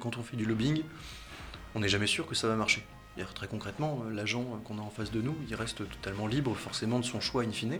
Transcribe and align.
Quand 0.00 0.16
on 0.16 0.22
fait 0.22 0.36
du 0.36 0.46
lobbying, 0.46 0.82
on 1.74 1.80
n'est 1.80 1.88
jamais 1.88 2.06
sûr 2.06 2.26
que 2.26 2.34
ça 2.34 2.48
va 2.48 2.56
marcher. 2.56 2.84
Très 3.34 3.46
concrètement, 3.46 4.04
l'agent 4.10 4.42
qu'on 4.64 4.78
a 4.78 4.80
en 4.80 4.90
face 4.90 5.10
de 5.10 5.20
nous, 5.20 5.36
il 5.48 5.54
reste 5.54 5.88
totalement 5.88 6.26
libre 6.26 6.54
forcément 6.54 6.98
de 6.98 7.04
son 7.04 7.20
choix 7.20 7.42
in 7.42 7.52
fine. 7.52 7.78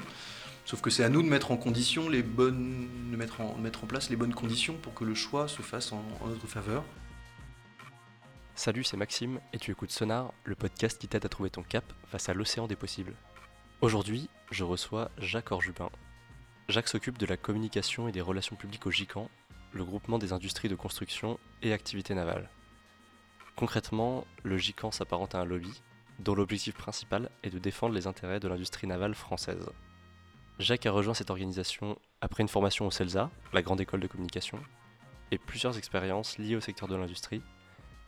Sauf 0.67 0.83
que 0.83 0.91
c'est 0.91 1.03
à 1.05 1.09
nous 1.09 1.23
de 1.23 1.29
mettre 1.29 1.51
en 1.51 1.57
condition 1.57 2.09
place 3.89 4.11
les 4.11 4.17
bonnes 4.17 4.35
conditions 4.35 4.75
pour 4.75 4.95
que 4.95 5.05
le 5.05 5.15
choix 5.15 5.49
se 5.49 5.63
fasse 5.63 5.93
en, 5.93 6.05
en 6.21 6.29
notre 6.29 6.47
faveur. 6.47 6.85
Salut, 8.55 8.85
c'est 8.85 8.99
Maxime 8.99 9.41
et 9.55 9.59
tu 9.59 9.71
écoutes 9.71 9.91
Sonar, 9.91 10.33
le 10.45 10.55
podcast 10.55 11.01
qui 11.01 11.09
t'aide 11.09 11.25
à 11.25 11.31
trouver 11.31 11.51
ton 11.51 11.63
cap 11.63 11.85
face 12.07 12.29
à 12.29 12.35
l'océan 12.35 12.67
des 12.67 12.77
possibles. 12.77 13.15
Aujourd'hui, 13.81 14.29
je 14.51 14.65
reçois 14.65 15.11
Jacques 15.19 15.51
Orjubin. 15.51 15.91
Jacques 16.69 16.89
s'occupe 16.89 17.19
de 17.19 17.27
la 17.27 17.37
communication 17.37 18.07
et 18.07 18.13
des 18.13 18.21
relations 18.21 18.55
publiques 18.55 18.87
au 18.87 18.91
GICAN, 18.91 19.29
le 19.73 19.85
groupement 19.85 20.19
des 20.19 20.33
industries 20.33 20.69
de 20.69 20.75
construction 20.75 21.39
et 21.63 21.73
activités 21.73 22.15
navales. 22.15 22.49
Concrètement, 23.57 24.27
le 24.43 24.59
GICAN 24.59 24.91
s'apparente 24.91 25.35
à 25.35 25.41
un 25.41 25.45
lobby 25.45 25.83
dont 26.19 26.35
l'objectif 26.35 26.75
principal 26.75 27.31
est 27.43 27.51
de 27.51 27.59
défendre 27.59 27.95
les 27.95 28.07
intérêts 28.07 28.41
de 28.41 28.49
l'industrie 28.49 28.87
navale 28.87 29.15
française. 29.15 29.69
Jacques 30.59 30.87
a 30.87 30.93
rejoint 30.93 31.15
cette 31.15 31.31
organisation 31.31 31.99
après 32.21 32.43
une 32.43 32.49
formation 32.49 32.87
au 32.87 32.91
CELSA, 32.91 33.31
la 33.53 33.63
grande 33.63 33.81
école 33.81 34.01
de 34.01 34.07
communication, 34.07 34.59
et 35.31 35.39
plusieurs 35.39 35.79
expériences 35.79 36.39
liées 36.39 36.57
au 36.57 36.61
secteur 36.61 36.89
de 36.89 36.95
l'industrie, 36.95 37.43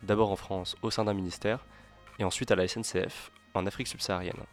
d'abord 0.02 0.30
en 0.30 0.36
France 0.36 0.76
au 0.82 0.90
sein 0.90 1.04
d'un 1.04 1.14
ministère, 1.14 1.64
et 2.18 2.24
ensuite 2.24 2.50
à 2.50 2.56
la 2.56 2.68
SNCF, 2.68 3.32
en 3.54 3.66
Afrique 3.66 3.88
subsaharienne. 3.88 4.44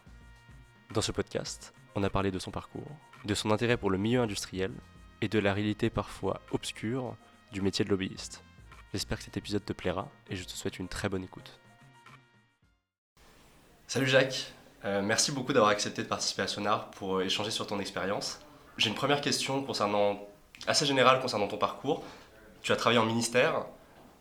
Dans 0.92 1.02
ce 1.02 1.12
podcast, 1.12 1.74
on 1.94 2.02
a 2.02 2.10
parlé 2.10 2.30
de 2.30 2.38
son 2.38 2.50
parcours, 2.50 2.90
de 3.24 3.34
son 3.34 3.50
intérêt 3.50 3.76
pour 3.76 3.90
le 3.90 3.98
milieu 3.98 4.20
industriel, 4.20 4.72
et 5.22 5.28
de 5.28 5.38
la 5.38 5.54
réalité 5.54 5.88
parfois 5.88 6.40
obscure 6.50 7.16
du 7.52 7.62
métier 7.62 7.84
de 7.84 7.90
lobbyiste. 7.90 8.42
J'espère 8.92 9.18
que 9.18 9.24
cet 9.24 9.36
épisode 9.36 9.64
te 9.64 9.72
plaira, 9.72 10.08
et 10.28 10.36
je 10.36 10.44
te 10.44 10.50
souhaite 10.50 10.78
une 10.78 10.88
très 10.88 11.08
bonne 11.08 11.22
écoute. 11.22 11.60
Salut 13.86 14.08
Jacques, 14.08 14.52
euh, 14.84 15.00
merci 15.00 15.30
beaucoup 15.30 15.52
d'avoir 15.52 15.70
accepté 15.70 16.02
de 16.02 16.08
participer 16.08 16.42
à 16.42 16.48
Sonar 16.48 16.90
pour 16.90 17.18
euh, 17.18 17.24
échanger 17.24 17.52
sur 17.52 17.66
ton 17.68 17.78
expérience. 17.78 18.40
J'ai 18.78 18.88
une 18.88 18.96
première 18.96 19.20
question 19.20 19.62
concernant, 19.62 20.26
assez 20.66 20.86
générale 20.86 21.20
concernant 21.20 21.46
ton 21.46 21.58
parcours. 21.58 22.04
Tu 22.62 22.72
as 22.72 22.76
travaillé 22.76 22.98
en 22.98 23.06
ministère, 23.06 23.66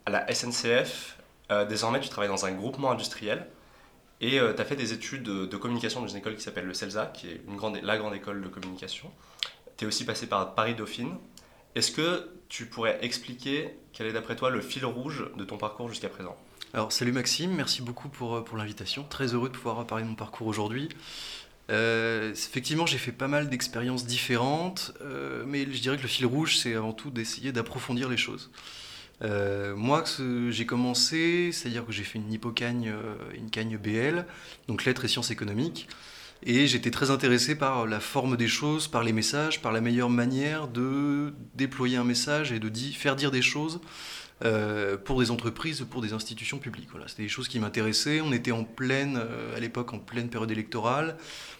à 0.05 0.11
la 0.11 0.33
SNCF, 0.33 1.17
euh, 1.51 1.65
désormais 1.65 1.99
tu 1.99 2.09
travailles 2.09 2.29
dans 2.29 2.45
un 2.45 2.51
groupement 2.51 2.91
industriel 2.91 3.47
et 4.19 4.37
tu 4.37 4.61
as 4.61 4.65
fait 4.65 4.75
des 4.75 4.93
études 4.93 5.23
de, 5.23 5.57
communication 5.57 5.99
dans 5.99 6.07
une 6.07 6.17
école 6.17 6.35
qui 6.35 6.43
s'appelle 6.43 6.67
le 6.67 6.75
CELSA, 6.75 7.07
qui 7.07 7.27
est 7.27 7.41
la 7.81 7.97
grande 7.97 8.13
école 8.13 8.43
de 8.43 8.47
communication. 8.49 9.11
Tu 9.81 9.85
es 9.85 9.87
aussi 9.87 10.05
passé 10.05 10.27
par 10.27 10.53
Paris-Dauphine. 10.53 11.15
Est-ce 11.73 11.91
que 11.91 12.29
tu 12.49 12.67
pourrais 12.67 12.99
expliquer 13.03 13.71
quel 13.93 14.05
est 14.05 14.13
d'après 14.13 14.35
toi 14.35 14.51
le 14.51 14.61
fil 14.61 14.85
rouge 14.85 15.25
de 15.35 15.43
ton 15.43 15.57
parcours 15.57 15.89
jusqu'à 15.89 16.07
présent? 16.07 16.37
Alors 16.75 16.91
salut 16.91 17.11
Maxime, 17.11 17.51
merci 17.55 17.81
beaucoup 17.81 18.07
pour, 18.07 18.35
euh, 18.35 18.41
pour 18.43 18.59
l'invitation. 18.59 19.03
Très 19.09 19.33
heureux 19.33 19.49
de 19.49 19.55
pouvoir 19.55 19.83
parler 19.87 20.03
de 20.03 20.09
mon 20.09 20.13
parcours 20.13 20.45
aujourd'hui. 20.45 20.89
Euh, 21.71 22.31
effectivement, 22.31 22.85
j'ai 22.85 22.99
fait 22.99 23.11
pas 23.11 23.27
mal 23.27 23.49
d'expériences 23.49 24.05
différentes, 24.05 24.93
euh, 25.01 25.45
mais 25.47 25.61
je 25.61 25.81
dirais 25.81 25.97
que 25.97 26.03
le 26.03 26.07
fil 26.07 26.27
rouge, 26.27 26.59
c'est 26.59 26.75
avant 26.75 26.93
tout 26.93 27.09
d'essayer 27.09 27.51
d'approfondir 27.51 28.07
les 28.07 28.17
choses. 28.17 28.51
moi, 29.75 30.03
j'ai 30.49 30.65
commencé, 30.67 31.51
c'est-à-dire 31.51 31.87
que 31.87 31.91
j'ai 31.91 32.03
fait 32.03 32.19
une 32.19 32.31
hypocagne, 32.31 32.93
une 33.33 33.49
cagne 33.49 33.79
BL, 33.79 34.27
donc 34.67 34.85
lettres 34.85 35.05
et 35.05 35.07
sciences 35.07 35.31
économiques, 35.31 35.87
et 36.43 36.67
j'étais 36.67 36.91
très 36.91 37.11
intéressé 37.11 37.55
par 37.55 37.85
la 37.85 37.99
forme 37.99 38.35
des 38.35 38.47
choses, 38.47 38.87
par 38.87 39.03
les 39.03 39.13
messages, 39.13 39.61
par 39.61 39.71
la 39.71 39.81
meilleure 39.81 40.09
manière 40.09 40.67
de 40.67 41.33
déployer 41.55 41.97
un 41.97 42.03
message 42.03 42.51
et 42.51 42.59
de 42.59 42.71
faire 42.93 43.15
dire 43.15 43.31
des 43.31 43.41
choses 43.41 43.79
euh, 44.43 44.97
pour 44.97 45.19
des 45.19 45.29
entreprises, 45.29 45.85
pour 45.87 46.01
des 46.01 46.13
institutions 46.13 46.57
publiques. 46.57 46.89
Voilà, 46.89 47.07
c'était 47.07 47.23
des 47.23 47.29
choses 47.29 47.47
qui 47.47 47.59
m'intéressaient. 47.59 48.21
On 48.21 48.33
était 48.33 48.51
en 48.51 48.63
pleine, 48.63 49.17
euh, 49.17 49.55
à 49.55 49.59
l'époque, 49.59 49.93
en 49.93 49.99
pleine 49.99 50.29
période 50.29 50.49
électorale, 50.49 51.15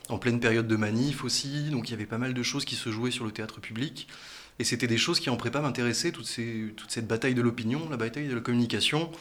en 0.09 0.17
pleine 0.17 0.39
période 0.39 0.67
de 0.67 0.75
manif 0.75 1.23
aussi, 1.23 1.69
donc 1.69 1.89
il 1.89 1.91
y 1.91 1.93
avait 1.93 2.07
pas 2.07 2.17
mal 2.17 2.33
de 2.33 2.43
choses 2.43 2.65
qui 2.65 2.75
se 2.75 2.89
jouaient 2.89 3.11
sur 3.11 3.25
le 3.25 3.31
théâtre 3.31 3.61
public. 3.61 4.07
Et 4.57 4.63
c'était 4.63 4.87
des 4.87 4.97
choses 4.97 5.19
qui 5.19 5.29
en 5.29 5.37
prépa 5.37 5.61
m'intéressaient, 5.61 6.11
toute, 6.11 6.27
toute 6.75 6.91
cette 6.91 7.07
bataille 7.07 7.35
de 7.35 7.41
l'opinion, 7.41 7.87
la 7.89 7.97
bataille 7.97 8.27
de 8.27 8.35
la 8.35 8.41
communication. 8.41 9.11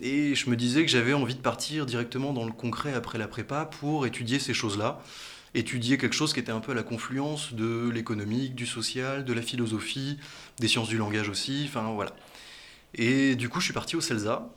Et 0.00 0.34
je 0.34 0.48
me 0.48 0.56
disais 0.56 0.82
que 0.82 0.90
j'avais 0.90 1.12
envie 1.12 1.34
de 1.34 1.40
partir 1.40 1.86
directement 1.86 2.32
dans 2.32 2.44
le 2.44 2.52
concret 2.52 2.94
après 2.94 3.18
la 3.18 3.28
prépa 3.28 3.64
pour 3.66 4.06
étudier 4.06 4.38
ces 4.38 4.54
choses-là 4.54 5.02
étudier 5.54 5.98
quelque 5.98 6.14
chose 6.14 6.32
qui 6.32 6.40
était 6.40 6.52
un 6.52 6.60
peu 6.60 6.72
à 6.72 6.74
la 6.74 6.82
confluence 6.82 7.54
de 7.54 7.88
l'économique, 7.90 8.54
du 8.54 8.66
social, 8.66 9.24
de 9.24 9.32
la 9.32 9.42
philosophie, 9.42 10.18
des 10.58 10.68
sciences 10.68 10.88
du 10.88 10.96
langage 10.96 11.28
aussi, 11.28 11.64
enfin 11.66 11.92
voilà. 11.92 12.14
Et 12.94 13.36
du 13.36 13.48
coup, 13.48 13.60
je 13.60 13.66
suis 13.66 13.74
parti 13.74 13.96
au 13.96 14.00
CELSA. 14.00 14.48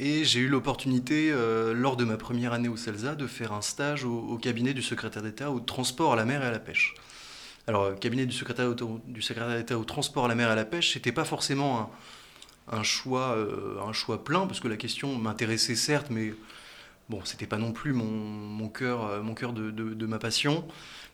Et 0.00 0.24
j'ai 0.24 0.38
eu 0.38 0.48
l'opportunité, 0.48 1.30
euh, 1.32 1.74
lors 1.74 1.96
de 1.96 2.04
ma 2.04 2.16
première 2.16 2.52
année 2.52 2.68
au 2.68 2.76
CELSA, 2.76 3.16
de 3.16 3.26
faire 3.26 3.52
un 3.52 3.62
stage 3.62 4.04
au, 4.04 4.38
cabinet 4.38 4.72
du 4.72 4.82
secrétaire 4.82 5.22
d'État 5.22 5.50
au 5.50 5.58
transport 5.58 6.12
à 6.12 6.16
la 6.16 6.24
mer 6.24 6.42
et 6.42 6.46
à 6.46 6.52
la 6.52 6.60
pêche. 6.60 6.94
Alors, 7.66 7.90
le 7.90 7.96
cabinet 7.96 8.24
du 8.24 8.34
secrétaire, 8.34 8.72
du 8.74 9.22
secrétaire 9.22 9.56
d'État 9.56 9.76
au 9.76 9.84
transport 9.84 10.26
à 10.26 10.28
la 10.28 10.36
mer 10.36 10.48
et 10.48 10.52
à 10.52 10.54
la 10.54 10.64
pêche, 10.64 10.92
c'était 10.92 11.12
pas 11.12 11.24
forcément 11.24 11.80
un, 11.80 11.90
choix, 12.82 13.36
euh, 13.36 13.80
un 13.86 13.92
choix 13.92 14.24
plein, 14.24 14.46
parce 14.46 14.60
que 14.60 14.68
la 14.68 14.76
question 14.76 15.16
m'intéressait 15.16 15.76
certes, 15.76 16.08
mais 16.10 16.34
bon, 17.08 17.20
c'était 17.24 17.46
pas 17.46 17.58
non 17.58 17.72
plus 17.72 17.92
mon, 17.92 18.68
cœur, 18.68 19.04
euh, 19.04 19.22
mon 19.22 19.34
cœur 19.34 19.52
de, 19.52 19.70
de, 19.70 20.06
ma 20.06 20.18
passion. 20.18 20.66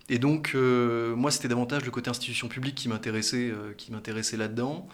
Et 0.09 0.19
donc, 0.19 0.55
moi, 0.55 1.31
c'était 1.31 1.49
davantage 1.49 1.85
le 1.85 1.91
côté 1.91 2.11
institution 2.11 2.49
publique 2.49 2.75
qui 2.75 2.89
m'intéressait, 2.89 3.55
qui 3.79 3.91
m'intéressait 3.91 4.37
là-dedans. 4.37 4.87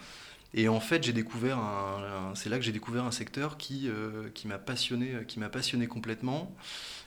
Et 0.53 0.67
en 0.67 0.79
fait, 0.79 1.03
j'ai 1.03 1.13
découvert 1.13 1.57
un, 1.57 2.33
c'est 2.35 2.49
là 2.49 2.57
que 2.57 2.63
j'ai 2.63 2.73
découvert 2.73 3.05
un 3.05 3.11
secteur 3.11 3.57
qui, 3.57 3.87
euh, 3.87 4.29
qui 4.33 4.47
m'a 4.47 4.57
passionné, 4.57 5.25
qui 5.27 5.39
m'a 5.39 5.49
passionné 5.49 5.87
complètement. 5.87 6.53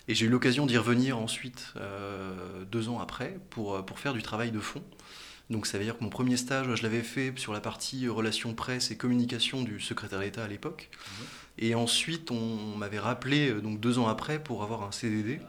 Et 0.08 0.14
j'ai 0.14 0.26
eu 0.26 0.28
l'occasion 0.28 0.66
d'y 0.66 0.78
revenir 0.78 1.18
ensuite, 1.18 1.72
euh, 1.76 2.64
deux 2.64 2.88
ans 2.88 3.00
après, 3.00 3.38
pour, 3.50 3.84
pour 3.84 3.98
faire 3.98 4.14
du 4.14 4.22
travail 4.22 4.50
de 4.50 4.60
fond. 4.60 4.82
Donc 5.50 5.66
ça 5.66 5.78
veut 5.78 5.84
dire 5.84 5.98
que 5.98 6.04
mon 6.04 6.10
premier 6.10 6.36
stage, 6.36 6.74
je 6.74 6.82
l'avais 6.82 7.02
fait 7.02 7.32
sur 7.36 7.52
la 7.52 7.60
partie 7.60 8.08
relations 8.08 8.54
presse 8.54 8.90
et 8.90 8.96
communication 8.96 9.62
du 9.62 9.80
secrétaire 9.80 10.20
d'État 10.20 10.44
à 10.44 10.48
l'époque. 10.48 10.88
Mmh. 10.92 11.22
Et 11.58 11.74
ensuite, 11.74 12.30
on, 12.30 12.76
m'avait 12.76 12.98
rappelé, 12.98 13.50
euh, 13.50 13.60
donc 13.60 13.80
deux 13.80 13.98
ans 13.98 14.08
après, 14.08 14.42
pour 14.42 14.62
avoir 14.62 14.82
un 14.82 14.92
CDD 14.92 15.40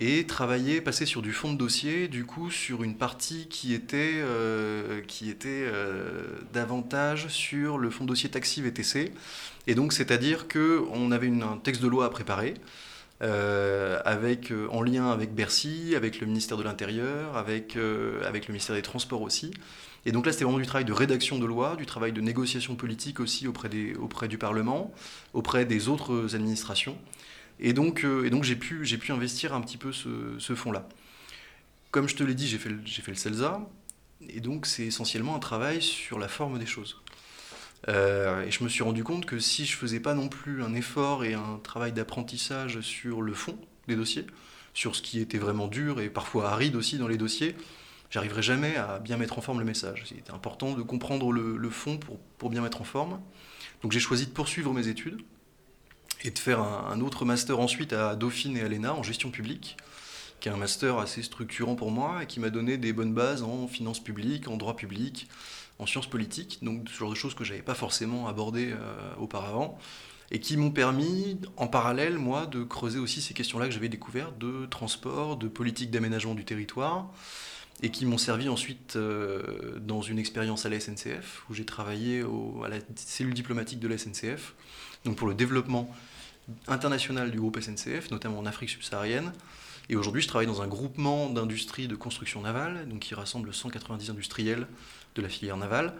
et 0.00 0.26
travailler, 0.26 0.80
passer 0.80 1.06
sur 1.06 1.22
du 1.22 1.32
fond 1.32 1.52
de 1.52 1.58
dossier, 1.58 2.06
du 2.06 2.24
coup 2.24 2.52
sur 2.52 2.84
une 2.84 2.96
partie 2.96 3.48
qui 3.48 3.74
était, 3.74 4.12
euh, 4.14 5.00
qui 5.08 5.28
était 5.28 5.48
euh, 5.66 6.38
davantage 6.52 7.26
sur 7.28 7.78
le 7.78 7.90
fond 7.90 8.04
de 8.04 8.10
dossier 8.10 8.30
taxi 8.30 8.62
VTC. 8.62 9.12
Et 9.66 9.74
donc 9.74 9.92
c'est-à-dire 9.92 10.46
qu'on 10.46 11.10
avait 11.10 11.26
une, 11.26 11.42
un 11.42 11.56
texte 11.56 11.82
de 11.82 11.88
loi 11.88 12.06
à 12.06 12.10
préparer. 12.10 12.54
Euh, 13.20 14.00
avec, 14.04 14.52
en 14.70 14.80
lien 14.80 15.10
avec 15.10 15.34
Bercy, 15.34 15.94
avec 15.96 16.20
le 16.20 16.26
ministère 16.28 16.56
de 16.56 16.62
l'Intérieur, 16.62 17.36
avec, 17.36 17.76
avec 18.24 18.46
le 18.46 18.52
ministère 18.52 18.76
des 18.76 18.82
Transports 18.82 19.22
aussi. 19.22 19.50
Et 20.06 20.12
donc 20.12 20.24
là, 20.24 20.32
c'était 20.32 20.44
vraiment 20.44 20.60
du 20.60 20.66
travail 20.66 20.84
de 20.84 20.92
rédaction 20.92 21.38
de 21.38 21.46
loi, 21.46 21.76
du 21.76 21.84
travail 21.84 22.12
de 22.12 22.20
négociation 22.20 22.76
politique 22.76 23.20
aussi 23.20 23.46
auprès, 23.46 23.68
des, 23.68 23.94
auprès 23.94 24.28
du 24.28 24.38
Parlement, 24.38 24.92
auprès 25.34 25.64
des 25.64 25.88
autres 25.88 26.34
administrations. 26.34 26.96
Et 27.60 27.72
donc, 27.72 28.04
euh, 28.04 28.24
et 28.24 28.30
donc 28.30 28.44
j'ai 28.44 28.56
pu, 28.56 28.84
pu 28.84 29.12
investir 29.12 29.52
un 29.52 29.60
petit 29.60 29.76
peu 29.76 29.92
ce, 29.92 30.36
ce 30.38 30.54
fonds-là. 30.54 30.88
Comme 31.90 32.08
je 32.08 32.14
te 32.14 32.22
l'ai 32.22 32.34
dit, 32.34 32.46
j'ai 32.46 32.58
fait, 32.58 32.70
fait 32.86 33.10
le 33.10 33.16
CELSA, 33.16 33.68
et 34.28 34.40
donc 34.40 34.66
c'est 34.66 34.86
essentiellement 34.86 35.34
un 35.34 35.40
travail 35.40 35.82
sur 35.82 36.18
la 36.18 36.28
forme 36.28 36.58
des 36.58 36.66
choses. 36.66 37.00
Euh, 37.86 38.42
et 38.42 38.50
je 38.50 38.64
me 38.64 38.68
suis 38.68 38.82
rendu 38.82 39.04
compte 39.04 39.24
que 39.24 39.38
si 39.38 39.64
je 39.64 39.76
faisais 39.76 40.00
pas 40.00 40.14
non 40.14 40.28
plus 40.28 40.62
un 40.62 40.74
effort 40.74 41.24
et 41.24 41.34
un 41.34 41.60
travail 41.62 41.92
d'apprentissage 41.92 42.80
sur 42.80 43.22
le 43.22 43.32
fond 43.34 43.56
des 43.86 43.94
dossiers, 43.94 44.26
sur 44.74 44.96
ce 44.96 45.02
qui 45.02 45.20
était 45.20 45.38
vraiment 45.38 45.68
dur 45.68 46.00
et 46.00 46.10
parfois 46.10 46.50
aride 46.50 46.76
aussi 46.76 46.98
dans 46.98 47.08
les 47.08 47.16
dossiers, 47.16 47.54
j'arriverais 48.10 48.42
jamais 48.42 48.76
à 48.76 48.98
bien 48.98 49.16
mettre 49.16 49.38
en 49.38 49.40
forme 49.40 49.60
le 49.60 49.64
message. 49.64 50.04
C'était 50.08 50.32
important 50.32 50.74
de 50.74 50.82
comprendre 50.82 51.32
le, 51.32 51.70
fond 51.70 51.98
pour, 51.98 52.18
pour, 52.38 52.50
bien 52.50 52.62
mettre 52.62 52.80
en 52.80 52.84
forme. 52.84 53.20
Donc 53.82 53.92
j'ai 53.92 54.00
choisi 54.00 54.26
de 54.26 54.32
poursuivre 54.32 54.72
mes 54.72 54.88
études 54.88 55.20
et 56.24 56.30
de 56.30 56.38
faire 56.38 56.60
un, 56.60 57.00
autre 57.00 57.24
master 57.24 57.60
ensuite 57.60 57.92
à 57.92 58.16
Dauphine 58.16 58.56
et 58.56 58.62
à 58.62 58.68
l'ENA 58.68 58.94
en 58.94 59.02
gestion 59.02 59.30
publique, 59.30 59.76
qui 60.40 60.48
est 60.48 60.52
un 60.52 60.56
master 60.56 60.98
assez 60.98 61.22
structurant 61.22 61.76
pour 61.76 61.90
moi 61.90 62.22
et 62.22 62.26
qui 62.26 62.40
m'a 62.40 62.50
donné 62.50 62.76
des 62.76 62.92
bonnes 62.92 63.14
bases 63.14 63.42
en 63.42 63.68
finances 63.68 64.02
publiques, 64.02 64.48
en 64.48 64.56
droit 64.56 64.76
public, 64.76 65.28
en 65.78 65.86
sciences 65.86 66.08
politiques, 66.08 66.58
donc 66.62 66.88
ce 66.88 66.98
genre 66.98 67.10
de 67.10 67.14
choses 67.14 67.34
que 67.34 67.44
je 67.44 67.52
n'avais 67.52 67.62
pas 67.62 67.74
forcément 67.74 68.28
abordées 68.28 68.72
euh, 68.72 69.14
auparavant, 69.18 69.78
et 70.30 70.40
qui 70.40 70.56
m'ont 70.56 70.70
permis, 70.70 71.38
en 71.56 71.68
parallèle, 71.68 72.18
moi, 72.18 72.46
de 72.46 72.62
creuser 72.62 72.98
aussi 72.98 73.22
ces 73.22 73.32
questions-là 73.32 73.66
que 73.66 73.72
j'avais 73.72 73.88
découvertes 73.88 74.36
de 74.38 74.66
transport, 74.66 75.36
de 75.36 75.48
politique 75.48 75.90
d'aménagement 75.90 76.34
du 76.34 76.44
territoire, 76.44 77.10
et 77.82 77.90
qui 77.90 78.04
m'ont 78.06 78.18
servi 78.18 78.48
ensuite 78.48 78.96
euh, 78.96 79.78
dans 79.80 80.02
une 80.02 80.18
expérience 80.18 80.66
à 80.66 80.68
la 80.68 80.80
SNCF, 80.80 81.44
où 81.48 81.54
j'ai 81.54 81.64
travaillé 81.64 82.24
à 82.64 82.68
la 82.68 82.78
cellule 82.96 83.34
diplomatique 83.34 83.78
de 83.78 83.88
la 83.88 83.96
SNCF, 83.96 84.54
donc 85.04 85.16
pour 85.16 85.28
le 85.28 85.34
développement 85.34 85.94
international 86.66 87.30
du 87.30 87.38
groupe 87.38 87.60
SNCF, 87.60 88.10
notamment 88.10 88.38
en 88.38 88.46
Afrique 88.46 88.70
subsaharienne. 88.70 89.32
Et 89.90 89.96
aujourd'hui, 89.96 90.20
je 90.20 90.28
travaille 90.28 90.46
dans 90.46 90.60
un 90.60 90.66
groupement 90.66 91.30
d'industries 91.30 91.88
de 91.88 91.96
construction 91.96 92.42
navale, 92.42 92.86
donc 92.88 93.00
qui 93.00 93.14
rassemble 93.14 93.54
190 93.54 94.10
industriels 94.10 94.66
de 95.18 95.22
la 95.22 95.28
filière 95.28 95.56
navale, 95.56 95.94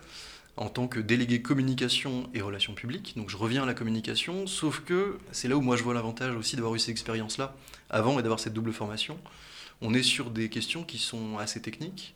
en 0.56 0.68
tant 0.68 0.88
que 0.88 0.98
délégué 0.98 1.42
communication 1.42 2.28
et 2.34 2.40
relations 2.40 2.74
publiques. 2.74 3.14
Donc 3.16 3.30
je 3.30 3.36
reviens 3.36 3.62
à 3.62 3.66
la 3.66 3.74
communication, 3.74 4.46
sauf 4.46 4.80
que 4.80 5.18
c'est 5.32 5.48
là 5.48 5.56
où 5.56 5.60
moi 5.60 5.76
je 5.76 5.82
vois 5.82 5.94
l'avantage 5.94 6.34
aussi 6.34 6.56
d'avoir 6.56 6.74
eu 6.74 6.78
cette 6.78 6.90
expérience-là 6.90 7.54
avant 7.90 8.18
et 8.18 8.22
d'avoir 8.22 8.40
cette 8.40 8.54
double 8.54 8.72
formation. 8.72 9.18
On 9.80 9.94
est 9.94 10.02
sur 10.02 10.30
des 10.30 10.48
questions 10.48 10.82
qui 10.82 10.98
sont 10.98 11.38
assez 11.38 11.62
techniques. 11.62 12.14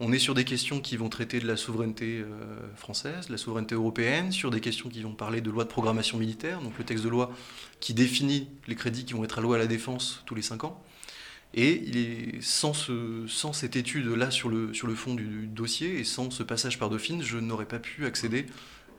On 0.00 0.12
est 0.12 0.18
sur 0.18 0.34
des 0.34 0.44
questions 0.44 0.80
qui 0.80 0.96
vont 0.96 1.08
traiter 1.08 1.38
de 1.38 1.46
la 1.46 1.56
souveraineté 1.56 2.18
euh, 2.18 2.26
française, 2.74 3.26
de 3.26 3.32
la 3.32 3.38
souveraineté 3.38 3.76
européenne, 3.76 4.32
sur 4.32 4.50
des 4.50 4.60
questions 4.60 4.88
qui 4.88 5.02
vont 5.02 5.12
parler 5.12 5.40
de 5.40 5.50
loi 5.50 5.64
de 5.64 5.68
programmation 5.68 6.18
militaire, 6.18 6.60
donc 6.60 6.76
le 6.78 6.84
texte 6.84 7.04
de 7.04 7.08
loi 7.08 7.30
qui 7.78 7.94
définit 7.94 8.48
les 8.66 8.74
crédits 8.74 9.04
qui 9.04 9.12
vont 9.12 9.22
être 9.22 9.38
alloués 9.38 9.56
à 9.56 9.58
la 9.58 9.68
défense 9.68 10.22
tous 10.26 10.34
les 10.34 10.42
cinq 10.42 10.64
ans. 10.64 10.82
Et 11.56 11.82
il 11.86 11.96
est, 11.96 12.42
sans, 12.42 12.74
ce, 12.74 13.26
sans 13.28 13.52
cette 13.52 13.76
étude-là 13.76 14.32
sur 14.32 14.48
le, 14.48 14.74
sur 14.74 14.88
le 14.88 14.96
fond 14.96 15.14
du, 15.14 15.46
dossier 15.46 16.00
et 16.00 16.04
sans 16.04 16.30
ce 16.30 16.42
passage 16.42 16.80
par 16.80 16.90
Dauphine, 16.90 17.22
je 17.22 17.38
n'aurais 17.38 17.64
pas 17.64 17.78
pu 17.78 18.06
accéder 18.06 18.46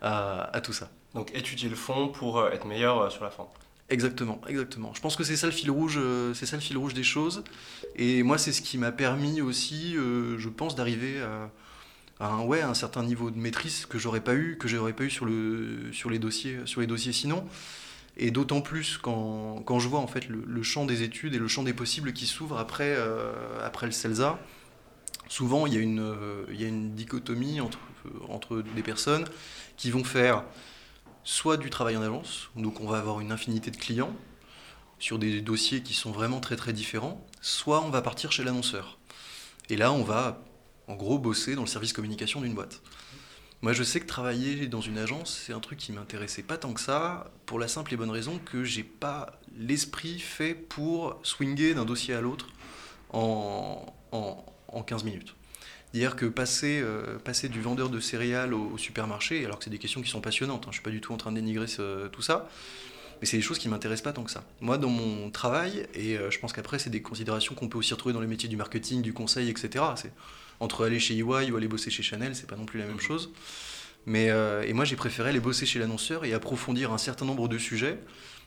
à, 0.02 0.56
à, 0.56 0.62
tout 0.62 0.72
ça. 0.72 0.90
Donc 1.14 1.36
étudier 1.36 1.68
le 1.68 1.76
fond 1.76 2.08
pour 2.08 2.40
euh, 2.40 2.52
être 2.52 2.66
meilleur 2.66 3.02
euh, 3.02 3.10
sur 3.10 3.26
la 3.26 3.30
forme. 3.30 3.50
Exactement, 3.90 4.40
exactement. 4.48 4.94
Je 4.94 5.02
pense 5.02 5.18
que 5.18 5.24
c'est 5.24 5.36
ça 5.36 5.48
le 5.48 5.54
fil 5.54 5.70
rouge, 5.70 5.96
euh, 5.98 6.34
c'est 6.34 6.46
ça 6.46 6.56
le 6.56 6.62
fil 6.62 6.78
rouge 6.78 6.94
des 6.94 7.04
choses. 7.04 7.44
Et 7.98 8.24
moi, 8.24 8.38
c'est 8.38 8.54
ce 8.54 8.62
qui 8.62 8.78
m'a 8.78 8.94
permis 8.94 9.42
aussi, 9.42 9.94
je 9.96 10.50
pense, 10.50 10.76
d'arriver 10.76 11.22
à, 12.20 12.26
un, 12.26 12.42
ouais, 12.42 12.62
un 12.62 12.74
certain 12.74 13.04
niveau 13.04 13.32
de 13.32 13.38
maîtrise 13.38 13.86
que 13.86 14.00
j'aurais 14.00 14.22
pas 14.22 14.34
eu, 14.34 14.58
que 14.58 14.68
j'aurais 14.70 14.94
pas 14.94 15.04
eu 15.04 15.10
sur, 15.10 15.26
le, 15.26 15.92
sur 15.92 16.10
les 16.10 16.20
dossiers, 16.20 16.60
sur 16.66 16.82
les 16.82 16.88
dossiers 16.88 17.14
sinon. 17.14 17.46
Et 18.18 18.32
d'autant 18.32 18.62
plus 18.62 18.98
quand, 18.98 19.62
quand, 19.66 19.80
je 19.80 19.90
vois 19.90 20.00
en 20.00 20.08
fait 20.08 20.28
le, 20.30 20.64
champ 20.64 20.86
des 20.86 21.04
études 21.04 21.36
et 21.36 21.40
le 21.40 21.48
champ 21.48 21.64
des 21.64 21.74
possibles 21.74 22.14
qui 22.14 22.28
s'ouvre 22.28 22.58
après, 22.58 22.96
euh, 22.98 23.34
après 23.64 23.86
le 23.86 23.92
CELSA, 23.92 24.40
souvent 25.28 25.68
il 25.68 25.74
y 25.74 25.78
a 25.78 25.82
une, 25.82 26.00
euh, 26.00 26.46
il 26.50 26.62
y 26.62 26.64
a 26.64 26.68
une 26.68 26.96
dichotomie 26.96 27.60
entre, 27.60 27.80
euh, 28.06 28.10
entre 28.30 28.62
des 28.62 28.84
personnes 28.84 29.26
qui 29.76 29.92
vont 29.92 30.06
faire 30.06 30.44
soit 31.24 31.58
du 31.58 31.70
travail 31.70 31.98
en 31.98 32.04
agence, 32.04 32.50
donc 32.56 32.80
on 32.80 32.88
va 32.88 33.00
avoir 33.00 33.20
une 33.20 33.32
infinité 33.32 33.70
de 33.72 33.78
clients 33.78 34.16
sur 34.98 35.20
des 35.20 35.42
dossiers 35.42 35.82
qui 35.82 35.94
sont 35.94 36.12
vraiment 36.12 36.40
très 36.40 36.56
très 36.56 36.72
différents, 36.72 37.26
soit 37.42 37.84
on 37.84 37.90
va 37.90 38.02
partir 38.02 38.32
chez 38.32 38.44
l'annonceur. 38.44 38.98
Et 39.70 39.76
là 39.76 39.92
on 39.92 40.04
va 40.04 40.42
en 40.88 40.96
gros 40.96 41.20
bosser 41.20 41.56
dans 41.56 41.64
le 41.64 41.68
service 41.68 41.92
communication 41.92 42.40
d'une 42.40 42.54
boîte. 42.54 42.82
Moi, 43.66 43.74
je 43.74 43.82
sais 43.82 44.00
que 44.00 44.06
travailler 44.06 44.68
dans 44.68 44.80
une 44.80 45.00
agence, 45.00 45.42
c'est 45.44 45.52
un 45.52 45.60
truc 45.60 45.80
qui 45.80 45.92
m'intéressait 45.92 46.44
pas 46.44 46.56
tant 46.56 46.72
que 46.72 46.80
ça, 46.80 47.32
pour 47.48 47.58
la 47.58 47.68
simple 47.68 47.96
et 47.96 47.98
bonne 47.98 48.12
raison 48.12 48.38
que 48.38 48.64
j'ai 48.64 48.84
pas 48.84 49.40
l'esprit 49.58 50.20
fait 50.20 50.54
pour 50.54 51.20
swinger 51.24 51.74
d'un 51.74 51.84
dossier 51.84 52.14
à 52.14 52.22
l'autre 52.22 52.50
en, 53.10 53.84
en, 54.12 54.84
15 54.84 55.04
minutes. 55.04 55.34
Dire 55.96 56.16
que 56.16 56.28
passer, 56.28 56.80
euh, 56.80 57.18
passer 57.18 57.50
du 57.50 57.60
vendeur 57.60 57.90
de 57.90 58.00
céréales 58.00 58.54
au, 58.54 58.78
supermarché, 58.78 59.44
alors 59.44 59.58
que 59.58 59.64
c'est 59.64 59.72
des 59.72 59.80
questions 59.80 60.04
qui 60.04 60.12
sont 60.12 60.22
passionnantes, 60.22 60.66
hein, 60.66 60.70
je 60.70 60.76
suis 60.76 60.84
pas 60.84 60.92
du 60.92 61.02
tout 61.02 61.14
en 61.14 61.18
train 61.18 61.32
de 61.32 61.38
dénigrer 61.38 61.66
tout 61.66 62.22
ça, 62.22 62.48
mais 63.20 63.28
c'est 63.28 63.38
des 63.38 63.44
choses 63.44 63.60
qui 63.60 63.70
m'intéressent 63.70 64.04
pas 64.04 64.14
tant 64.14 64.24
que 64.24 64.32
ça. 64.32 64.44
Moi, 64.62 64.78
dans 64.78 64.90
mon 64.90 65.30
travail, 65.30 65.88
et 65.94 66.18
euh, 66.18 66.30
je 66.32 66.40
pense 66.40 66.54
qu'après, 66.54 66.80
c'est 66.80 66.90
des 66.90 67.02
considérations 67.02 67.56
qu'on 67.56 67.68
peut 67.68 67.78
aussi 67.78 67.94
retrouver 67.94 68.14
dans 68.14 68.22
les 68.22 68.28
métiers 68.28 68.50
du 68.50 68.58
marketing, 68.58 69.02
du 69.02 69.14
conseil, 69.14 69.50
etc. 69.50 69.84
C'est 69.96 70.12
entre 70.60 70.86
aller 70.86 71.00
chez 71.00 71.18
EY 71.18 71.24
ou 71.24 71.58
aller 71.58 71.68
bosser 71.68 71.90
chez 71.90 72.04
Chanel, 72.04 72.36
c'est 72.36 72.48
pas 72.48 72.56
non 72.56 72.66
plus 72.66 72.80
la 72.80 72.86
même 72.86 72.96
mhm. 72.96 73.02
chose. 73.02 73.32
Mais, 74.06 74.30
euh, 74.30 74.64
et 74.64 74.74
moi, 74.74 74.86
j'ai 74.86 74.96
préféré 74.96 75.30
aller 75.30 75.40
bosser 75.40 75.66
chez 75.66 75.80
l'annonceur 75.80 76.26
et 76.26 76.34
approfondir 76.34 76.94
un 76.94 76.98
certain 76.98 77.26
nombre 77.26 77.48
de 77.48 77.58
sujets, 77.58 78.00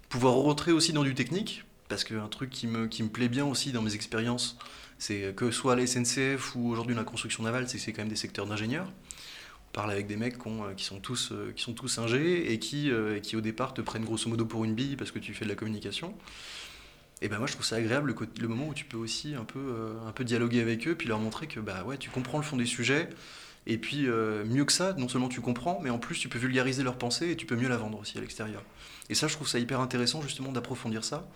pouvoir 0.08 0.34
rentrer 0.34 0.72
aussi 0.72 0.92
dans 0.92 1.02
du 1.02 1.14
technique, 1.14 1.64
parce 1.88 2.04
qu'un 2.04 2.28
truc 2.28 2.50
qui 2.50 2.66
me, 2.66 2.86
qui 2.86 3.02
me 3.02 3.08
plaît 3.08 3.28
bien 3.28 3.44
aussi 3.44 3.72
dans 3.72 3.82
mes 3.82 3.94
expériences, 3.94 4.58
c'est 4.98 5.34
que 5.34 5.50
soit 5.50 5.74
la 5.76 5.86
SNCF 5.86 6.54
ou 6.54 6.70
aujourd'hui 6.70 6.94
la 6.94 7.04
construction 7.04 7.42
navale, 7.42 7.68
c'est 7.68 7.78
que 7.78 7.84
c'est 7.84 7.92
quand 7.92 8.02
même 8.02 8.08
des 8.08 8.16
secteurs 8.16 8.46
d'ingénieurs. 8.46 8.90
Parle 9.72 9.90
avec 9.90 10.06
des 10.06 10.16
mecs 10.16 10.38
qui, 10.38 10.48
euh, 10.48 10.74
sont 10.78 11.00
tous, 11.00 11.32
euh, 11.32 11.52
qui 11.54 11.62
sont 11.62 11.74
tous 11.74 11.98
ingés 11.98 12.52
et 12.52 12.58
qui, 12.58 12.90
qui 13.22 13.36
au 13.36 13.40
départ 13.40 13.74
te 13.74 13.80
prennent 13.80 14.04
grosso 14.04 14.28
modo 14.28 14.44
pour 14.46 14.64
une 14.64 14.74
bille 14.74 14.96
parce 14.96 15.10
que 15.10 15.18
tu 15.18 15.34
fais 15.34 15.44
de 15.44 15.50
la 15.50 15.56
communication. 15.56 16.14
Et 17.20 17.28
ben 17.28 17.38
moi 17.38 17.46
je 17.46 17.52
trouve 17.52 17.66
ça 17.66 17.76
agréable 17.76 18.14
le, 18.38 18.48
moment 18.48 18.68
où 18.68 18.74
tu 18.74 18.84
peux 18.84 18.96
aussi 18.96 19.34
un 19.34 19.44
peu, 19.44 19.58
euh, 19.58 19.94
un 20.06 20.12
peu 20.12 20.24
dialoguer 20.24 20.60
avec 20.60 20.86
eux, 20.86 20.94
puis 20.94 21.08
leur 21.08 21.18
montrer 21.18 21.48
que 21.48 21.58
bah 21.58 21.82
ouais, 21.84 21.98
tu 21.98 22.10
comprends 22.10 22.38
le 22.38 22.44
fond 22.44 22.56
des 22.56 22.66
sujets, 22.66 23.08
et 23.66 23.76
puis 23.76 24.06
euh, 24.06 24.44
mieux 24.44 24.64
que 24.64 24.72
ça, 24.72 24.92
non 24.92 25.08
seulement 25.08 25.28
tu 25.28 25.40
comprends, 25.40 25.80
mais 25.82 25.90
en 25.90 25.98
plus 25.98 26.16
tu 26.18 26.28
peux 26.28 26.38
vulgariser 26.38 26.84
leur 26.84 26.96
pensée 26.96 27.30
et 27.30 27.36
tu 27.36 27.44
peux 27.44 27.56
mieux 27.56 27.68
la 27.68 27.76
vendre 27.76 27.98
aussi 27.98 28.16
à 28.18 28.20
l'extérieur. 28.20 28.62
Et 29.10 29.14
ça 29.14 29.26
je 29.26 29.34
trouve 29.34 29.48
ça 29.48 29.58
hyper 29.58 29.80
intéressant 29.80 30.22
justement 30.22 30.52
d'approfondir 30.52 31.02
ça. 31.02 31.26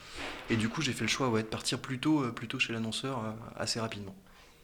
Et 0.51 0.57
du 0.57 0.69
coup 0.69 0.83
j'ai 0.83 0.93
fait 0.93 1.05
le 1.05 1.09
choix 1.09 1.29
de 1.37 1.43
partir 1.43 1.81
plutôt, 1.81 2.23
euh, 2.23 2.31
plutôt 2.31 2.61
chez 2.61 2.73
l'annonceur 2.73 3.35
assez 3.57 3.81
rapidement. 3.81 4.15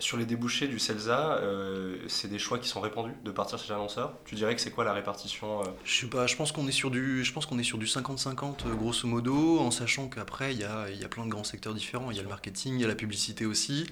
Sur 0.00 0.16
les 0.16 0.26
débouchés 0.26 0.68
du 0.68 0.78
CELSA, 0.78 1.38
euh, 1.38 1.96
c'est 2.06 2.28
des 2.28 2.38
choix 2.38 2.60
qui 2.60 2.68
sont 2.68 2.80
répandus 2.80 3.14
de 3.24 3.32
partir 3.32 3.58
chez 3.58 3.70
l'annonceur. 3.70 4.14
Tu 4.24 4.36
dirais 4.36 4.54
que 4.54 4.60
c'est 4.60 4.70
quoi 4.70 4.84
la 4.84 4.92
répartition 4.92 5.60
euh 5.60 5.64
Je 5.84 6.02
sais 6.02 6.06
pas, 6.06 6.28
je 6.28 6.36
pense 6.36 6.52
qu'on 6.52 6.68
est 6.68 6.72
sur 6.72 6.92
du, 6.92 7.24
je 7.24 7.32
pense 7.32 7.46
qu'on 7.46 7.58
est 7.58 7.64
sur 7.64 7.78
du 7.78 7.86
50-50 7.86 8.68
euh, 8.68 8.74
grosso 8.76 9.08
modo, 9.08 9.58
en 9.58 9.72
sachant 9.72 10.08
qu'après 10.08 10.54
il 10.54 10.60
y 10.60 10.64
a, 10.64 10.88
y 10.88 11.02
a 11.02 11.08
plein 11.08 11.24
de 11.24 11.30
grands 11.30 11.42
secteurs 11.42 11.74
différents. 11.74 12.12
Il 12.12 12.16
y 12.16 12.20
a 12.20 12.22
le 12.22 12.28
marketing, 12.28 12.74
il 12.74 12.80
y 12.80 12.84
a 12.84 12.86
la 12.86 12.94
publicité 12.94 13.44
aussi, 13.44 13.88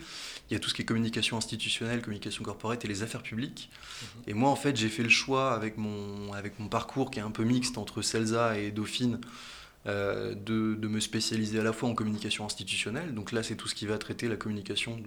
il 0.48 0.54
y 0.54 0.56
a 0.56 0.60
tout 0.60 0.68
ce 0.68 0.74
qui 0.74 0.82
est 0.82 0.84
communication 0.84 1.38
institutionnelle, 1.38 2.02
communication 2.02 2.44
corporate 2.44 2.84
et 2.84 2.88
les 2.88 3.02
affaires 3.02 3.22
publiques. 3.24 3.68
Mhm. 3.72 4.22
Et 4.28 4.34
moi 4.34 4.50
en 4.50 4.56
fait 4.56 4.76
j'ai 4.76 4.88
fait 4.88 5.02
le 5.02 5.08
choix 5.08 5.54
avec 5.54 5.76
mon, 5.76 6.32
avec 6.34 6.60
mon 6.60 6.68
parcours 6.68 7.10
qui 7.10 7.18
est 7.18 7.22
un 7.22 7.32
peu 7.32 7.42
mixte 7.42 7.78
entre 7.78 8.00
CELSA 8.00 8.58
et 8.58 8.70
Dauphine. 8.70 9.18
de, 9.86 10.34
de, 10.34 10.88
me 10.88 10.98
spécialiser 11.00 11.58
à 11.60 11.62
la 11.64 11.72
fois 11.72 11.88
en 11.88 11.94
communication 11.94 12.44
institutionnelle, 12.44 13.12
donc 13.14 13.30
là 13.32 13.42
c'est 13.42 13.56
tout 13.56 13.68
ce 13.68 13.74
qui 13.74 13.86
va 13.86 13.98
traiter 13.98 14.28
la 14.28 14.36
communication 14.36 15.00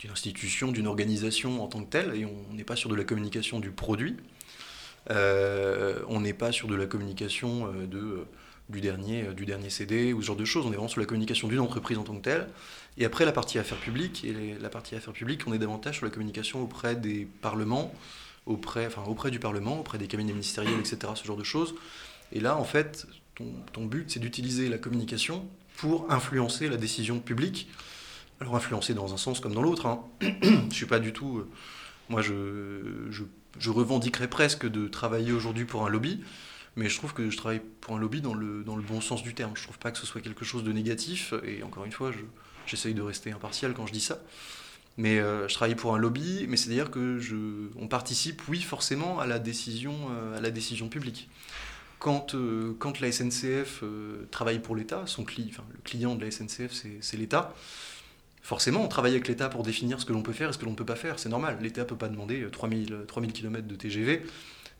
d'une 0.00 0.10
institution, 0.10 0.72
d'une 0.72 0.86
organisation 0.86 1.62
en 1.62 1.68
tant 1.68 1.84
que 1.84 1.90
telle, 1.90 2.14
et 2.14 2.24
on 2.24 2.54
n'est 2.54 2.64
pas 2.64 2.76
sur 2.76 2.88
de 2.88 2.94
la 2.94 3.04
communication 3.04 3.60
du 3.60 3.70
produit, 3.70 4.16
euh, 5.10 6.00
on 6.08 6.20
n'est 6.20 6.32
pas 6.32 6.52
sur 6.52 6.68
de 6.68 6.74
la 6.74 6.86
communication 6.86 7.66
euh, 7.66 7.86
de, 7.86 7.98
euh, 7.98 8.26
du, 8.70 8.80
dernier, 8.80 9.24
du 9.34 9.44
dernier 9.44 9.68
CD 9.68 10.12
ou 10.12 10.22
ce 10.22 10.26
genre 10.26 10.36
de 10.36 10.44
choses, 10.44 10.64
on 10.64 10.72
est 10.72 10.76
vraiment 10.76 10.88
sur 10.88 11.00
la 11.00 11.06
communication 11.06 11.48
d'une 11.48 11.60
entreprise 11.60 11.98
en 11.98 12.02
tant 12.02 12.16
que 12.16 12.22
telle. 12.22 12.48
Et 12.96 13.04
après 13.04 13.26
la 13.26 13.32
partie 13.32 13.58
affaires 13.58 13.78
publiques, 13.78 14.24
et 14.24 14.56
la 14.58 14.70
partie 14.70 14.94
affaires 14.94 15.12
publiques, 15.12 15.42
on 15.46 15.52
est 15.52 15.58
davantage 15.58 15.96
sur 15.96 16.06
la 16.06 16.10
communication 16.10 16.62
auprès 16.62 16.96
des 16.96 17.28
parlements, 17.42 17.92
auprès, 18.46 18.86
enfin, 18.86 19.02
auprès 19.06 19.30
du 19.30 19.38
Parlement, 19.38 19.80
auprès 19.80 19.98
des 19.98 20.06
cabinets 20.06 20.32
ministériels, 20.32 20.80
etc., 20.80 21.12
ce 21.14 21.24
genre 21.24 21.36
de 21.36 21.44
choses. 21.44 21.74
Et 22.32 22.40
là, 22.40 22.56
en 22.56 22.64
fait, 22.64 23.06
ton, 23.34 23.52
ton 23.72 23.84
but, 23.84 24.10
c'est 24.10 24.20
d'utiliser 24.20 24.70
la 24.70 24.78
communication 24.78 25.46
pour 25.76 26.10
influencer 26.10 26.68
la 26.68 26.76
décision 26.76 27.20
publique 27.20 27.68
alors 28.40 28.56
influencer 28.56 28.94
dans 28.94 29.12
un 29.12 29.16
sens 29.16 29.40
comme 29.40 29.54
dans 29.54 29.62
l'autre. 29.62 29.86
Hein. 29.86 30.02
je 30.20 30.74
suis 30.74 30.86
pas 30.86 30.98
du 30.98 31.12
tout. 31.12 31.38
Euh, 31.38 31.48
moi, 32.08 32.22
je, 32.22 33.08
je, 33.10 33.70
revendiquerais 33.70 34.28
presque 34.28 34.66
de 34.66 34.88
travailler 34.88 35.32
aujourd'hui 35.32 35.64
pour 35.64 35.86
un 35.86 35.90
lobby, 35.90 36.20
mais 36.74 36.88
je 36.88 36.96
trouve 36.96 37.12
que 37.12 37.30
je 37.30 37.36
travaille 37.36 37.60
pour 37.80 37.94
un 37.94 38.00
lobby 38.00 38.20
dans 38.20 38.34
le, 38.34 38.64
dans 38.64 38.76
le 38.76 38.82
bon 38.82 39.00
sens 39.00 39.22
du 39.22 39.34
terme. 39.34 39.52
Je 39.54 39.62
trouve 39.62 39.78
pas 39.78 39.92
que 39.92 39.98
ce 39.98 40.06
soit 40.06 40.20
quelque 40.20 40.44
chose 40.44 40.64
de 40.64 40.72
négatif, 40.72 41.34
et 41.44 41.62
encore 41.62 41.84
une 41.84 41.92
fois, 41.92 42.10
j'essaye 42.66 42.94
de 42.94 43.02
rester 43.02 43.30
impartial 43.30 43.74
quand 43.74 43.86
je 43.86 43.92
dis 43.92 44.00
ça. 44.00 44.20
Mais 44.96 45.20
euh, 45.20 45.46
je 45.46 45.54
travaille 45.54 45.76
pour 45.76 45.94
un 45.94 45.98
lobby, 45.98 46.46
mais 46.48 46.56
c'est-à-dire 46.56 46.90
que 46.90 47.20
on 47.76 47.86
participe, 47.86 48.42
oui, 48.48 48.60
forcément, 48.60 49.20
à 49.20 49.26
la 49.26 49.38
décision, 49.38 49.94
euh, 50.10 50.38
à 50.38 50.40
la 50.40 50.50
décision 50.50 50.88
publique. 50.88 51.28
Quand, 52.00 52.34
quand 52.78 52.98
la 53.00 53.12
SNCF 53.12 53.84
travaille 54.30 54.60
pour 54.60 54.74
l'État, 54.74 55.02
son 55.04 55.22
enfin, 55.22 55.64
le 55.70 55.80
client 55.84 56.14
de 56.14 56.24
la 56.24 56.30
SNCF, 56.30 56.72
c'est 57.02 57.16
l'État, 57.18 57.54
Forcément, 58.42 58.82
on 58.82 58.88
travaille 58.88 59.12
avec 59.12 59.28
l'État 59.28 59.48
pour 59.48 59.62
définir 59.62 60.00
ce 60.00 60.06
que 60.06 60.12
l'on 60.12 60.22
peut 60.22 60.32
faire 60.32 60.50
et 60.50 60.52
ce 60.52 60.58
que 60.58 60.64
l'on 60.64 60.72
ne 60.72 60.76
peut 60.76 60.84
pas 60.84 60.96
faire. 60.96 61.18
C'est 61.18 61.28
normal. 61.28 61.58
L'État 61.60 61.82
ne 61.82 61.86
peut 61.86 61.96
pas 61.96 62.08
demander 62.08 62.46
3000, 62.50 63.04
3000 63.06 63.32
km 63.32 63.66
de 63.66 63.74
TGV 63.74 64.22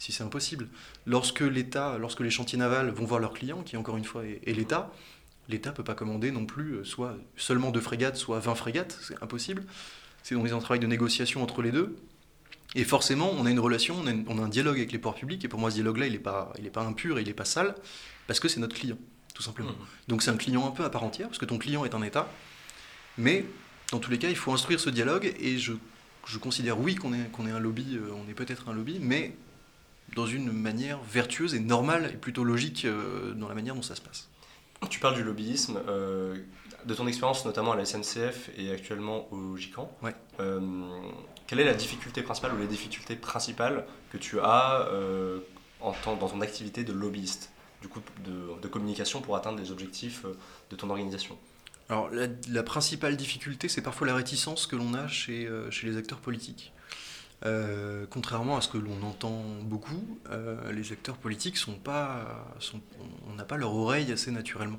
si 0.00 0.12
c'est 0.12 0.24
impossible. 0.24 0.66
Lorsque 1.06 1.40
l'État, 1.40 1.98
lorsque 1.98 2.20
les 2.20 2.30
chantiers 2.30 2.58
navals 2.58 2.90
vont 2.90 3.04
voir 3.04 3.20
leurs 3.20 3.34
clients, 3.34 3.62
qui 3.62 3.76
encore 3.76 3.96
une 3.96 4.04
fois 4.04 4.24
est, 4.24 4.52
l'État, 4.52 4.90
l'État 5.48 5.70
ne 5.70 5.76
peut 5.76 5.84
pas 5.84 5.94
commander 5.94 6.32
non 6.32 6.46
plus 6.46 6.72
euh, 6.72 6.84
soit 6.84 7.16
seulement 7.36 7.70
deux 7.70 7.82
frégates, 7.82 8.16
soit 8.16 8.40
20 8.40 8.54
frégates. 8.54 8.98
C'est 9.02 9.22
impossible. 9.22 9.64
C'est 10.22 10.34
donc 10.34 10.50
un 10.50 10.58
travail 10.58 10.80
de 10.80 10.86
négociation 10.86 11.42
entre 11.42 11.62
les 11.62 11.70
deux. 11.70 11.96
Et 12.74 12.84
forcément, 12.84 13.30
on 13.36 13.46
a 13.46 13.50
une 13.50 13.60
relation, 13.60 13.96
on 14.28 14.38
a, 14.38 14.42
un 14.42 14.48
dialogue 14.48 14.78
avec 14.78 14.92
les 14.92 14.98
ports 14.98 15.14
publics. 15.14 15.44
Et 15.44 15.48
pour 15.48 15.60
moi, 15.60 15.70
ce 15.70 15.74
dialogue-là, 15.74 16.06
il 16.06 16.12
n'est 16.12 16.18
pas, 16.18 16.52
il 16.58 16.70
pas 16.70 16.82
impur, 16.82 17.20
il 17.20 17.26
n'est 17.26 17.34
pas 17.34 17.44
sale, 17.44 17.74
parce 18.26 18.38
que 18.38 18.48
c'est 18.48 18.60
notre 18.60 18.76
client, 18.76 18.96
tout 19.34 19.42
simplement. 19.42 19.72
Mmh. 19.72 20.08
Donc 20.08 20.22
c'est 20.22 20.30
un 20.30 20.36
client 20.36 20.66
un 20.66 20.70
peu 20.70 20.84
à 20.84 20.90
part 20.90 21.02
entière, 21.02 21.28
parce 21.28 21.38
que 21.38 21.46
ton 21.46 21.58
client 21.58 21.84
est 21.84 21.94
un 21.94 22.02
État. 22.02 22.30
Mais 23.18 23.44
dans 23.90 23.98
tous 23.98 24.10
les 24.10 24.18
cas, 24.18 24.28
il 24.28 24.36
faut 24.36 24.52
instruire 24.52 24.80
ce 24.80 24.90
dialogue 24.90 25.34
et 25.40 25.58
je, 25.58 25.72
je 26.26 26.38
considère, 26.38 26.78
oui, 26.78 26.94
qu'on 26.94 27.12
est, 27.12 27.30
qu'on 27.32 27.46
est 27.46 27.50
un 27.50 27.58
lobby, 27.58 27.96
euh, 27.96 28.10
on 28.14 28.28
est 28.30 28.34
peut-être 28.34 28.68
un 28.68 28.72
lobby, 28.72 28.98
mais 29.00 29.34
dans 30.14 30.26
une 30.26 30.52
manière 30.52 31.00
vertueuse 31.02 31.54
et 31.54 31.60
normale 31.60 32.10
et 32.12 32.16
plutôt 32.16 32.44
logique 32.44 32.84
euh, 32.84 33.32
dans 33.34 33.48
la 33.48 33.54
manière 33.54 33.74
dont 33.74 33.82
ça 33.82 33.94
se 33.94 34.00
passe. 34.00 34.28
Tu 34.88 34.98
parles 34.98 35.14
du 35.14 35.22
lobbyisme, 35.22 35.80
euh, 35.88 36.36
de 36.84 36.94
ton 36.94 37.06
expérience 37.06 37.44
notamment 37.44 37.72
à 37.72 37.76
la 37.76 37.84
SNCF 37.84 38.50
et 38.56 38.70
actuellement 38.70 39.30
au 39.32 39.56
GICAN. 39.56 39.94
Ouais. 40.02 40.14
quelle 41.46 41.60
est 41.60 41.64
la 41.64 41.74
difficulté 41.74 42.22
principale 42.22 42.54
ou 42.54 42.58
les 42.58 42.66
difficultés 42.66 43.16
principales 43.16 43.84
que 44.10 44.16
tu 44.16 44.40
as 44.40 44.88
en 45.80 45.94
dans 46.04 46.28
ton 46.28 46.40
activité 46.40 46.82
de 46.82 46.92
lobbyiste, 46.92 47.50
du 47.82 47.88
coup 47.88 48.00
de, 48.24 48.58
de 48.60 48.68
communication 48.68 49.20
pour 49.20 49.36
atteindre 49.36 49.58
les 49.58 49.70
objectifs 49.70 50.24
de 50.70 50.76
ton 50.76 50.88
organisation? 50.88 51.36
Alors 51.90 52.08
la, 52.08 52.62
principale 52.62 53.16
difficulté, 53.16 53.68
c'est 53.68 53.82
parfois 53.82 54.06
la 54.06 54.14
réticence 54.14 54.68
que 54.68 54.76
l'on 54.76 54.94
a 54.94 55.08
chez, 55.08 55.46
euh, 55.46 55.68
les 55.82 55.96
acteurs 55.96 56.20
politiques. 56.20 56.72
Euh, 57.44 58.06
contrairement 58.08 58.56
à 58.56 58.60
ce 58.60 58.68
que 58.68 58.78
l'on 58.78 59.02
entend 59.02 59.42
beaucoup, 59.62 60.20
euh, 60.30 60.70
les 60.70 60.92
acteurs 60.92 61.16
politiques 61.16 61.56
sont 61.56 61.74
pas, 61.74 62.46
on 63.28 63.34
n'a 63.34 63.44
pas 63.44 63.56
leur 63.56 63.74
oreille 63.74 64.12
assez 64.12 64.30
naturellement. 64.30 64.78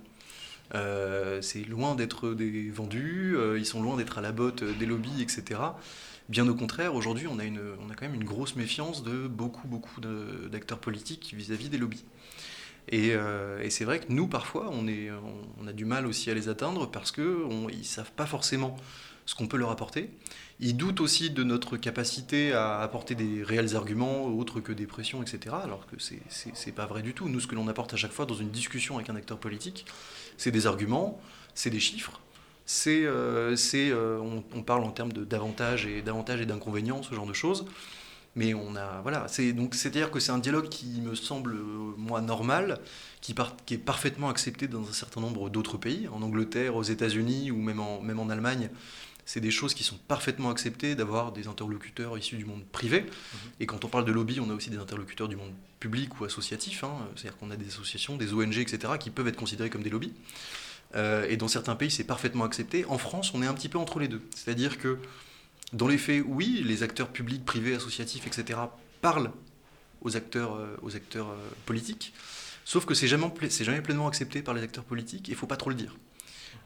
C'est 1.42 1.68
loin 1.68 1.96
d'être 1.96 2.34
des 2.34 2.70
vendus, 2.70 3.36
ils 3.58 3.66
sont 3.66 3.84
loin 3.84 3.98
d'être 3.98 4.18
à 4.18 4.22
la 4.22 4.32
botte 4.32 4.64
des 4.64 4.86
lobbies, 4.86 5.22
etc. 5.22 5.60
Bien 6.30 6.48
au 6.48 6.56
contraire, 6.56 6.96
aujourd'hui, 6.96 7.28
on 7.28 7.40
a 7.40 7.96
quand 7.96 8.04
même 8.04 8.16
une 8.16 8.24
grosse 8.24 8.56
méfiance 8.56 9.04
de 9.04 9.28
beaucoup, 9.28 9.68
beaucoup 9.68 10.00
d'acteurs 10.00 10.80
politiques 10.80 11.34
vis-à-vis 11.36 11.68
des 11.68 11.78
lobbies. 11.78 12.06
Et, 12.90 13.10
et 13.10 13.70
c'est 13.70 13.86
vrai 13.86 14.00
que 14.00 14.06
nous, 14.10 14.28
parfois, 14.28 14.70
on, 14.72 15.68
a 15.68 15.74
du 15.74 15.86
mal 15.86 16.06
aussi 16.08 16.30
à 16.30 16.34
les 16.34 16.50
atteindre 16.50 16.90
parce 16.90 17.12
qu'ils 17.12 17.24
ne 17.24 17.84
savent 17.84 18.12
pas 18.12 18.26
forcément 18.26 18.76
ce 19.26 19.36
qu'on 19.36 19.48
peut 19.48 19.58
leur 19.58 19.72
apporter. 19.72 20.10
Ils 20.60 20.76
doutent 20.76 21.00
aussi 21.00 21.30
de 21.30 21.44
notre 21.44 21.78
capacité 21.78 22.54
à 22.54 22.82
apporter 22.82 23.16
des 23.16 23.44
réels 23.44 23.76
arguments 23.76 24.26
autres 24.26 24.60
que 24.60 24.74
des 24.74 24.86
pressions, 24.86 25.22
etc. 25.22 25.56
Alors 25.64 25.88
que 25.88 25.96
c'est 26.00 26.72
pas 26.72 26.86
vrai 26.86 27.02
du 27.02 27.14
tout. 27.14 27.30
Nous, 27.30 27.40
ce 27.40 27.48
que 27.48 27.56
l'on 27.56 27.68
apporte 27.68 27.94
à 27.94 27.98
chaque 27.98 28.12
fois 28.12 28.26
dans 28.26 28.36
une 28.36 28.52
discussion 28.52 28.98
avec 28.98 29.10
un 29.10 29.16
acteur 29.16 29.38
politique, 29.38 29.86
c'est 30.38 30.52
des 30.52 30.68
arguments, 30.68 31.22
c'est 31.56 31.70
des 31.70 31.80
chiffres, 31.80 32.20
c'est, 32.66 33.04
euh, 33.04 33.56
euh, 33.74 34.42
on, 34.54 34.64
parle 34.64 34.84
en 34.84 34.92
termes 34.92 35.12
et 35.12 35.26
d'avantages 35.26 35.86
et 35.86 36.46
d'inconvénients, 36.46 37.04
ce 37.04 37.14
genre 37.14 37.26
de 37.26 37.34
choses. 37.34 37.66
Mais 38.36 38.54
on 38.54 38.76
a, 38.76 39.02
voilà, 39.02 39.28
c'est 39.28 39.52
donc 39.52 39.76
c'est-à-dire 39.76 40.10
que 40.10 40.20
c'est 40.20 40.32
un 40.32 40.38
dialogue 40.38 40.70
qui 40.70 41.02
me 41.02 41.16
semble 41.16 41.54
moi 41.98 42.22
normal, 42.22 42.80
qui, 43.20 43.36
qui 43.66 43.74
est 43.74 43.78
parfaitement 43.78 44.30
accepté 44.30 44.68
dans 44.68 44.88
un 44.88 44.94
certain 44.94 45.20
nombre 45.20 45.50
d'autres 45.50 45.78
pays, 45.78 46.08
en 46.08 46.22
Angleterre, 46.22 46.76
aux 46.76 46.84
États-Unis 46.84 47.52
ou 47.52 47.58
même 47.58 47.80
en, 47.80 48.02
même 48.02 48.20
en 48.20 48.30
Allemagne 48.30 48.70
c'est 49.26 49.40
des 49.40 49.52
choses 49.52 49.74
qui 49.74 49.84
sont 49.84 49.98
parfaitement 50.08 50.50
acceptées 50.50 50.96
d'avoir 50.96 51.32
des 51.32 51.48
interlocuteurs 51.48 52.18
issus 52.18 52.36
du 52.36 52.46
monde 52.46 52.64
privé. 52.72 53.02
Mhm. 53.02 53.40
Et 53.60 53.66
quand 53.66 53.86
on 53.86 53.88
parle 53.88 54.04
de 54.04 54.12
lobby, 54.12 54.40
on 54.40 54.50
a 54.50 54.54
aussi 54.54 54.70
des 54.70 54.78
interlocuteurs 54.78 55.28
du 55.28 55.36
monde 55.36 55.54
public 55.80 56.20
ou 56.20 56.26
associatif. 56.26 56.84
Hein. 56.84 56.94
C'est-à-dire 57.16 57.38
qu'on 57.38 57.52
a 57.52 57.56
des 57.56 57.68
associations, 57.68 58.18
des 58.18 58.34
ONG, 58.34 58.58
etc., 58.58 58.94
qui 59.00 59.10
peuvent 59.10 59.28
être 59.28 59.38
considérées 59.38 59.70
comme 59.70 59.84
des 59.84 59.90
lobbies. 59.90 60.14
Euh, 60.96 61.26
et 61.30 61.38
dans 61.38 61.48
certains 61.48 61.76
pays, 61.76 61.92
c'est 61.92 62.04
parfaitement 62.04 62.44
accepté. 62.44 62.84
En 62.86 62.98
France, 62.98 63.32
on 63.34 63.42
est 63.42 63.48
un 63.48 63.54
petit 63.54 63.70
peu 63.70 63.78
entre 63.78 64.00
les 64.00 64.08
deux. 64.08 64.22
C'est-à-dire 64.36 64.78
que, 64.78 64.98
dans 65.74 65.88
les 65.88 65.98
faits, 65.98 66.24
oui, 66.28 66.64
les 66.66 66.84
acteurs 66.84 67.10
publics, 67.10 67.46
privés, 67.46 67.76
associatifs, 67.76 68.28
etc., 68.28 68.60
parlent 69.02 69.32
aux 70.02 70.18
acteurs, 70.18 70.56
euh, 70.56 70.78
aux 70.82 70.96
acteurs 70.96 71.30
euh, 71.30 71.50
politiques. 71.66 72.14
Sauf 72.66 72.86
que 72.86 72.94
c'est 72.94 73.08
jamais, 73.08 73.32
jamais 73.62 73.82
pleinement 73.82 74.08
accepté 74.08 74.42
par 74.42 74.54
les 74.54 74.62
acteurs 74.62 74.84
politiques 74.84 75.30
et 75.30 75.32
il 75.32 75.36
ne 75.36 75.40
faut 75.40 75.48
pas 75.48 75.58
trop 75.58 75.70
le 75.70 75.76
dire. 75.76 75.96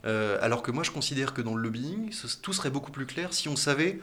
Euh, 0.05 0.37
alors 0.41 0.61
que 0.61 0.71
moi, 0.71 0.83
je 0.83 0.91
considère 0.91 1.33
que 1.33 1.41
dans 1.41 1.55
le 1.55 1.63
lobbying, 1.63 2.13
tout 2.41 2.53
serait 2.53 2.69
beaucoup 2.69 2.91
plus 2.91 3.05
clair 3.05 3.33
si 3.33 3.47
on 3.47 3.55
savait, 3.55 3.99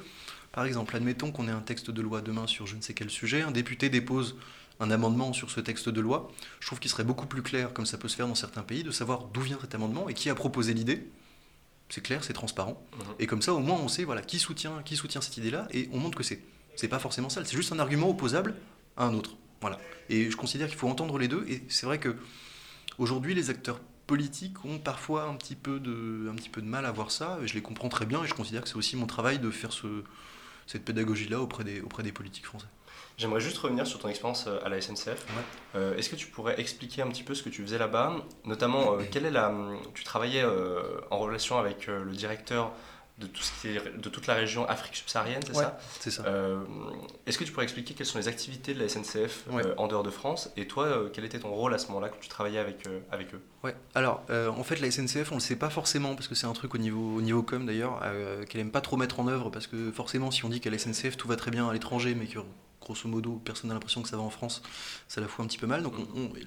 par 0.52 0.64
exemple, 0.64 0.96
admettons 0.96 1.32
qu'on 1.32 1.48
ait 1.48 1.52
un 1.52 1.60
texte 1.60 1.90
de 1.90 2.02
loi 2.02 2.20
demain 2.20 2.46
sur 2.46 2.66
je 2.66 2.76
ne 2.76 2.80
sais 2.80 2.94
quel 2.94 3.10
sujet, 3.10 3.42
un 3.42 3.50
député 3.50 3.88
dépose 3.88 4.36
un 4.80 4.90
amendement 4.90 5.32
sur 5.32 5.50
ce 5.50 5.60
texte 5.60 5.88
de 5.88 6.00
loi, 6.00 6.30
je 6.60 6.66
trouve 6.66 6.80
qu'il 6.80 6.90
serait 6.90 7.04
beaucoup 7.04 7.26
plus 7.26 7.42
clair, 7.42 7.72
comme 7.72 7.86
ça 7.86 7.98
peut 7.98 8.08
se 8.08 8.16
faire 8.16 8.26
dans 8.26 8.34
certains 8.34 8.62
pays, 8.62 8.82
de 8.82 8.90
savoir 8.90 9.24
d'où 9.32 9.40
vient 9.40 9.58
cet 9.60 9.74
amendement 9.74 10.08
et 10.08 10.14
qui 10.14 10.28
a 10.28 10.34
proposé 10.34 10.74
l'idée. 10.74 11.06
C'est 11.92 12.00
clair, 12.00 12.24
c'est 12.24 12.32
transparent. 12.32 12.82
Mhm. 12.96 13.14
Et 13.18 13.26
comme 13.26 13.42
ça, 13.42 13.52
au 13.52 13.58
moins, 13.58 13.78
on 13.78 13.86
sait 13.86 14.04
voilà, 14.04 14.22
qui, 14.22 14.38
soutient, 14.38 14.82
qui 14.82 14.96
soutient 14.96 15.20
cette 15.20 15.36
idée-là 15.36 15.68
et 15.72 15.90
on 15.92 15.98
montre 15.98 16.16
que 16.16 16.24
c'est. 16.24 16.42
C'est 16.74 16.88
pas 16.88 16.98
forcément 16.98 17.28
ça, 17.28 17.44
c'est 17.44 17.54
juste 17.54 17.70
un 17.70 17.78
argument 17.78 18.08
opposable 18.08 18.54
à 18.96 19.04
un 19.04 19.12
autre. 19.12 19.36
Voilà. 19.60 19.78
Et 20.08 20.30
je 20.30 20.36
considère 20.38 20.68
qu'il 20.68 20.78
faut 20.78 20.88
entendre 20.88 21.18
les 21.18 21.28
deux. 21.28 21.44
Et 21.50 21.62
c'est 21.68 21.84
vrai 21.84 21.98
que 21.98 22.16
aujourd'hui, 22.96 23.34
les 23.34 23.50
acteurs 23.50 23.78
politiques 24.06 24.64
ont 24.64 24.78
parfois 24.78 25.24
un 25.24 25.34
petit, 25.34 25.54
peu 25.54 25.80
de, 25.80 26.30
un 26.30 26.34
petit 26.34 26.48
peu 26.48 26.62
de 26.62 26.66
mal 26.66 26.86
à 26.86 26.92
voir 26.92 27.10
ça. 27.10 27.38
Je 27.44 27.52
les 27.52 27.60
comprends 27.60 27.90
très 27.90 28.06
bien 28.06 28.24
et 28.24 28.26
je 28.26 28.32
considère 28.32 28.62
que 28.62 28.70
c'est 28.70 28.76
aussi 28.76 28.96
mon 28.96 29.06
travail 29.06 29.38
de 29.38 29.50
faire 29.50 29.72
ce, 29.72 30.02
cette 30.66 30.84
pédagogie-là 30.84 31.40
auprès 31.40 31.64
des, 31.64 31.80
auprès 31.80 32.02
des 32.02 32.12
politiques 32.12 32.46
français. 32.46 32.66
J'aimerais 33.18 33.40
juste 33.40 33.58
revenir 33.58 33.86
sur 33.86 33.98
ton 33.98 34.08
expérience 34.08 34.46
euh, 34.46 34.58
à 34.64 34.68
la 34.68 34.80
SNCF. 34.80 35.26
Euh, 35.74 35.96
est-ce 35.96 36.08
que 36.08 36.16
tu 36.16 36.26
pourrais 36.26 36.58
expliquer 36.60 37.02
un 37.02 37.08
petit 37.08 37.22
peu 37.22 37.34
ce 37.34 37.42
que 37.42 37.50
tu 37.50 37.62
faisais 37.62 37.78
là-bas? 37.78 38.16
Notamment, 38.44 38.94
euh, 38.94 39.02
quelle 39.10 39.26
est 39.26 39.30
la, 39.30 39.52
tu 39.94 40.02
travaillais 40.04 40.44
en 41.10 41.18
relation 41.18 41.58
avec 41.58 41.86
le 41.86 42.12
directeur 42.12 42.72
de, 43.18 43.26
tout 43.26 43.42
ce 43.42 43.60
qui 43.60 43.68
est, 43.68 43.98
de 43.98 44.08
toute 44.08 44.26
la 44.26 44.34
région 44.34 44.66
Afrique 44.66 44.96
subsaharienne, 44.96 45.42
c'est 45.46 45.54
ça 45.54 45.78
C'est 46.00 46.10
ça. 46.10 46.24
Euh, 46.26 46.62
est-ce 47.26 47.38
que 47.38 47.44
tu 47.44 47.52
pourrais 47.52 47.64
expliquer 47.64 47.94
quelles 47.94 48.06
sont 48.06 48.18
les 48.18 48.28
activités 48.28 48.74
de 48.74 48.80
la 48.80 48.88
SNCF 48.88 49.44
euh, 49.52 49.74
en 49.76 49.86
dehors 49.86 50.02
de 50.02 50.10
France 50.10 50.50
Et 50.56 50.66
toi, 50.66 50.84
euh, 50.86 51.08
quel 51.12 51.24
était 51.24 51.38
ton 51.38 51.50
rôle 51.50 51.74
à 51.74 51.78
ce 51.78 51.88
moment-là 51.88 52.08
quand 52.08 52.20
tu 52.20 52.28
travaillais 52.28 52.58
avec, 52.58 52.88
avec 53.10 53.34
eux? 53.34 53.40
Ouais, 53.62 53.76
alors 53.94 54.22
en 54.30 54.64
fait, 54.64 54.80
la 54.80 54.90
SNCF, 54.90 55.30
on 55.30 55.36
ne 55.36 55.40
le 55.40 55.44
sait 55.44 55.56
pas 55.56 55.70
forcément, 55.70 56.14
parce 56.14 56.28
que 56.28 56.34
c'est 56.34 56.46
un 56.46 56.52
truc 56.52 56.74
au 56.74 56.78
niveau, 56.78 57.16
au 57.16 57.20
niveau 57.20 57.42
com 57.42 57.66
d'ailleurs, 57.66 58.02
qu'elle 58.48 58.60
aime 58.60 58.70
pas 58.70 58.80
trop 58.80 58.96
mettre 58.96 59.20
en 59.20 59.28
œuvre, 59.28 59.50
parce 59.50 59.66
que 59.66 59.92
forcément, 59.92 60.30
si 60.30 60.44
on 60.44 60.48
dit 60.48 60.60
qu'à 60.60 60.70
la 60.70 60.78
SNCF 60.78 61.16
tout 61.16 61.28
va 61.28 61.36
très 61.36 61.50
bien 61.50 61.68
à 61.68 61.72
l'étranger, 61.72 62.14
mais 62.14 62.26
que 62.26 62.40
grosso 62.80 63.08
modo, 63.08 63.40
personne 63.44 63.68
n'a 63.68 63.74
l'impression 63.74 64.02
que 64.02 64.08
ça 64.08 64.16
va 64.16 64.22
en 64.22 64.30
France, 64.30 64.62
ça 65.08 65.20
la 65.20 65.28
fout 65.28 65.44
un 65.44 65.48
petit 65.48 65.58
peu 65.58 65.66
mal. 65.66 65.82
Donc 65.82 65.94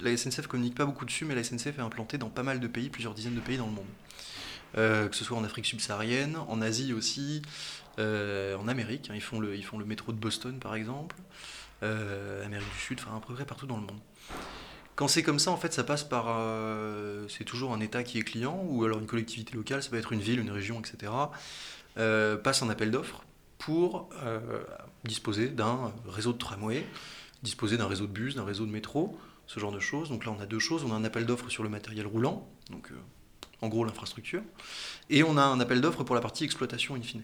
la 0.00 0.16
SNCF 0.16 0.46
communique 0.46 0.74
pas 0.74 0.84
beaucoup 0.84 1.04
dessus, 1.04 1.24
mais 1.24 1.34
la 1.34 1.42
SNCF 1.42 1.78
est 1.78 1.80
implantée 1.80 2.18
dans 2.18 2.28
pas 2.28 2.42
mal 2.42 2.60
de 2.60 2.66
pays, 2.66 2.90
plusieurs 2.90 3.14
dizaines 3.14 3.34
de 3.34 3.40
pays 3.40 3.56
dans 3.56 3.66
le 3.66 3.72
monde. 3.72 3.86
Euh, 4.76 5.08
que 5.08 5.16
ce 5.16 5.24
soit 5.24 5.36
en 5.36 5.44
Afrique 5.44 5.66
subsaharienne, 5.66 6.36
en 6.36 6.60
Asie 6.60 6.92
aussi, 6.92 7.42
euh, 7.98 8.56
en 8.56 8.68
Amérique. 8.68 9.08
Hein, 9.10 9.14
ils, 9.14 9.22
font 9.22 9.40
le, 9.40 9.56
ils 9.56 9.64
font 9.64 9.78
le 9.78 9.84
métro 9.84 10.12
de 10.12 10.18
Boston 10.18 10.58
par 10.58 10.74
exemple, 10.74 11.16
euh, 11.82 12.44
Amérique 12.44 12.70
du 12.72 12.80
Sud, 12.80 13.00
enfin 13.00 13.16
à 13.16 13.20
peu 13.20 13.34
près 13.34 13.46
partout 13.46 13.66
dans 13.66 13.76
le 13.76 13.82
monde. 13.82 14.00
Quand 14.96 15.08
c'est 15.08 15.22
comme 15.22 15.38
ça, 15.38 15.50
en 15.50 15.56
fait, 15.56 15.72
ça 15.72 15.84
passe 15.84 16.04
par. 16.04 16.26
c'est 17.28 17.44
toujours 17.44 17.74
un 17.74 17.80
État 17.80 18.02
qui 18.02 18.18
est 18.18 18.22
client, 18.22 18.64
ou 18.66 18.84
alors 18.84 18.98
une 18.98 19.06
collectivité 19.06 19.54
locale, 19.54 19.82
ça 19.82 19.90
peut 19.90 19.98
être 19.98 20.12
une 20.12 20.20
ville, 20.20 20.40
une 20.40 20.50
région, 20.50 20.80
etc. 20.80 21.12
passe 21.94 22.62
un 22.62 22.70
appel 22.70 22.90
d'offres 22.90 23.22
pour 23.58 24.08
disposer 25.04 25.48
d'un 25.48 25.92
réseau 26.06 26.32
de 26.32 26.38
tramway, 26.38 26.86
disposer 27.42 27.76
d'un 27.76 27.88
réseau 27.88 28.06
de 28.06 28.12
bus, 28.12 28.36
d'un 28.36 28.44
réseau 28.44 28.64
de 28.64 28.70
métro, 28.70 29.18
ce 29.46 29.60
genre 29.60 29.72
de 29.72 29.80
choses. 29.80 30.08
Donc 30.08 30.24
là, 30.24 30.34
on 30.34 30.40
a 30.40 30.46
deux 30.46 30.58
choses. 30.58 30.82
On 30.82 30.92
a 30.92 30.94
un 30.94 31.04
appel 31.04 31.26
d'offres 31.26 31.50
sur 31.50 31.62
le 31.62 31.68
matériel 31.68 32.06
roulant, 32.06 32.48
donc 32.70 32.90
en 33.62 33.68
gros 33.68 33.84
l'infrastructure, 33.84 34.42
et 35.10 35.22
on 35.22 35.36
a 35.36 35.42
un 35.42 35.60
appel 35.60 35.80
d'offres 35.80 36.04
pour 36.04 36.14
la 36.14 36.20
partie 36.20 36.44
exploitation 36.44 36.94
in 36.94 37.02
fine. 37.02 37.22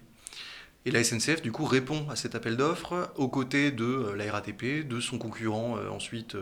Et 0.85 0.91
la 0.91 1.03
SNCF, 1.03 1.41
du 1.41 1.51
coup, 1.51 1.65
répond 1.65 2.07
à 2.09 2.15
cet 2.15 2.35
appel 2.35 2.57
d'offres 2.57 3.09
aux 3.15 3.29
côtés 3.29 3.71
de 3.71 3.85
euh, 3.85 4.15
la 4.15 4.29
RATP, 4.31 4.85
de 4.85 4.99
son 4.99 5.17
concurrent 5.17 5.77
euh, 5.77 5.89
ensuite 5.89 6.35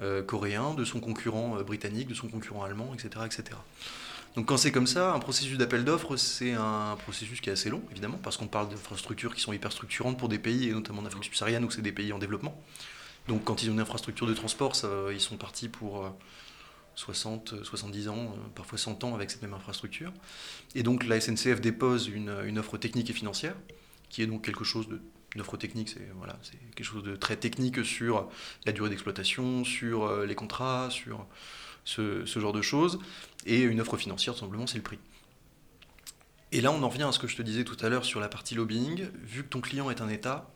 euh, 0.00 0.22
coréen, 0.22 0.74
de 0.74 0.84
son 0.84 1.00
concurrent 1.00 1.62
britannique, 1.62 2.08
de 2.08 2.14
son 2.14 2.28
concurrent 2.28 2.62
allemand, 2.64 2.92
etc. 2.92 3.24
etc. 3.24 3.58
Donc 4.36 4.46
quand 4.46 4.58
c'est 4.58 4.70
comme 4.70 4.86
ça, 4.86 5.14
un 5.14 5.18
processus 5.18 5.56
d'appel 5.56 5.84
d'offres, 5.84 6.16
c'est 6.16 6.52
un 6.52 6.96
processus 7.02 7.40
qui 7.40 7.48
est 7.48 7.52
assez 7.52 7.70
long, 7.70 7.82
évidemment, 7.90 8.18
parce 8.22 8.36
qu'on 8.36 8.46
parle 8.46 8.68
d'infrastructures 8.68 9.34
qui 9.34 9.40
sont 9.40 9.54
hyper 9.54 9.72
structurantes 9.72 10.18
pour 10.18 10.28
des 10.28 10.38
pays, 10.38 10.68
et 10.68 10.72
notamment 10.72 11.00
en 11.00 11.06
Afrique 11.06 11.24
subsaharienne, 11.24 11.64
où 11.64 11.70
c'est 11.70 11.82
des 11.82 11.92
pays 11.92 12.12
en 12.12 12.18
développement. 12.18 12.60
Donc 13.26 13.42
quand 13.44 13.62
ils 13.62 13.70
ont 13.70 13.72
une 13.72 13.80
infrastructure 13.80 14.26
de 14.26 14.34
transport, 14.34 14.74
ils 15.12 15.20
sont 15.20 15.36
partis 15.36 15.68
pour 15.68 16.14
60, 16.98 17.62
70 17.62 18.08
ans, 18.08 18.16
euh, 18.16 18.48
parfois 18.56 18.76
100 18.76 19.04
ans 19.04 19.14
avec 19.14 19.30
cette 19.30 19.40
même 19.40 19.54
infrastructure. 19.54 20.12
Et 20.74 20.82
donc 20.82 21.06
la 21.06 21.20
SNCF 21.20 21.60
dépose 21.60 22.08
une, 22.08 22.34
une 22.44 22.58
offre 22.58 22.76
technique 22.76 23.08
et 23.08 23.12
financière, 23.12 23.54
qui 24.08 24.20
est 24.22 24.26
donc 24.26 24.44
quelque 24.44 24.64
chose 24.64 24.88
de 24.88 25.00
technique, 25.58 25.90
c'est 25.90 26.58
quelque 26.74 26.84
chose 26.84 27.04
de 27.04 27.14
très 27.14 27.36
technique 27.36 27.84
sur 27.84 28.28
la 28.66 28.72
durée 28.72 28.90
d'exploitation, 28.90 29.62
sur 29.62 30.04
euh, 30.04 30.26
les 30.26 30.34
contrats, 30.34 30.90
sur 30.90 31.24
ce, 31.84 32.24
genre 32.26 32.52
de 32.52 32.62
choses. 32.62 32.98
Et 33.46 33.60
une 33.60 33.80
offre 33.80 33.96
financière, 33.96 34.34
tout 34.34 34.40
simplement, 34.40 34.66
c'est 34.66 34.78
le 34.78 34.82
prix. 34.82 34.98
Et 36.50 36.60
là, 36.60 36.72
on 36.72 36.82
en 36.82 36.88
revient 36.88 37.04
à 37.04 37.12
ce 37.12 37.20
que 37.20 37.28
je 37.28 37.36
te 37.36 37.42
disais 37.42 37.62
tout 37.62 37.76
à 37.80 37.88
l'heure 37.88 38.04
sur 38.04 38.18
la 38.18 38.28
partie 38.28 38.56
lobbying. 38.56 39.06
Vu 39.22 39.44
que 39.44 39.48
ton 39.48 39.60
client 39.60 39.88
est 39.88 40.00
un 40.00 40.08
État, 40.08 40.50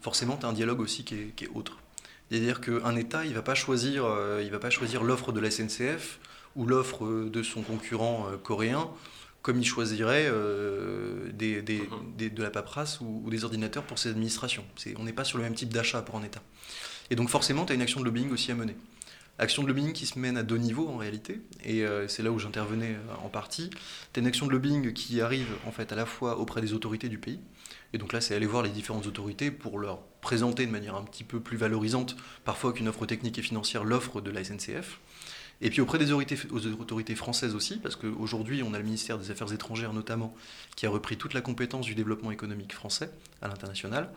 forcément, 0.00 0.36
tu 0.36 0.46
as 0.46 0.48
un 0.48 0.52
dialogue 0.52 0.80
aussi 0.80 1.04
qui 1.04 1.14
est 1.14 1.48
autre. 1.54 1.78
C'est-à-dire 2.30 2.60
qu'un 2.60 2.96
État, 2.96 3.24
il 3.24 3.30
ne 3.30 3.34
va 3.34 3.42
pas 3.42 3.54
choisir, 3.54 4.04
euh, 4.04 4.42
il 4.44 4.50
va 4.50 4.58
pas 4.58 4.70
choisir 4.70 5.04
l'offre 5.04 5.32
de 5.32 5.40
la 5.40 5.50
SNCF 5.50 6.18
ou 6.56 6.66
l'offre 6.66 7.04
euh, 7.04 7.30
de 7.30 7.42
son 7.42 7.62
concurrent 7.62 8.26
euh, 8.30 8.36
coréen 8.36 8.90
comme 9.42 9.60
il 9.60 9.64
choisirait 9.64 10.28
mhm. 10.28 11.30
des, 11.30 11.62
de 11.62 12.42
la 12.42 12.50
paperasse 12.50 13.00
ou, 13.00 13.30
des 13.30 13.44
ordinateurs 13.44 13.84
pour 13.84 13.96
ses 13.96 14.08
administrations. 14.08 14.64
on 14.98 15.04
n'est 15.04 15.12
pas 15.12 15.22
sur 15.22 15.38
le 15.38 15.44
même 15.44 15.54
type 15.54 15.72
d'achat 15.72 16.02
pour 16.02 16.16
un 16.16 16.24
État. 16.24 16.42
Et 17.10 17.14
donc 17.14 17.28
forcément, 17.28 17.64
tu 17.64 17.70
as 17.70 17.76
une 17.76 17.82
action 17.82 18.00
de 18.00 18.04
lobbying 18.04 18.32
aussi 18.32 18.50
à 18.50 18.56
mener. 18.56 18.74
Action 19.38 19.62
de 19.62 19.68
lobbying 19.68 19.92
qui 19.92 20.06
se 20.06 20.18
mène 20.18 20.36
à 20.38 20.42
deux 20.42 20.56
niveaux 20.56 20.88
en 20.88 20.96
réalité, 20.96 21.42
et 21.62 21.84
c'est 22.08 22.22
là 22.22 22.30
où 22.30 22.38
j'intervenais 22.38 22.96
en 23.22 23.28
partie. 23.28 23.68
As 24.14 24.20
une 24.20 24.26
action 24.26 24.46
de 24.46 24.52
lobbying 24.52 24.94
qui 24.94 25.20
arrive 25.20 25.48
en 25.66 25.72
fait 25.72 25.92
à 25.92 25.94
la 25.94 26.06
fois 26.06 26.38
auprès 26.38 26.62
des 26.62 26.72
autorités 26.72 27.10
du 27.10 27.18
pays, 27.18 27.40
et 27.92 27.98
donc 27.98 28.12
là, 28.12 28.20
c'est 28.20 28.34
aller 28.34 28.46
voir 28.46 28.62
les 28.62 28.70
différentes 28.70 29.06
autorités 29.06 29.50
pour 29.50 29.78
leur 29.78 30.00
présenter 30.20 30.66
de 30.66 30.70
manière 30.70 30.96
un 30.96 31.04
petit 31.04 31.24
peu 31.24 31.40
plus 31.40 31.56
valorisante, 31.56 32.16
parfois 32.44 32.72
qu'une 32.72 32.88
offre 32.88 33.06
technique 33.06 33.38
et 33.38 33.42
financière, 33.42 33.84
l'offre 33.84 34.20
de 34.20 34.30
la 34.30 34.42
SNCF. 34.42 35.00
Et 35.62 35.70
puis 35.70 35.80
auprès 35.80 35.98
des 35.98 36.12
autorités, 36.12 37.14
françaises 37.14 37.54
aussi, 37.54 37.78
parce 37.78 37.96
qu'aujourd'hui, 37.96 38.62
on 38.62 38.74
a 38.74 38.78
le 38.78 38.84
ministère 38.84 39.18
des 39.18 39.30
Affaires 39.30 39.52
étrangères 39.52 39.92
notamment, 39.92 40.34
qui 40.76 40.86
a 40.86 40.90
repris 40.90 41.16
toute 41.16 41.32
la 41.32 41.40
compétence 41.40 41.86
du 41.86 41.94
développement 41.94 42.30
économique 42.30 42.74
français 42.74 43.10
à 43.40 43.48
l'international, 43.48 44.10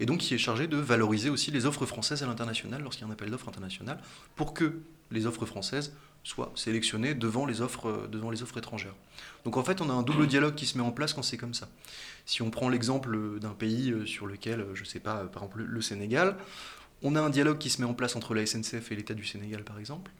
et 0.00 0.06
donc 0.06 0.20
qui 0.20 0.34
est 0.34 0.38
chargé 0.38 0.66
de 0.66 0.76
valoriser 0.76 1.28
aussi 1.28 1.50
les 1.50 1.66
offres 1.66 1.84
françaises 1.84 2.22
à 2.22 2.26
l'international 2.26 2.82
lorsqu'il 2.82 3.04
y 3.06 3.08
a 3.08 3.10
un 3.10 3.12
appel 3.12 3.30
d'offres 3.30 3.48
international, 3.48 3.98
pour 4.36 4.54
que 4.54 4.78
les 5.10 5.26
offres 5.26 5.44
françaises 5.44 5.92
soient 6.24 6.50
sélectionnées 6.56 7.14
devant 7.14 7.46
les 7.46 7.60
offres, 7.60 8.08
devant 8.10 8.30
les 8.30 8.42
offres 8.42 8.58
étrangères. 8.58 8.94
Donc 9.44 9.56
en 9.56 9.62
fait, 9.62 9.80
on 9.80 9.88
a 9.90 9.92
un 9.92 10.02
double 10.02 10.26
dialogue 10.26 10.54
qui 10.56 10.66
se 10.66 10.76
met 10.76 10.82
en 10.82 10.90
place 10.90 11.12
quand 11.12 11.22
c'est 11.22 11.36
comme 11.36 11.54
ça. 11.54 11.68
Si 12.24 12.42
on 12.42 12.50
prend 12.50 12.68
l'exemple 12.68 13.38
d'un 13.38 13.52
pays 13.52 13.92
euh, 13.92 14.06
sur 14.06 14.26
lequel, 14.26 14.66
je 14.74 14.80
ne 14.80 14.86
sais 14.86 14.98
pas, 14.98 15.24
par 15.26 15.44
exemple 15.44 15.62
le 15.62 15.82
Sénégal, 15.82 16.36
on 17.02 17.14
a 17.14 17.20
un 17.20 17.30
dialogue 17.30 17.58
qui 17.58 17.70
se 17.70 17.80
met 17.80 17.86
en 17.86 17.94
place 17.94 18.16
entre 18.16 18.34
la 18.34 18.44
SNCF 18.44 18.90
et 18.90 18.96
l'État 18.96 19.14
du 19.14 19.24
Sénégal, 19.24 19.62
par 19.62 19.78
exemple. 19.78 20.10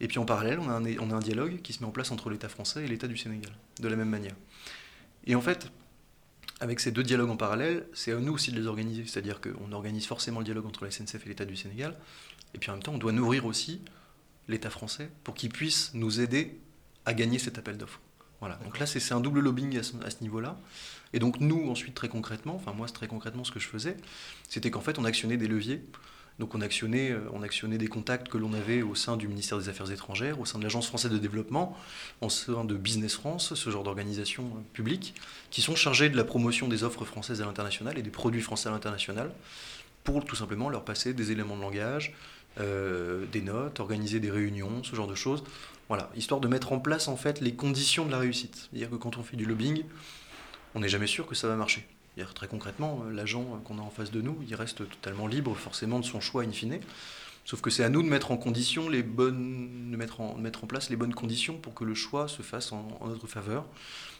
Et 0.00 0.08
puis 0.08 0.18
en 0.18 0.24
parallèle, 0.24 0.58
on 0.58 0.68
a, 0.68 1.16
un, 1.16 1.20
dialogue 1.20 1.60
qui 1.62 1.72
se 1.72 1.80
met 1.80 1.86
en 1.86 1.90
place 1.90 2.10
entre 2.10 2.30
l'État 2.30 2.48
français 2.48 2.84
et 2.84 2.88
l'État 2.88 3.06
du 3.06 3.16
Sénégal, 3.16 3.52
de 3.80 3.88
la 3.88 3.96
même 3.96 4.08
manière. 4.08 4.34
Et 5.26 5.34
en 5.34 5.40
fait, 5.40 5.70
avec 6.60 6.80
ces 6.80 6.90
deux 6.90 7.02
dialogues 7.02 7.30
en 7.30 7.36
parallèle, 7.36 7.86
c'est 7.94 8.12
à 8.12 8.16
nous 8.16 8.32
aussi 8.32 8.50
de 8.52 8.60
les 8.60 8.66
organiser. 8.66 9.04
C'est-à-dire 9.06 9.40
qu'on 9.40 9.72
organise 9.72 10.06
forcément 10.06 10.40
le 10.40 10.44
dialogue 10.44 10.66
entre 10.66 10.84
la 10.84 10.90
SNCF 10.90 11.24
et 11.24 11.28
l'État 11.28 11.44
du 11.44 11.56
Sénégal. 11.56 11.96
Et 12.54 12.58
puis 12.58 12.70
en 12.70 12.74
même 12.74 12.82
temps, 12.82 12.94
on 12.94 12.98
doit 12.98 13.12
nourrir 13.12 13.46
aussi 13.46 13.80
l'État 14.48 14.70
français 14.70 15.10
pour 15.22 15.34
qu'il 15.34 15.50
puisse 15.50 15.92
nous 15.94 16.20
aider 16.20 16.58
à 17.06 17.14
gagner 17.14 17.38
cet 17.38 17.58
appel 17.58 17.76
d'offres. 17.76 18.00
Voilà. 18.40 18.56
Donc 18.64 18.78
là, 18.78 18.86
c'est 18.86 19.14
un 19.14 19.20
double 19.20 19.40
lobbying 19.40 19.78
à 19.78 19.82
ce, 19.82 19.92
ce 19.92 20.22
niveau-là. 20.22 20.58
Et 21.12 21.18
donc 21.18 21.40
nous, 21.40 21.70
ensuite, 21.70 21.94
très 21.94 22.08
concrètement, 22.08 22.56
enfin 22.56 22.72
moi, 22.72 22.86
très 22.88 23.06
concrètement 23.06 23.44
ce 23.44 23.52
que 23.52 23.60
je 23.60 23.68
faisais, 23.68 23.96
c'était 24.48 24.70
qu'en 24.70 24.80
fait, 24.80 24.98
on 24.98 25.04
actionnait 25.04 25.36
des 25.36 25.48
leviers 25.48 25.82
donc 26.38 26.54
on 26.54 26.60
actionnait, 26.60 27.10
euh, 27.12 27.20
on 27.32 27.42
actionnait 27.42 27.78
des 27.78 27.86
contacts 27.86 28.28
que 28.28 28.38
l'on 28.38 28.52
avait 28.54 28.82
au 28.82 28.94
sein 28.94 29.16
du 29.16 29.28
ministère 29.28 29.58
des 29.58 29.68
Affaires 29.68 29.90
étrangères, 29.90 30.40
au 30.40 30.44
sein 30.44 30.58
de 30.58 30.64
l'Agence 30.64 30.88
française 30.88 31.12
de 31.12 31.18
développement, 31.18 31.76
en 32.20 32.28
sein 32.28 32.64
de 32.64 32.74
Business 32.74 33.14
France, 33.14 33.54
ce 33.54 33.70
genre 33.70 33.84
d'organisations 33.84 34.44
euh, 34.44 34.60
publiques, 34.72 35.14
qui 35.50 35.62
sont 35.62 35.76
chargées 35.76 36.08
de 36.08 36.16
la 36.16 36.24
promotion 36.24 36.66
des 36.66 36.82
offres 36.82 37.04
françaises 37.04 37.40
à 37.40 37.44
l'international 37.44 37.98
et 37.98 38.02
des 38.02 38.10
produits 38.10 38.42
français 38.42 38.68
à 38.68 38.72
l'international, 38.72 39.30
pour 40.02 40.24
tout 40.24 40.36
simplement 40.36 40.68
leur 40.68 40.84
passer 40.84 41.14
des 41.14 41.30
éléments 41.30 41.56
de 41.56 41.62
langage, 41.62 42.14
euh, 42.60 43.24
des 43.32 43.40
notes, 43.40 43.80
organiser 43.80 44.20
des 44.20 44.30
réunions, 44.30 44.82
ce 44.82 44.94
genre 44.94 45.08
de 45.08 45.14
choses. 45.14 45.44
Voilà, 45.88 46.10
histoire 46.16 46.40
de 46.40 46.48
mettre 46.48 46.72
en 46.72 46.80
place 46.80 47.08
en 47.08 47.16
fait 47.16 47.40
les 47.40 47.54
conditions 47.54 48.06
de 48.06 48.10
la 48.10 48.18
réussite. 48.18 48.68
C'est-à-dire 48.70 48.90
que 48.90 48.96
quand 48.96 49.18
on 49.18 49.22
fait 49.22 49.36
du 49.36 49.44
lobbying, 49.44 49.84
on 50.74 50.80
n'est 50.80 50.88
jamais 50.88 51.06
sûr 51.06 51.26
que 51.26 51.34
ça 51.34 51.46
va 51.46 51.56
marcher. 51.56 51.86
Très 52.34 52.46
concrètement, 52.46 53.02
euh, 53.04 53.12
l'agent 53.12 53.42
euh, 53.42 53.58
qu'on 53.64 53.78
a 53.78 53.82
en 53.82 53.90
face 53.90 54.12
de 54.12 54.20
nous, 54.20 54.38
il 54.48 54.54
reste 54.54 54.88
totalement 54.88 55.26
libre 55.26 55.56
forcément 55.56 55.98
de 55.98 56.04
son 56.04 56.20
choix 56.20 56.44
in 56.44 56.52
fine. 56.52 56.78
Sauf 57.44 57.60
que 57.60 57.70
c'est 57.70 57.82
à 57.84 57.88
nous 57.88 58.02
de 58.02 58.08
mettre 58.08 58.30
en 58.30 58.36
de 58.36 58.42
place 60.66 60.90
les 60.90 60.96
bonnes 60.96 61.14
conditions 61.14 61.58
pour 61.58 61.74
que 61.74 61.84
le 61.84 61.94
choix 61.94 62.26
se 62.26 62.40
fasse 62.42 62.72
en, 62.72 62.88
notre 63.06 63.26
faveur. 63.26 63.66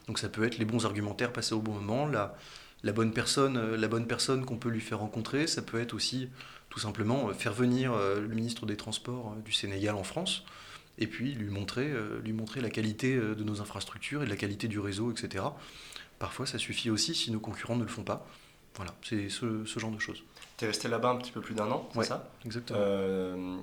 Donc 0.09 0.19
ça 0.19 0.29
peut 0.29 0.45
être 0.45 0.59
les 0.59 0.67
bons 0.67 0.85
argumentaires 0.85 1.33
passés 1.33 1.55
au 1.55 1.61
bon 1.61 1.73
moment, 1.73 2.07
la, 2.07 2.35
bonne 2.93 3.13
personne, 3.13 3.57
euh, 3.57 3.79
la 3.79 3.89
bonne 3.89 4.07
personne 4.07 4.45
qu'on 4.45 4.59
peut 4.59 4.69
lui 4.69 4.83
faire 4.83 4.99
rencontrer. 4.99 5.47
Ça 5.47 5.63
peut 5.63 5.81
être 5.81 5.95
aussi 5.95 6.29
tout 6.69 6.81
simplement 6.81 7.33
faire 7.33 7.55
venir 7.55 7.95
le 7.95 8.27
ministre 8.27 8.67
des 8.67 8.77
Transports 8.77 9.37
du 9.45 9.53
Sénégal 9.53 9.95
en 9.95 10.03
France 10.03 10.43
et 10.99 11.07
puis 11.07 11.33
lui 11.33 11.49
montrer, 11.49 11.95
lui 12.25 12.33
montrer 12.33 12.61
la 12.61 12.69
qualité 12.69 13.17
de 13.17 13.45
nos 13.45 13.61
infrastructures 13.61 14.25
et 14.25 14.27
la 14.27 14.35
qualité 14.35 14.67
du 14.67 14.81
réseau, 14.81 15.13
etc. 15.13 15.45
Parfois, 16.19 16.47
ça 16.47 16.59
suffit 16.59 16.91
aussi 16.91 17.15
si 17.15 17.31
nos 17.31 17.41
concurrents 17.41 17.77
ne 17.77 17.83
le 17.83 17.89
font 17.89 18.05
pas. 18.05 18.27
Voilà, 18.77 18.93
c'est 19.03 19.29
ce, 19.29 19.65
genre 19.65 19.91
de 19.91 19.99
choses. 19.99 20.23
Tu 20.57 20.65
es 20.65 20.69
resté 20.69 20.89
là-bas 20.89 21.11
un 21.11 21.17
petit 21.17 21.33
peu 21.33 21.41
plus 21.41 21.55
d'un 21.55 21.71
an, 21.71 21.89
c'est 21.95 22.05
ça? 22.05 22.29
Exactement. 22.45 22.79
Euh, 22.81 23.57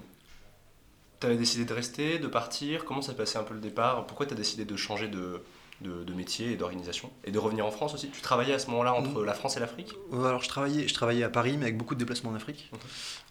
tu 1.20 1.28
avais 1.28 1.38
décidé 1.38 1.66
de 1.66 1.74
rester, 1.74 2.20
de 2.20 2.28
partir? 2.28 2.86
Comment 2.86 3.02
s'est 3.02 3.16
passé 3.16 3.38
un 3.38 3.44
peu 3.44 3.54
le 3.54 3.60
départ? 3.60 4.08
Pourquoi 4.08 4.26
tu 4.26 4.34
as 4.34 4.38
décidé 4.38 4.66
de 4.66 4.76
changer 4.78 5.08
de, 5.08 5.42
de, 5.82 6.14
métier 6.14 6.52
et 6.52 6.56
d'organisation 6.56 7.12
et 7.24 7.32
de 7.32 7.40
revenir 7.40 7.66
en 7.66 7.72
France 7.72 7.94
aussi. 7.94 8.10
Tu 8.10 8.22
travaillais 8.22 8.54
à 8.54 8.60
ce 8.60 8.70
moment-là 8.70 8.94
entre 8.94 9.22
mm. 9.22 9.26
la 9.26 9.34
France 9.34 9.58
et 9.58 9.60
l'Afrique? 9.60 9.94
Alors 10.14 10.44
je 10.44 10.50
travaillais, 10.50 10.88
je 10.88 10.94
travaillais 10.94 11.24
à 11.24 11.30
Paris, 11.30 11.56
mais 11.58 11.66
avec 11.66 11.78
beaucoup 11.78 11.96
de 11.96 12.00
déplacements 12.00 12.32
en 12.32 12.36
Afrique. 12.36 12.72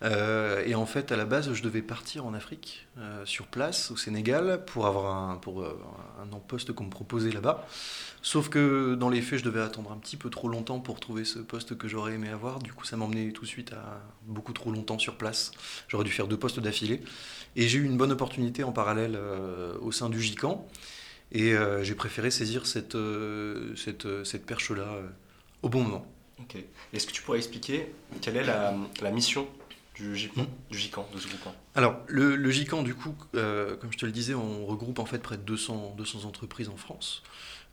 Euh, 0.03 0.63
et 0.67 0.75
en 0.75 0.87
fait, 0.87 1.13
à 1.13 1.17
la 1.17 1.25
base, 1.25 1.53
je 1.53 1.63
devais 1.63 1.83
partir 1.83 2.27
en 2.27 2.35
Afrique, 2.35 2.87
euh, 2.99 3.25
sur 3.25 3.47
place, 3.47 3.91
au 3.91 3.97
Sénégal, 3.97 4.65
pour 4.67 4.87
avoir 4.87 5.15
un, 5.15 5.37
pour, 5.37 5.63
euh, 5.63 5.79
un 6.21 6.39
poste 6.39 6.73
qu'on 6.73 6.85
me 6.85 6.91
proposait 6.91 7.31
là-bas. 7.31 7.67
Sauf 8.23 8.49
que 8.49 8.95
dans 8.95 9.09
les 9.09 9.23
faits, 9.23 9.41
je 9.41 9.45
devais 9.45 9.61
attendre 9.61 9.93
un 9.93 9.97
petit 9.97 10.17
peu 10.17 10.31
trop 10.31 10.49
longtemps 10.49 10.81
pour 10.81 11.01
trouver 11.01 11.25
ce 11.25 11.39
poste 11.39 11.77
que 11.77 11.89
j'aurais 11.89 12.15
aimé 12.15 12.29
avoir. 12.29 12.59
Du 12.59 12.73
coup, 12.73 12.85
ça 12.85 12.97
m'emmenait 12.97 13.33
tout 13.33 13.43
de 13.43 13.49
suite 13.49 13.73
à 13.73 14.01
beaucoup 14.27 14.53
trop 14.53 14.71
longtemps 14.71 14.99
sur 14.99 15.17
place. 15.17 15.53
J'aurais 15.89 16.05
dû 16.05 16.11
faire 16.11 16.27
deux 16.27 16.37
postes 16.37 16.61
d'affilée. 16.61 17.03
Et 17.57 17.69
j'ai 17.69 17.79
eu 17.79 17.85
une 17.85 17.97
bonne 17.97 18.13
opportunité 18.13 18.63
en 18.63 18.73
parallèle 18.73 19.19
au 19.81 19.91
sein 19.91 20.09
du 20.09 20.21
GICAN. 20.21 20.69
Et 21.33 21.53
euh, 21.53 21.85
j'ai 21.85 21.95
préféré 21.95 22.31
saisir 22.31 22.67
cette, 22.67 22.95
euh, 22.95 23.75
cette, 23.77 24.07
euh, 24.07 24.25
cette 24.25 24.45
perche-là 24.47 25.01
au 25.63 25.69
bon 25.69 25.83
moment. 25.83 26.07
Ok. 26.41 26.57
Est-ce 26.93 27.07
que 27.07 27.13
tu 27.13 27.23
pourrais 27.23 27.39
expliquer 27.39 27.93
quelle 28.21 28.37
est 28.37 28.45
la, 28.45 28.75
la 29.01 29.11
mission 29.11 29.47
du, 29.95 30.17
GICAN, 30.17 30.43
hmm. 30.43 30.47
du 30.71 30.79
GICAN, 30.79 31.09
de 31.15 31.21
ce 31.21 31.29
groupe 31.29 31.41
Alors, 31.75 32.01
le, 32.07 32.35
le, 32.35 32.51
GICAN, 32.51 32.83
du 32.83 32.95
coup, 32.95 33.15
comme 33.33 33.93
je 33.93 33.99
te 33.99 34.07
le 34.07 34.13
disais, 34.13 34.35
on 34.35 34.65
regroupe 34.67 34.99
en 34.99 35.05
fait 35.05 35.19
près 35.19 35.37
de 35.37 35.43
200, 35.43 35.95
200 35.99 36.25
entreprises 36.25 36.69
en 36.69 36.77
France. 36.77 37.23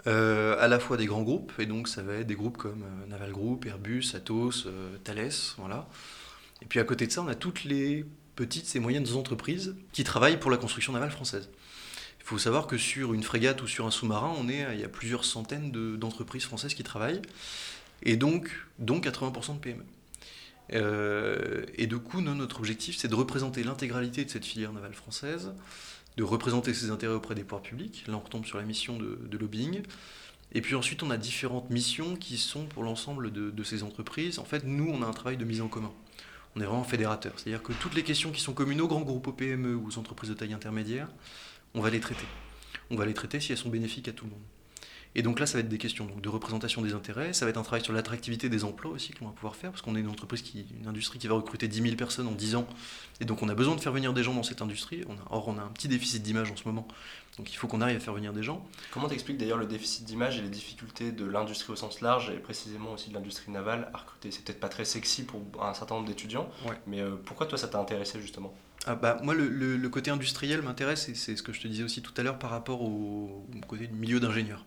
à 0.05 0.67
la 0.67 0.79
fois 0.79 0.97
des 0.97 1.05
grands 1.05 1.23
groupes, 1.23 1.53
et 1.57 1.65
donc 1.65 1.87
ça 1.87 2.03
va 2.03 2.15
être 2.15 2.27
des 2.27 2.35
groupes 2.35 2.57
comme 2.57 2.83
Naval 3.07 3.31
Group, 3.31 3.65
Airbus, 3.65 4.13
Atos, 4.13 4.67
Thales, 5.03 5.31
voilà. 5.57 5.87
Et 6.61 6.65
puis 6.65 6.79
à 6.79 6.83
côté 6.83 7.07
de 7.07 7.11
ça, 7.11 7.21
on 7.21 7.27
a 7.27 7.35
toutes 7.35 7.63
les 7.63 8.05
petites 8.35 8.75
et 8.75 8.79
moyennes 8.79 9.07
entreprises 9.15 9.75
qui 9.93 10.03
travaillent 10.03 10.39
pour 10.39 10.51
la 10.51 10.57
construction 10.57 10.93
navale 10.93 11.11
française. 11.11 11.49
Il 12.27 12.31
faut 12.31 12.39
savoir 12.39 12.67
que 12.67 12.77
sur 12.77 13.13
une 13.13 13.23
frégate 13.23 13.61
ou 13.61 13.67
sur 13.67 13.85
un 13.85 13.91
sous-marin, 13.91 14.33
on 14.37 14.49
est, 14.49 14.67
il 14.73 14.81
y 14.81 14.83
a 14.83 14.89
plusieurs 14.89 15.23
centaines 15.23 15.71
d'entreprises 15.97 16.43
françaises 16.43 16.73
qui 16.73 16.83
travaillent, 16.83 17.21
et 18.03 18.17
donc, 18.17 18.49
donc 18.79 19.05
80% 19.05 19.53
de 19.53 19.59
PME. 19.59 19.85
Euh, 20.73 21.65
et 21.75 21.87
du 21.87 21.99
coup, 21.99 22.19
notre 22.19 22.59
objectif, 22.59 22.97
c'est 22.97 23.07
de 23.07 23.15
représenter 23.15 23.63
l'intégralité 23.63 24.25
de 24.25 24.29
cette 24.29 24.43
filière 24.43 24.73
navale 24.73 24.93
française, 24.93 25.53
de 26.17 26.23
représenter 26.23 26.73
ses 26.73 26.91
intérêts 26.91 27.13
auprès 27.13 27.33
des 27.33 27.43
pouvoirs 27.43 27.61
publics. 27.61 28.03
Là, 28.07 28.15
on 28.15 28.19
retombe 28.19 28.45
sur 28.45 28.57
la 28.57 28.65
mission 28.65 28.97
de, 28.97 29.37
lobbying. 29.37 29.83
Et 30.51 30.59
puis 30.59 30.75
ensuite, 30.75 31.03
on 31.03 31.11
a 31.11 31.17
différentes 31.17 31.69
missions 31.69 32.17
qui 32.17 32.37
sont 32.37 32.65
pour 32.65 32.83
l'ensemble 32.83 33.31
de, 33.31 33.51
de, 33.51 33.63
ces 33.63 33.83
entreprises. 33.83 34.37
En 34.37 34.43
fait, 34.43 34.65
nous, 34.65 34.89
on 34.91 35.01
a 35.01 35.05
un 35.05 35.13
travail 35.13 35.37
de 35.37 35.45
mise 35.45 35.61
en 35.61 35.69
commun. 35.69 35.93
On 36.57 36.59
est 36.59 36.65
vraiment 36.65 36.83
fédérateur. 36.83 37.31
C'est-à-dire 37.37 37.63
que 37.63 37.71
toutes 37.71 37.95
les 37.95 38.03
questions 38.03 38.31
qui 38.31 38.41
sont 38.41 38.53
communes 38.53 38.81
aux 38.81 38.87
grands 38.89 38.99
groupes, 38.99 39.27
aux 39.27 39.33
PME 39.33 39.75
ou 39.75 39.87
aux 39.87 39.97
entreprises 39.97 40.29
de 40.29 40.35
taille 40.35 40.53
intermédiaire, 40.53 41.07
on 41.73 41.81
va 41.81 41.89
les 41.89 41.99
traiter. 41.99 42.25
On 42.89 42.95
va 42.95 43.05
les 43.05 43.13
traiter 43.13 43.39
si 43.39 43.51
elles 43.51 43.57
sont 43.57 43.69
bénéfiques 43.69 44.07
à 44.07 44.13
tout 44.13 44.25
le 44.25 44.31
monde. 44.31 44.43
Et 45.15 45.23
donc 45.23 45.39
là, 45.39 45.47
ça 45.47 45.53
va 45.53 45.61
être 45.61 45.69
des 45.69 45.79
questions 45.79 46.05
donc, 46.05 46.21
de 46.21 46.29
représentation 46.29 46.83
des 46.83 46.93
intérêts, 46.93 47.33
ça 47.33 47.45
va 47.45 47.49
être 47.49 47.57
un 47.57 47.63
travail 47.63 47.83
sur 47.83 47.91
l'attractivité 47.91 48.49
des 48.49 48.63
emplois 48.63 48.91
aussi 48.91 49.13
qu'on 49.13 49.25
va 49.25 49.31
pouvoir 49.31 49.55
faire, 49.55 49.71
parce 49.71 49.81
qu'on 49.81 49.95
est 49.95 49.99
une 49.99 50.09
entreprise, 50.09 50.43
qui, 50.43 50.65
une 50.79 50.87
industrie 50.87 51.17
qui 51.17 51.27
va 51.27 51.33
recruter 51.33 51.67
10 51.67 51.81
000 51.81 51.95
personnes 51.95 52.27
en 52.27 52.33
10 52.33 52.55
ans, 52.55 52.67
et 53.19 53.25
donc 53.25 53.41
on 53.41 53.49
a 53.49 53.55
besoin 53.55 53.75
de 53.75 53.81
faire 53.81 53.91
venir 53.91 54.13
des 54.13 54.21
gens 54.21 54.35
dans 54.35 54.43
cette 54.43 54.61
industrie. 54.61 55.03
On 55.09 55.13
a, 55.13 55.21
or, 55.31 55.47
on 55.47 55.57
a 55.57 55.61
un 55.61 55.69
petit 55.69 55.87
déficit 55.87 56.21
d'image 56.21 56.51
en 56.51 56.55
ce 56.55 56.65
moment, 56.65 56.87
donc 57.39 57.51
il 57.51 57.55
faut 57.55 57.67
qu'on 57.67 57.81
arrive 57.81 57.97
à 57.97 57.99
faire 57.99 58.13
venir 58.13 58.31
des 58.31 58.43
gens. 58.43 58.63
Comment 58.91 59.07
t'expliques 59.07 59.37
d'ailleurs 59.37 59.57
le 59.57 59.65
déficit 59.65 60.05
d'image 60.05 60.37
et 60.37 60.41
les 60.41 60.49
difficultés 60.49 61.11
de 61.11 61.25
l'industrie 61.25 61.73
au 61.73 61.77
sens 61.77 62.01
large, 62.01 62.29
et 62.29 62.37
précisément 62.37 62.91
aussi 62.91 63.09
de 63.09 63.15
l'industrie 63.15 63.51
navale 63.51 63.89
à 63.95 63.97
recruter? 63.97 64.29
C'est 64.29 64.43
peut-être 64.43 64.59
pas 64.59 64.69
très 64.69 64.85
sexy 64.85 65.23
pour 65.23 65.41
un 65.59 65.73
certain 65.73 65.95
nombre 65.95 66.07
d'étudiants, 66.07 66.47
mais 66.85 67.01
euh, 67.01 67.15
pourquoi 67.25 67.47
toi 67.47 67.57
ça 67.57 67.67
t'a 67.67 67.79
intéressé 67.79 68.21
justement? 68.21 68.53
Ah 68.89 68.95
bah, 68.95 69.17
moi, 69.21 69.35
le, 69.35 69.89
côté 69.89 70.11
industriel 70.11 70.61
m'intéresse, 70.61 71.09
et 71.09 71.15
c'est 71.15 71.35
ce 71.35 71.43
que 71.43 71.51
je 71.51 71.59
te 71.59 71.67
disais 71.67 71.83
aussi 71.83 72.01
tout 72.01 72.13
à 72.15 72.23
l'heure 72.23 72.39
par 72.39 72.49
rapport 72.49 72.81
au, 72.81 73.45
côté 73.67 73.87
du 73.87 73.93
milieu 73.93 74.21
d'ingénieur. 74.21 74.65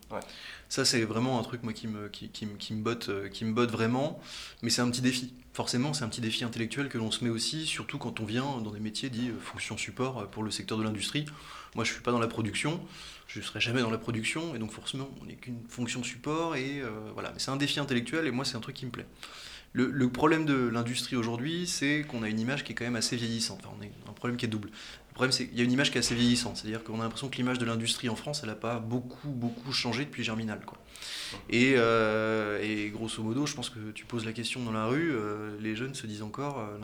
Ça, 0.69 0.85
c'est 0.85 1.03
vraiment 1.05 1.41
un 1.41 1.43
truc 1.43 1.63
moi, 1.63 1.73
qui, 1.73 1.89
me, 1.89 2.09
qui, 2.09 2.29
qui, 2.29 2.47
qui, 2.59 2.75
me 2.75 2.83
botte, 2.83 3.09
euh, 3.09 3.29
qui 3.29 3.47
me 3.47 3.55
botte 3.55 3.71
vraiment, 3.71 4.21
mais 4.63 4.69
c'est 4.69 4.83
un 4.83 4.91
petit 4.91 5.01
défi. 5.01 5.33
Forcément, 5.55 5.95
c'est 5.95 6.05
un 6.05 6.09
petit 6.09 6.21
défi 6.21 6.45
intellectuel 6.45 6.91
que 6.91 6.99
l'on 6.99 7.11
se 7.11 7.25
met 7.25 7.31
aussi, 7.31 7.65
surtout 7.65 7.97
quand 7.97 8.21
on 8.21 8.27
vient 8.27 8.61
dans 8.61 8.71
des 8.71 8.79
métiers 8.79 9.09
dits 9.09 9.31
euh, 9.31 9.41
fonction 9.41 9.79
support 9.79 10.21
euh, 10.21 10.27
pour 10.27 10.43
le 10.43 10.51
secteur 10.51 10.77
de 10.77 10.83
l'industrie. 10.83 11.25
Moi, 11.75 11.85
je 11.85 11.91
ne 11.91 11.95
suis 11.95 12.03
pas 12.03 12.13
dans 12.13 12.21
la 12.21 12.29
production, 12.29 12.79
je 13.27 13.39
ne 13.39 13.45
serai 13.45 13.59
jamais 13.59 13.81
dans 13.81 13.91
la 13.91 13.99
production, 13.99 14.55
et 14.55 14.59
donc 14.59 14.71
forcément, 14.71 15.09
on 15.23 15.25
n'est 15.25 15.37
qu'une 15.37 15.63
fonction 15.69 16.03
support, 16.05 16.57
et 16.57 16.83
voilà. 17.15 17.31
Mais 17.31 17.39
c'est 17.39 17.53
un 17.53 17.57
défi 17.57 17.79
intellectuel, 17.79 18.27
et 18.27 18.33
moi, 18.33 18.45
c'est 18.45 18.57
un 18.57 18.61
truc 18.61 18.75
qui 18.75 18.87
me 18.87 18.91
plaît. 18.91 19.07
Le, 19.73 20.09
problème 20.09 20.47
de 20.47 20.69
l'industrie 20.69 21.15
aujourd'hui, 21.15 21.67
c'est 21.67 22.05
qu'on 22.09 22.25
a 22.25 22.29
une 22.29 22.41
image 22.41 22.65
qui 22.65 22.73
est 22.73 22.75
quand 22.75 22.85
même 22.85 22.97
assez 22.97 23.17
vieillissante. 23.17 23.61
Enfin, 23.65 23.77
on 23.79 24.09
a 24.09 24.11
un 24.11 24.15
problème 24.15 24.37
qui 24.37 24.45
est 24.45 24.49
double. 24.49 24.69
Le 24.69 25.15
problème, 25.15 25.31
c'est 25.31 25.47
qu'il 25.47 25.57
y 25.57 25.61
a 25.61 25.65
une 25.65 25.71
image 25.71 25.93
qui 25.93 25.99
est 25.99 26.01
assez 26.01 26.15
vieillissante. 26.17 26.57
C'est-à-dire 26.57 26.83
qu'on 26.83 27.01
a 27.01 27.05
l'impression 27.05 27.29
que 27.29 27.37
l'image 27.37 27.59
de 27.59 27.65
l'industrie 27.65 28.09
en 28.09 28.17
France, 28.17 28.41
elle 28.43 28.49
n'a 28.49 28.57
pas 28.57 28.81
beaucoup, 28.81 29.29
beaucoup 29.29 29.73
changé 29.73 30.05
depuis 30.05 30.25
Germinal. 30.25 30.61
Quoi. 30.67 30.79
Et, 31.49 31.75
euh, 31.77 32.61
et, 32.63 32.91
grosso 32.91 33.23
modo, 33.23 33.47
je 33.47 33.55
pense 33.55 33.71
que 33.71 33.93
tu 33.93 34.05
poses 34.07 34.27
la 34.27 34.33
question 34.33 34.61
dans 34.65 34.73
la 34.73 34.87
rue, 34.87 35.13
euh, 35.13 35.57
les 35.61 35.77
jeunes 35.77 35.95
se 35.95 36.07
disent 36.09 36.23
encore, 36.23 36.59
euh, 36.59 36.79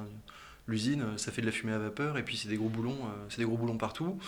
l'usine, 0.68 1.04
ça 1.16 1.32
fait 1.32 1.40
de 1.40 1.46
la 1.46 1.52
fumée 1.52 1.72
à 1.72 1.78
vapeur, 1.78 2.18
et 2.18 2.22
puis 2.22 2.36
c'est 2.36 2.48
des 2.48 2.56
gros 2.56 2.68
boulons, 2.68 2.98
c'est 3.28 3.38
des 3.38 3.44
gros 3.44 3.56
boulons 3.56 3.78
partout 3.78 4.18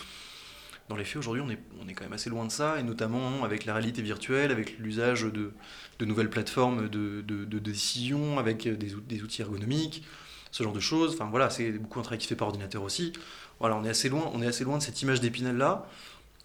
dans 0.89 0.95
les 0.95 1.05
faits, 1.05 1.17
aujourd'hui, 1.17 1.43
on 1.45 1.49
est, 1.51 1.59
on 1.83 1.87
est 1.87 1.93
quand 1.93 2.03
même 2.03 2.13
assez 2.13 2.31
loin 2.31 2.45
de 2.45 2.51
ça, 2.51 2.79
et 2.79 2.83
notamment 2.83 3.43
avec 3.43 3.65
la 3.65 3.73
réalité 3.73 4.01
virtuelle, 4.01 4.51
avec 4.51 4.79
l'usage 4.79 5.21
de, 5.21 5.51
de, 5.99 6.05
nouvelles 6.05 6.31
plateformes 6.31 6.89
de, 6.89 7.21
de, 7.21 7.59
décision, 7.59 8.39
avec 8.39 8.67
des, 8.67 9.23
outils 9.23 9.41
ergonomiques, 9.41 10.03
ce 10.51 10.63
genre 10.63 10.73
de 10.73 10.79
choses. 10.79 11.13
Enfin 11.13 11.29
voilà, 11.29 11.51
c'est 11.51 11.71
beaucoup 11.73 11.99
un 11.99 12.03
travail 12.03 12.17
qui 12.17 12.25
se 12.25 12.29
fait 12.29 12.35
par 12.35 12.47
ordinateur 12.47 12.81
aussi. 12.81 13.13
Voilà, 13.59 13.75
on 13.75 13.85
est 13.85 13.89
assez 13.89 14.09
loin, 14.09 14.31
on 14.33 14.41
est 14.41 14.47
assez 14.47 14.63
loin 14.63 14.79
de 14.79 14.83
cette 14.83 14.99
image 15.03 15.21
d'épinal 15.21 15.57
là. 15.57 15.87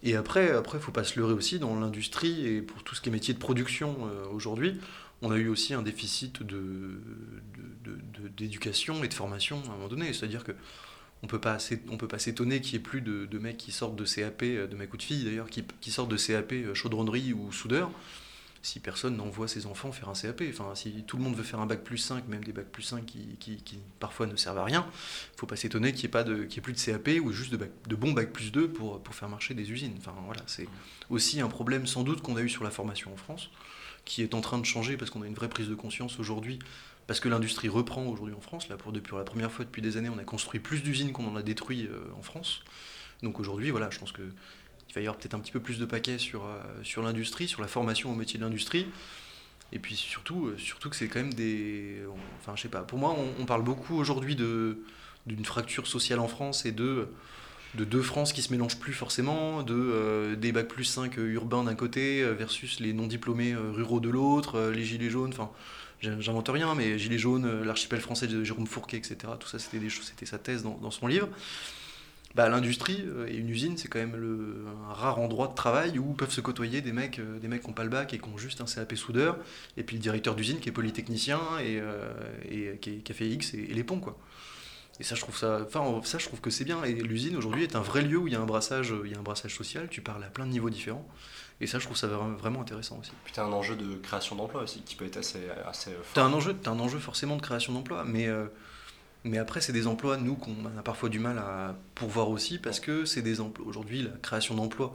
Et 0.03 0.15
après, 0.15 0.51
après, 0.51 0.79
faut 0.79 0.91
pas 0.91 1.03
se 1.03 1.19
leurrer 1.19 1.33
aussi 1.33 1.57
dans 1.57 1.79
l'industrie 1.79 2.45
et 2.45 2.61
pour 2.61 2.83
tout 2.83 2.93
ce 2.93 3.01
qui 3.01 3.09
est 3.09 3.11
métier 3.11 3.33
de 3.33 3.39
production 3.39 3.95
euh, 4.03 4.27
aujourd'hui, 4.31 4.79
on 5.23 5.31
a 5.31 5.37
eu 5.37 5.47
aussi 5.47 5.73
un 5.73 5.81
déficit 5.81 6.43
de, 6.43 6.99
d'éducation 8.37 9.03
et 9.03 9.07
de 9.07 9.13
formation 9.13 9.59
à 9.63 9.71
un 9.71 9.75
moment 9.75 9.87
donné. 9.87 10.13
C'est-à-dire 10.13 10.43
que 10.43 10.51
on 11.23 11.27
peut 11.27 11.39
pas 11.39 11.57
on 11.89 11.97
peut 11.97 12.07
pas 12.07 12.19
s'étonner 12.19 12.61
qu'il 12.61 12.73
y 12.73 12.75
ait 12.77 12.79
plus 12.79 13.01
de, 13.01 13.39
mecs 13.39 13.57
qui 13.57 13.71
sortent 13.71 13.95
de 13.95 14.05
CAP, 14.05 14.43
euh, 14.43 14.67
de 14.67 14.75
mecs 14.75 14.93
ou 14.93 14.97
de 14.97 15.03
filles 15.03 15.25
d'ailleurs, 15.25 15.49
qui, 15.49 15.63
qui, 15.81 15.91
sortent 15.91 16.11
de 16.11 16.17
CAP 16.17 16.53
euh, 16.53 16.73
chaudronnerie 16.73 17.33
ou 17.33 17.51
soudeur 17.51 17.91
si 18.65 18.79
personne 18.79 19.15
n'envoie 19.15 19.47
ses 19.47 19.67
enfants 19.67 19.91
faire 19.91 20.09
un 20.09 20.13
CAP. 20.13 20.43
Enfin, 20.49 20.73
si 20.73 21.03
tout 21.05 21.17
le 21.17 21.23
monde 21.23 21.35
veut 21.35 21.43
faire 21.43 21.59
un 21.59 21.67
bac 21.67 21.83
plus 21.83 21.99
5, 21.99 22.27
même 22.27 22.43
des 22.43 22.51
bacs 22.51 22.65
plus 22.65 22.81
5 22.81 23.05
qui, 23.05 23.37
qui, 23.37 23.79
parfois 23.99 24.25
ne 24.25 24.35
servent 24.35 24.57
à 24.57 24.63
rien, 24.63 24.81
il 24.81 25.35
ne 25.35 25.39
faut 25.39 25.45
pas 25.45 25.55
s'étonner 25.55 25.91
qu'il 25.91 26.01
n'y 26.01 26.05
ait, 26.05 26.09
pas 26.09 26.23
de, 26.23 26.45
plus 26.45 26.73
de 26.73 26.79
CAP 26.79 27.09
ou 27.23 27.31
juste 27.31 27.51
de, 27.51 27.69
de 27.87 27.95
bons 27.95 28.11
bac 28.11 28.33
plus 28.33 28.51
2 28.51 28.69
pour, 28.69 29.01
pour 29.01 29.13
faire 29.13 29.29
marcher 29.29 29.53
des 29.53 29.71
usines. 29.71 29.93
Enfin, 29.99 30.15
voilà, 30.25 30.41
c'est 30.47 30.67
aussi 31.11 31.41
un 31.41 31.47
problème 31.47 31.85
sans 31.85 32.03
doute 32.03 32.21
qu'on 32.21 32.37
a 32.37 32.41
eu 32.41 32.49
sur 32.49 32.63
la 32.63 32.71
formation 32.71 33.13
en 33.13 33.17
France, 33.17 33.51
qui 34.05 34.21
est 34.21 34.33
en 34.33 34.41
train 34.41 34.59
de 34.59 34.65
changer 34.65 34.97
parce 34.97 35.11
qu'on 35.11 35.23
a 35.23 35.27
une 35.27 35.33
vraie 35.33 35.49
prise 35.49 35.67
de 35.67 35.75
conscience 35.75 36.19
aujourd'hui, 36.19 36.59
parce 37.07 37.19
que 37.19 37.27
l'industrie 37.29 37.69
reprend 37.69 38.05
aujourd'hui 38.05 38.35
en 38.35 38.41
France. 38.41 38.69
Là, 38.69 38.77
pour, 38.77 38.91
depuis 38.91 39.15
la 39.15 39.23
première 39.23 39.51
fois 39.51 39.65
depuis 39.65 39.81
des 39.81 39.97
années, 39.97 40.09
on 40.09 40.17
a 40.17 40.23
construit 40.23 40.59
plus 40.59 40.81
d'usines 40.81 41.11
qu'on 41.11 41.27
en 41.27 41.35
a 41.35 41.41
détruit 41.41 41.87
euh, 41.87 41.99
en 42.17 42.21
France. 42.21 42.61
Donc 43.23 43.39
aujourd'hui, 43.39 43.71
voilà, 43.71 43.89
je 43.89 43.99
pense 43.99 44.11
que 44.11 44.21
il 44.89 44.93
va 44.93 45.01
y 45.01 45.07
avoir 45.07 45.17
peut-être 45.17 45.33
un 45.33 45.39
petit 45.39 45.51
peu 45.51 45.59
plus 45.59 45.77
de 45.77 45.85
paquets 45.85 46.17
sur, 46.17 46.45
euh, 46.45 46.61
sur 46.83 47.01
l'industrie, 47.01 47.47
sur 47.47 47.61
la 47.61 47.67
formation 47.67 48.11
au 48.11 48.15
métier 48.15 48.39
de 48.39 48.45
l'industrie. 48.45 48.87
Et 49.71 49.79
puis 49.79 49.95
surtout, 49.95 50.47
euh, 50.47 50.57
surtout 50.57 50.89
que 50.89 50.95
c'est 50.95 51.07
quand 51.07 51.19
même 51.19 51.33
des. 51.33 52.01
Enfin, 52.39 52.53
je 52.55 52.61
sais 52.61 52.69
pas. 52.69 52.81
Pour 52.81 52.99
moi, 52.99 53.15
on, 53.39 53.45
parle 53.45 53.63
beaucoup 53.63 53.95
aujourd'hui 53.97 54.35
d'une 54.35 55.45
fracture 55.45 55.87
sociale 55.87 56.19
en 56.19 56.27
France 56.27 56.65
et 56.65 56.71
de, 56.71 57.09
de 57.75 57.83
deux 57.83 58.01
France 58.01 58.33
qui 58.33 58.41
se 58.41 58.51
mélangent 58.51 58.79
plus 58.79 58.93
forcément, 58.93 59.63
de 59.63 59.73
euh, 59.75 60.35
des 60.35 60.51
bacs 60.51 60.67
plus 60.67 60.85
5 60.85 61.17
urbains 61.17 61.63
d'un 61.63 61.75
côté 61.75 62.23
versus 62.33 62.79
les 62.79 62.93
non 62.93 63.07
diplômés 63.07 63.55
ruraux 63.55 63.99
de 63.99 64.09
l'autre, 64.09 64.71
les 64.73 64.83
gilets 64.83 65.09
jaunes. 65.09 65.31
Enfin, 65.31 65.51
j'invente 66.01 66.49
rien, 66.49 66.75
mais 66.75 66.97
gilets 66.97 67.17
jaunes, 67.17 67.63
l'archipel 67.63 67.99
français 68.01 68.27
de 68.27 68.43
Jérôme 68.43 68.67
Fourquet, 68.67 68.97
etc. 68.97 69.17
Tout 69.39 69.47
ça, 69.47 69.59
c'était 69.59 70.25
sa 70.25 70.37
thèse 70.37 70.63
dans, 70.63 70.77
dans 70.81 70.91
son 70.91 71.07
livre 71.07 71.29
bah, 72.35 72.49
l'industrie 72.49 73.03
euh, 73.07 73.27
et 73.27 73.37
une 73.37 73.49
usine, 73.49 73.77
c'est 73.77 73.87
quand 73.87 73.99
même 73.99 74.15
le, 74.15 74.65
un 74.89 74.93
rare 74.93 75.19
endroit 75.19 75.47
de 75.47 75.55
travail 75.55 75.97
où 75.97 76.13
peuvent 76.13 76.31
se 76.31 76.41
côtoyer 76.41 76.81
des 76.81 76.91
mecs, 76.91 77.19
euh, 77.19 77.39
des 77.39 77.47
mecs 77.47 77.61
qui 77.61 77.67
n'ont 77.67 77.73
pas 77.73 77.85
le 77.85 77.89
bac 77.89 78.13
et 78.13 78.19
qui 78.19 78.27
ont 78.27 78.37
juste 78.37 78.59
un 78.59 78.65
CAP 78.65 78.93
soudeur, 78.95 79.37
et 79.77 79.83
puis 79.83 79.95
le 79.95 80.01
directeur 80.01 80.35
d'usine 80.35 80.59
qui 80.59 80.67
est 80.67 80.73
polytechnicien 80.73 81.39
et, 81.63 81.79
euh, 81.79 82.11
et 82.49 82.77
qui, 82.77 83.01
a 83.09 83.13
fait 83.13 83.29
X 83.29 83.53
et, 83.53 83.67
les 83.67 83.83
ponts, 83.85 84.01
quoi. 84.01 84.17
Et 84.99 85.03
ça, 85.03 85.15
je 85.15 85.21
trouve 85.21 85.37
ça, 85.37 85.59
enfin, 85.65 86.01
ça, 86.03 86.17
je 86.17 86.25
trouve 86.25 86.39
que 86.39 86.49
c'est 86.49 86.63
bien. 86.63 86.83
Et 86.83 86.93
l'usine 86.93 87.35
aujourd'hui 87.35 87.63
est 87.63 87.75
un 87.75 87.81
vrai 87.81 88.01
lieu 88.01 88.17
où 88.17 88.27
il 88.27 88.33
y 88.33 88.35
a 88.35 88.41
un 88.41 88.45
brassage, 88.45 88.93
il 89.03 89.11
y 89.11 89.15
a 89.15 89.19
un 89.19 89.23
brassage 89.23 89.55
social. 89.55 89.87
Tu 89.89 90.01
parles 90.01 90.23
à 90.23 90.27
plein 90.27 90.45
de 90.45 90.51
niveaux 90.51 90.69
différents. 90.69 91.07
Et 91.61 91.67
ça, 91.67 91.79
je 91.79 91.85
trouve 91.85 91.97
ça 91.97 92.07
vraiment 92.07 92.61
intéressant 92.61 92.99
aussi. 92.99 93.11
Puis 93.23 93.33
un 93.37 93.51
enjeu 93.51 93.75
de 93.75 93.95
création 93.95 94.35
d'emploi 94.35 94.63
aussi 94.63 94.81
qui 94.81 94.95
peut 94.95 95.05
être 95.05 95.17
assez, 95.17 95.47
assez 95.65 95.91
fort. 95.91 96.13
Tu 96.13 96.19
as 96.19 96.23
un 96.23 96.33
enjeu, 96.33 96.55
as 96.65 96.69
un 96.69 96.79
enjeu 96.79 96.99
forcément 96.99 97.35
de 97.37 97.41
création 97.41 97.73
d'emploi, 97.73 98.03
mais 98.05 98.29
mais 99.25 99.39
après, 99.39 99.59
c'est 99.59 99.73
des 99.73 99.87
emplois, 99.87 100.17
nous, 100.17 100.35
qu'on 100.35 100.53
a 100.77 100.83
parfois 100.83 101.09
du 101.09 101.17
mal 101.17 101.39
à 101.39 101.75
pourvoir 101.95 102.29
aussi, 102.29 102.59
parce 102.59 102.79
que 102.79 103.05
c'est 103.05 103.23
des 103.23 103.41
emplois. 103.41 103.65
Aujourd'hui, 103.65 104.03
la 104.03 104.11
création 104.21 104.53
d'emplois, 104.53 104.93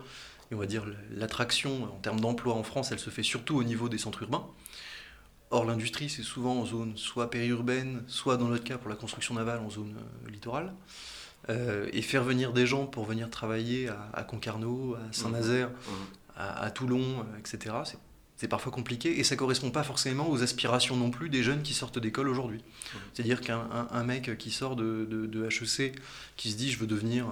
et 0.51 0.55
on 0.55 0.59
va 0.59 0.67
dire 0.67 0.87
l'attraction 1.11 1.85
en 1.85 1.99
termes 2.01 2.21
d'emploi 2.21 2.55
en 2.55 2.63
France, 2.63 2.93
elle 2.93 3.01
se 3.01 3.11
fait 3.11 3.25
surtout 3.25 3.57
au 3.57 3.65
niveau 3.65 3.89
des 3.89 3.99
centres 3.99 4.23
urbains. 4.23 4.47
Or, 5.53 5.65
l'industrie, 5.65 6.09
c'est 6.09 6.23
souvent 6.23 6.61
en 6.61 6.65
zone 6.65 6.93
soit 6.97 7.29
périurbaine, 7.29 8.05
soit 8.07 8.37
dans 8.37 8.47
notre 8.47 8.63
cas 8.63 8.79
pour 8.79 8.89
la 8.89 8.95
construction 8.95 9.35
navale 9.35 9.59
en 9.59 9.69
zone 9.69 9.97
euh, 9.99 10.31
littorale. 10.31 10.73
Euh, 11.49 11.89
et 11.93 12.03
faire 12.03 12.23
venir 12.23 12.53
des 12.53 12.67
gens 12.67 12.87
pour 12.87 13.05
venir 13.05 13.31
travailler 13.31 13.89
à, 14.13 14.23
Concarneau, 14.23 14.95
à 14.95 15.13
Saint-Nazaire, 15.13 15.71
mmh. 15.71 15.73
Mmh. 15.73 16.37
à, 16.37 16.63
à, 16.63 16.71
Toulon, 16.71 17.01
euh, 17.03 17.39
etc., 17.39 17.75
c'est 18.37 18.49
parfois 18.49 18.73
compliqué 18.73 19.19
et 19.19 19.25
ça 19.25 19.37
correspond 19.37 19.71
pas 19.71 19.83
forcément 19.83 20.31
aux 20.31 20.43
aspirations 20.43 20.97
non 20.97 21.11
plus 21.11 21.29
des 21.29 21.43
jeunes 21.43 21.63
qui 21.63 21.75
sortent 21.75 21.99
d'école 21.99 22.29
aujourd'hui. 22.29 22.59
Mmh. 22.59 22.99
C'est-à-dire 23.13 23.41
qu'un 23.43 24.05
mec 24.05 24.39
qui 24.39 24.51
sort 24.51 24.77
de, 24.77 25.07
de, 25.11 25.47
HEC, 25.47 25.95
qui 26.37 26.51
se 26.51 26.57
dit 26.57 26.71
je 26.71 26.79
veux 26.79 26.87
devenir 26.87 27.27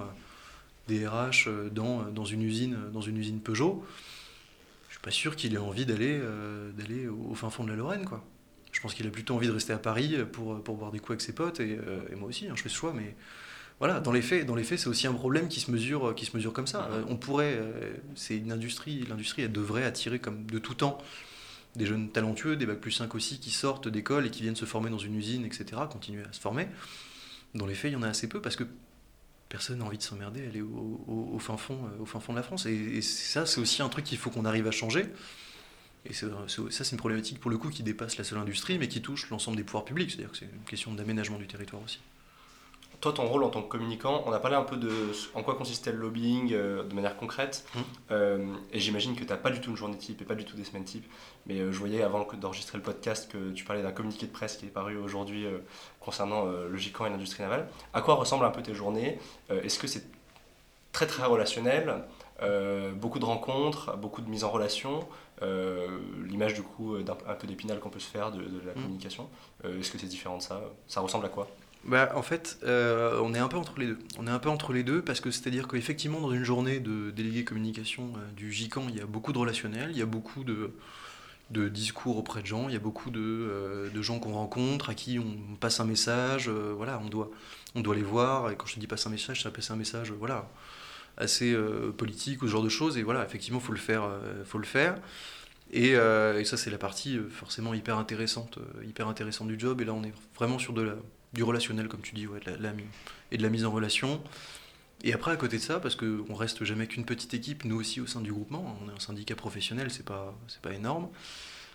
DRH 0.87 1.49
dans, 1.71 2.03
dans, 2.03 2.25
une, 2.25 2.43
usine, 2.43 2.77
dans 2.93 3.01
une 3.01 3.17
usine 3.17 3.39
Peugeot, 3.39 3.83
suis 4.99 5.03
pas 5.03 5.11
sûr 5.11 5.35
qu'il 5.35 5.53
ait 5.53 5.57
envie 5.57 5.85
d'aller 5.85 6.19
euh, 6.21 6.71
d'aller 6.73 7.07
au 7.07 7.33
fin 7.35 7.49
fond 7.49 7.63
de 7.63 7.69
la 7.69 7.75
Lorraine. 7.75 8.05
quoi. 8.05 8.23
Je 8.71 8.81
pense 8.81 8.93
qu'il 8.93 9.07
a 9.07 9.09
plutôt 9.09 9.35
envie 9.35 9.47
de 9.47 9.51
rester 9.51 9.73
à 9.73 9.79
Paris 9.79 10.15
pour, 10.31 10.61
pour 10.61 10.77
boire 10.77 10.91
des 10.91 10.99
coups 10.99 11.11
avec 11.11 11.21
ses 11.21 11.33
potes 11.33 11.59
et, 11.59 11.79
et 12.11 12.15
moi 12.15 12.29
aussi, 12.29 12.47
hein, 12.47 12.53
je 12.55 12.61
fais 12.61 12.69
ce 12.69 12.75
choix, 12.75 12.93
mais 12.93 13.15
voilà, 13.79 14.01
dans 14.01 14.11
les 14.11 14.21
faits, 14.21 14.45
dans 14.45 14.55
les 14.55 14.63
faits, 14.63 14.79
c'est 14.79 14.89
aussi 14.89 15.07
un 15.07 15.13
problème 15.13 15.47
qui 15.47 15.61
se 15.61 15.71
mesure, 15.71 16.13
qui 16.13 16.25
se 16.25 16.35
mesure 16.35 16.51
comme 16.51 16.67
ça. 16.67 16.89
on 17.07 17.15
pourrait, 17.15 17.55
euh, 17.57 17.93
c'est 18.13 18.37
une 18.37 18.51
industrie, 18.51 19.05
l'industrie, 19.07 19.43
elle 19.43 19.53
devrait 19.53 19.85
attirer 19.85 20.19
comme 20.19 20.45
de 20.45 20.59
tout 20.59 20.73
temps 20.73 20.97
des 21.75 21.85
jeunes 21.85 22.09
talentueux, 22.09 22.57
des 22.57 22.65
bacs 22.65 22.81
plus 22.81 22.91
5 22.91 23.15
aussi, 23.15 23.39
qui 23.39 23.51
sortent 23.51 23.87
d'école 23.87 24.25
et 24.25 24.31
qui 24.31 24.41
viennent 24.41 24.57
se 24.57 24.65
former 24.65 24.89
dans 24.89 24.97
une 24.97 25.15
usine, 25.15 25.45
etc., 25.45 25.81
continuer 25.89 26.23
à 26.29 26.33
se 26.33 26.41
former. 26.41 26.67
Dans 27.55 27.65
les 27.65 27.73
faits, 27.73 27.91
il 27.91 27.93
y 27.93 27.97
en 27.97 28.03
a 28.03 28.09
assez 28.09 28.27
peu 28.27 28.41
parce 28.41 28.57
que 28.57 28.65
personne 29.49 29.79
n'a 29.79 29.85
envie 29.85 29.97
de 29.97 30.03
s'emmerder, 30.03 30.45
aller 30.45 30.61
au, 30.61 31.37
fin 31.39 31.57
fond, 31.57 31.79
euh, 31.85 32.03
au 32.03 32.05
fin 32.05 32.19
fond 32.19 32.33
de 32.33 32.37
la 32.37 32.43
France. 32.43 32.65
Et, 32.67 33.01
ça, 33.01 33.45
c'est 33.45 33.59
aussi 33.59 33.81
un 33.81 33.89
truc 33.89 34.05
qu'il 34.05 34.17
faut 34.17 34.29
qu'on 34.29 34.45
arrive 34.45 34.67
à 34.67 34.71
changer. 34.71 35.07
Et 36.05 36.13
ça, 36.13 36.27
c'est 36.69 36.91
une 36.91 36.97
problématique 36.97 37.39
pour 37.39 37.51
le 37.51 37.57
coup 37.57 37.69
qui 37.69 37.83
dépasse 37.83 38.17
la 38.17 38.23
seule 38.23 38.39
industrie, 38.39 38.77
mais 38.77 38.87
qui 38.87 39.01
touche 39.01 39.29
l'ensemble 39.29 39.57
des 39.57 39.63
pouvoirs 39.63 39.83
publics. 39.83 40.11
C'est-à-dire 40.11 40.31
que 40.31 40.37
c'est 40.37 40.45
une 40.45 40.63
question 40.65 40.93
d'aménagement 40.93 41.37
du 41.37 41.47
territoire 41.47 41.81
aussi. 41.83 41.99
Toi, 43.01 43.13
ton 43.13 43.27
rôle 43.27 43.45
en 43.45 43.49
tant 43.49 43.61
que 43.61 43.69
communicant, 43.69 44.23
on 44.25 44.33
a 44.33 44.39
parlé 44.39 44.57
un 44.57 44.63
peu 44.63 44.75
de 44.75 44.91
en 45.33 45.41
quoi 45.41 45.55
consistait 45.55 45.93
le 45.93 45.99
lobbying 45.99 46.51
euh, 46.51 46.83
de 46.83 46.93
manière 46.93 47.15
concrète. 47.15 47.65
Mmh. 47.73 47.79
Euh, 48.11 48.45
et 48.73 48.79
j'imagine 48.79 49.15
que 49.15 49.23
tu 49.23 49.29
n'as 49.29 49.37
pas 49.37 49.51
du 49.51 49.61
tout 49.61 49.69
une 49.69 49.77
journée 49.77 49.97
type 49.97 50.21
et 50.21 50.25
pas 50.25 50.35
du 50.35 50.43
tout 50.43 50.57
des 50.57 50.65
semaines 50.65 50.83
type. 50.83 51.05
Mais 51.45 51.59
euh, 51.59 51.71
je 51.71 51.79
voyais 51.79 52.03
avant 52.03 52.27
d'enregistrer 52.33 52.77
le 52.77 52.83
podcast 52.83 53.31
que 53.31 53.51
tu 53.51 53.63
parlais 53.63 53.83
d'un 53.83 53.93
communiqué 53.93 54.25
de 54.25 54.31
presse 54.31 54.57
qui 54.57 54.65
est 54.65 54.69
paru 54.69 54.97
aujourd'hui 54.97 55.45
concernant 56.01 56.45
le 56.45 56.75
GICAN 56.75 57.05
et 57.05 57.09
l'industrie 57.09 57.43
navale. 57.43 57.69
À 57.93 58.01
quoi 58.01 58.15
ressemblent 58.15 58.45
un 58.45 58.51
peu 58.51 58.61
tes 58.61 58.73
journées? 58.73 59.17
Est-ce 59.49 59.79
que 59.79 59.87
c'est 59.87 60.03
très 60.91 61.07
très 61.07 61.23
relationnel? 61.23 62.03
Beaucoup 62.95 63.19
de 63.19 63.25
rencontres, 63.25 63.95
beaucoup 63.97 64.21
de 64.21 64.29
mise 64.29 64.43
en 64.43 64.49
relation, 64.49 65.07
l'image 65.41 66.53
du 66.53 66.63
coup 66.63 66.97
d'un 66.99 67.17
un 67.27 67.35
peu 67.35 67.47
d'épinal 67.47 67.79
qu'on 67.79 67.89
peut 67.89 67.99
se 67.99 68.09
faire 68.09 68.31
de, 68.31 68.41
la 68.65 68.71
mmh. 68.71 68.81
communication? 68.81 69.29
Est-ce 69.63 69.91
que 69.91 69.97
c'est 69.97 70.07
différent 70.07 70.37
de 70.37 70.43
ça? 70.43 70.61
Ça 70.87 71.01
ressemble 71.01 71.25
à 71.25 71.29
quoi? 71.29 71.47
Bah, 71.85 72.11
en 72.15 72.21
fait, 72.21 72.59
euh, 72.63 73.19
on 73.23 73.33
est 73.33 73.39
un 73.39 73.47
peu 73.47 73.57
entre 73.57 73.79
les 73.79 73.87
deux. 73.87 73.99
On 74.17 74.27
est 74.27 74.31
un 74.31 74.39
peu 74.39 74.49
entre 74.49 74.73
les 74.73 74.83
deux 74.83 75.01
parce 75.01 75.21
que 75.21 75.31
c'est-à-dire 75.31 75.67
qu'effectivement, 75.67 76.19
dans 76.19 76.31
une 76.31 76.43
journée 76.43 76.79
de 76.79 77.09
délégué 77.11 77.45
communication 77.45 78.13
euh, 78.17 78.31
du 78.35 78.51
GICAN, 78.51 78.87
il 78.89 78.97
y 78.97 79.01
a 79.01 79.05
beaucoup 79.05 79.31
de 79.31 79.37
relationnel, 79.37 79.89
il 79.91 79.97
y 79.97 80.01
a 80.01 80.05
beaucoup 80.05 80.43
de, 80.43 80.71
de 81.51 81.69
discours 81.69 82.17
auprès 82.17 82.41
de 82.41 82.47
gens, 82.47 82.67
il 82.67 82.73
y 82.73 82.77
a 82.77 82.81
beaucoup 82.81 83.11
de, 83.11 83.21
euh, 83.21 83.89
de 83.89 84.01
gens 84.01 84.19
qu'on 84.19 84.33
rencontre, 84.33 84.89
à 84.89 84.93
qui 84.93 85.19
on 85.19 85.55
passe 85.55 85.79
un 85.79 85.85
message, 85.85 86.49
voilà, 86.49 86.99
on 87.03 87.07
doit, 87.07 87.31
on 87.75 87.81
doit 87.81 87.95
les 87.95 88.03
voir, 88.03 88.51
et 88.51 88.55
quand 88.57 88.67
je 88.67 88.75
te 88.75 88.79
dis 88.79 88.87
passe 88.87 89.07
un 89.07 89.11
message, 89.11 89.43
ça 89.43 89.49
passe 89.49 89.71
un 89.71 89.77
message, 89.77 90.11
voilà, 90.11 90.49
assez 91.17 91.55
politique 91.97 92.41
ou 92.43 92.47
ce 92.47 92.51
genre 92.51 92.63
de 92.63 92.69
choses, 92.69 92.97
et 92.97 93.03
voilà, 93.03 93.23
effectivement, 93.25 93.59
faut 93.59 93.73
le 93.73 93.79
faire. 93.79 94.03
faut 94.45 94.57
le 94.57 94.65
faire. 94.65 94.95
Et, 95.71 95.91
et 95.91 96.45
ça, 96.45 96.57
c'est 96.57 96.69
la 96.69 96.77
partie 96.77 97.19
forcément 97.29 97.73
hyper 97.73 97.97
intéressante, 97.97 98.59
hyper 98.85 99.07
intéressante 99.07 99.47
du 99.47 99.59
job, 99.59 99.81
et 99.81 99.85
là, 99.85 99.93
on 99.93 100.03
est 100.03 100.13
vraiment 100.35 100.59
sur 100.59 100.73
de 100.73 100.81
la 100.81 100.95
du 101.33 101.43
relationnel, 101.43 101.87
comme 101.87 102.01
tu 102.01 102.15
dis, 102.15 102.27
ouais, 102.27 102.39
la, 102.45 102.73
et 103.31 103.37
de 103.37 103.43
la 103.43 103.49
mise 103.49 103.65
en 103.65 103.71
relation. 103.71 104.21
Et 105.03 105.13
après, 105.13 105.31
à 105.31 105.37
côté 105.37 105.57
de 105.57 105.61
ça, 105.61 105.79
parce 105.79 105.95
qu'on 105.95 106.35
reste 106.35 106.63
jamais 106.63 106.87
qu'une 106.87 107.05
petite 107.05 107.33
équipe, 107.33 107.63
nous 107.63 107.77
aussi 107.77 108.01
au 108.01 108.07
sein 108.07 108.21
du 108.21 108.33
groupement, 108.33 108.77
on 108.83 108.89
est 108.89 108.93
un 108.93 108.99
syndicat 108.99 109.35
professionnel, 109.35 109.91
c'est 109.91 110.05
pas, 110.05 110.35
c'est 110.47 110.61
pas 110.61 110.73
énorme. 110.73 111.07